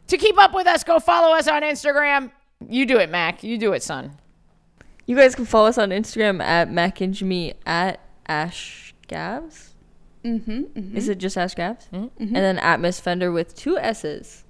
To 0.08 0.18
keep 0.18 0.38
up 0.40 0.54
with 0.56 0.66
us, 0.68 0.84
go 0.84 1.00
follow 1.00 1.36
us 1.36 1.48
on 1.48 1.62
Instagram. 1.62 2.32
You 2.68 2.86
do 2.86 2.98
it, 2.98 3.10
Mak. 3.10 3.44
You 3.44 3.58
do 3.58 3.74
it, 3.74 3.84
son. 3.84 4.18
You 5.06 5.16
guys 5.16 5.36
can 5.36 5.46
follow 5.46 5.68
us 5.68 5.78
on 5.78 5.90
Instagram 5.90 6.42
at 6.42 6.72
Mak 6.72 6.98
Ingemi 6.98 7.54
at 7.66 8.00
Ash 8.28 8.94
Gavs. 9.08 9.70
Mm-hmm, 10.24 10.98
Is 10.98 11.08
it 11.10 11.18
just 11.18 11.38
Ash 11.38 11.56
Gavs? 11.56 11.88
And 11.92 12.12
then 12.36 12.58
at 12.60 12.80
Miss 12.80 13.00
Fender 13.00 13.32
with 13.32 13.56
two 13.56 13.78
S's. 13.78 14.44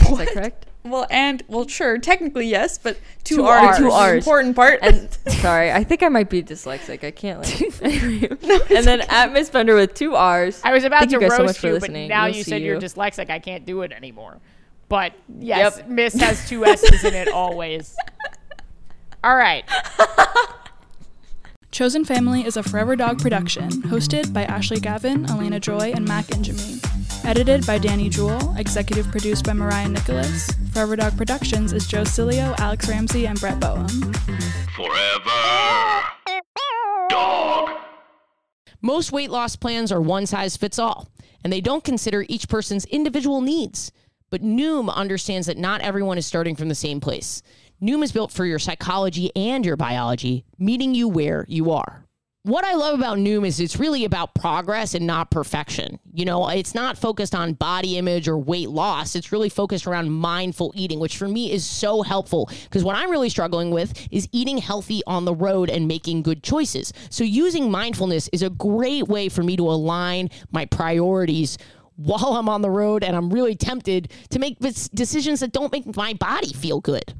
Is 0.00 0.18
that 0.18 0.28
correct? 0.28 0.66
Well, 0.90 1.06
and 1.10 1.42
well, 1.48 1.66
sure, 1.66 1.98
technically 1.98 2.46
yes, 2.46 2.78
but 2.78 2.98
two, 3.24 3.36
Two 3.36 3.44
R's, 3.44 3.66
R's. 3.66 3.76
is 3.76 3.82
Two 3.82 3.90
R's. 3.90 4.16
important 4.18 4.56
part. 4.56 4.78
And 4.82 5.08
sorry, 5.40 5.72
I 5.72 5.84
think 5.84 6.02
I 6.02 6.08
might 6.08 6.30
be 6.30 6.42
dyslexic. 6.42 7.04
I 7.04 7.10
can't 7.10 7.40
like. 7.40 7.82
and 8.70 8.86
then 8.86 9.00
at 9.02 9.32
Miss 9.32 9.48
Fender 9.48 9.74
with 9.74 9.94
two 9.94 10.14
R's. 10.14 10.60
I 10.64 10.72
was 10.72 10.84
about 10.84 11.00
Thank 11.00 11.10
to 11.10 11.16
you 11.16 11.20
guys 11.20 11.36
so 11.36 11.42
much 11.44 11.48
roast 11.48 11.60
for 11.60 11.66
you, 11.68 11.80
but 11.80 11.90
now 11.90 12.26
We'll 12.26 12.36
you 12.36 12.42
see 12.42 12.50
said 12.50 12.62
you're 12.62 12.80
dyslexic. 12.80 13.30
I 13.30 13.38
can't 13.38 13.64
do 13.64 13.82
it 13.82 13.92
anymore. 13.92 14.38
But 14.88 15.12
yes, 15.38 15.82
Miss 15.86 16.14
has 16.14 16.48
two 16.48 16.64
S's 16.64 17.04
in 17.04 17.14
it 17.14 17.28
always. 17.28 17.96
All 19.24 19.36
right. 19.36 19.64
Chosen 21.72 22.04
Family 22.04 22.46
is 22.46 22.56
a 22.56 22.62
Forever 22.62 22.96
Dog 22.96 23.20
production, 23.20 23.68
hosted 23.82 24.32
by 24.32 24.44
Ashley 24.44 24.80
Gavin, 24.80 25.26
Alayna 25.26 25.60
Joy, 25.60 25.92
and 25.94 26.06
Mak 26.06 26.26
Ingemi. 26.26 26.80
Edited 27.26 27.66
by 27.66 27.76
Danny 27.76 28.08
Jewell, 28.08 28.54
executive 28.56 29.10
produced 29.10 29.44
by 29.44 29.52
Mariah 29.52 29.88
Nicholas. 29.88 30.48
Forever 30.72 30.94
Dog 30.94 31.16
Productions 31.16 31.72
is 31.72 31.88
Joe 31.88 32.04
Cilio, 32.04 32.56
Alex 32.60 32.88
Ramsey, 32.88 33.26
and 33.26 33.40
Brett 33.40 33.58
Boehm. 33.58 33.88
Forever. 34.76 36.04
Dog. 37.08 37.70
Most 38.80 39.10
weight 39.10 39.30
loss 39.30 39.56
plans 39.56 39.90
are 39.90 40.00
one 40.00 40.26
size 40.26 40.56
fits 40.56 40.78
all, 40.78 41.10
and 41.42 41.52
they 41.52 41.60
don't 41.60 41.82
consider 41.82 42.24
each 42.28 42.48
person's 42.48 42.84
individual 42.84 43.40
needs. 43.40 43.90
But 44.30 44.42
Noom 44.42 44.88
understands 44.94 45.48
that 45.48 45.58
not 45.58 45.80
everyone 45.80 46.18
is 46.18 46.26
starting 46.26 46.54
from 46.54 46.68
the 46.68 46.76
same 46.76 47.00
place. 47.00 47.42
Noom 47.82 48.04
is 48.04 48.12
built 48.12 48.30
for 48.30 48.44
your 48.46 48.60
psychology 48.60 49.32
and 49.34 49.66
your 49.66 49.76
biology, 49.76 50.44
meeting 50.60 50.94
you 50.94 51.08
where 51.08 51.44
you 51.48 51.72
are. 51.72 52.05
What 52.46 52.64
I 52.64 52.74
love 52.74 52.96
about 52.96 53.18
Noom 53.18 53.44
is 53.44 53.58
it's 53.58 53.80
really 53.80 54.04
about 54.04 54.32
progress 54.36 54.94
and 54.94 55.04
not 55.04 55.32
perfection. 55.32 55.98
You 56.14 56.24
know, 56.24 56.48
it's 56.48 56.76
not 56.76 56.96
focused 56.96 57.34
on 57.34 57.54
body 57.54 57.98
image 57.98 58.28
or 58.28 58.38
weight 58.38 58.70
loss. 58.70 59.16
It's 59.16 59.32
really 59.32 59.48
focused 59.48 59.84
around 59.84 60.12
mindful 60.12 60.72
eating, 60.76 61.00
which 61.00 61.16
for 61.16 61.26
me 61.26 61.50
is 61.50 61.66
so 61.66 62.02
helpful 62.02 62.48
because 62.62 62.84
what 62.84 62.94
I'm 62.94 63.10
really 63.10 63.30
struggling 63.30 63.72
with 63.72 63.92
is 64.12 64.28
eating 64.30 64.58
healthy 64.58 65.02
on 65.08 65.24
the 65.24 65.34
road 65.34 65.70
and 65.70 65.88
making 65.88 66.22
good 66.22 66.44
choices. 66.44 66.92
So 67.10 67.24
using 67.24 67.68
mindfulness 67.68 68.28
is 68.32 68.42
a 68.42 68.50
great 68.50 69.08
way 69.08 69.28
for 69.28 69.42
me 69.42 69.56
to 69.56 69.68
align 69.68 70.30
my 70.52 70.66
priorities 70.66 71.58
while 71.96 72.34
I'm 72.34 72.48
on 72.48 72.62
the 72.62 72.70
road 72.70 73.02
and 73.02 73.16
I'm 73.16 73.28
really 73.28 73.56
tempted 73.56 74.12
to 74.30 74.38
make 74.38 74.60
decisions 74.60 75.40
that 75.40 75.50
don't 75.50 75.72
make 75.72 75.96
my 75.96 76.14
body 76.14 76.52
feel 76.52 76.80
good. 76.80 77.12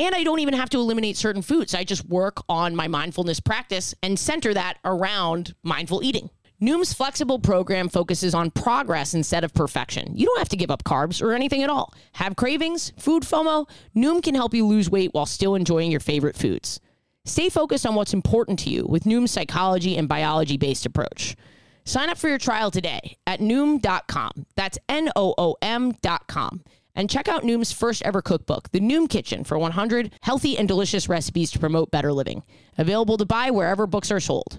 And 0.00 0.14
I 0.14 0.24
don't 0.24 0.38
even 0.38 0.54
have 0.54 0.70
to 0.70 0.78
eliminate 0.78 1.18
certain 1.18 1.42
foods. 1.42 1.74
I 1.74 1.84
just 1.84 2.06
work 2.06 2.42
on 2.48 2.74
my 2.74 2.88
mindfulness 2.88 3.38
practice 3.38 3.94
and 4.02 4.18
center 4.18 4.54
that 4.54 4.78
around 4.82 5.54
mindful 5.62 6.02
eating. 6.02 6.30
Noom's 6.58 6.94
flexible 6.94 7.38
program 7.38 7.90
focuses 7.90 8.34
on 8.34 8.50
progress 8.50 9.12
instead 9.12 9.44
of 9.44 9.52
perfection. 9.52 10.16
You 10.16 10.24
don't 10.24 10.38
have 10.38 10.48
to 10.48 10.56
give 10.56 10.70
up 10.70 10.84
carbs 10.84 11.20
or 11.20 11.34
anything 11.34 11.62
at 11.62 11.68
all. 11.68 11.92
Have 12.12 12.34
cravings, 12.34 12.94
food 12.96 13.24
FOMO? 13.24 13.68
Noom 13.94 14.22
can 14.22 14.34
help 14.34 14.54
you 14.54 14.66
lose 14.66 14.88
weight 14.88 15.10
while 15.12 15.26
still 15.26 15.54
enjoying 15.54 15.90
your 15.90 16.00
favorite 16.00 16.36
foods. 16.36 16.80
Stay 17.26 17.50
focused 17.50 17.84
on 17.84 17.94
what's 17.94 18.14
important 18.14 18.58
to 18.60 18.70
you 18.70 18.86
with 18.86 19.04
Noom's 19.04 19.30
psychology 19.30 19.98
and 19.98 20.08
biology 20.08 20.56
based 20.56 20.86
approach. 20.86 21.36
Sign 21.84 22.08
up 22.08 22.16
for 22.16 22.28
your 22.28 22.38
trial 22.38 22.70
today 22.70 23.18
at 23.26 23.40
Noom.com. 23.40 24.46
That's 24.56 24.78
N 24.88 25.10
O 25.14 25.34
O 25.36 25.56
M.com. 25.60 26.64
And 27.00 27.08
check 27.08 27.28
out 27.28 27.44
Noom's 27.44 27.72
first 27.72 28.02
ever 28.02 28.20
cookbook, 28.20 28.72
The 28.72 28.80
Noom 28.80 29.08
Kitchen, 29.08 29.42
for 29.42 29.58
100 29.58 30.12
healthy 30.20 30.58
and 30.58 30.68
delicious 30.68 31.08
recipes 31.08 31.50
to 31.52 31.58
promote 31.58 31.90
better 31.90 32.12
living. 32.12 32.42
Available 32.76 33.16
to 33.16 33.24
buy 33.24 33.50
wherever 33.50 33.86
books 33.86 34.10
are 34.10 34.20
sold. 34.20 34.58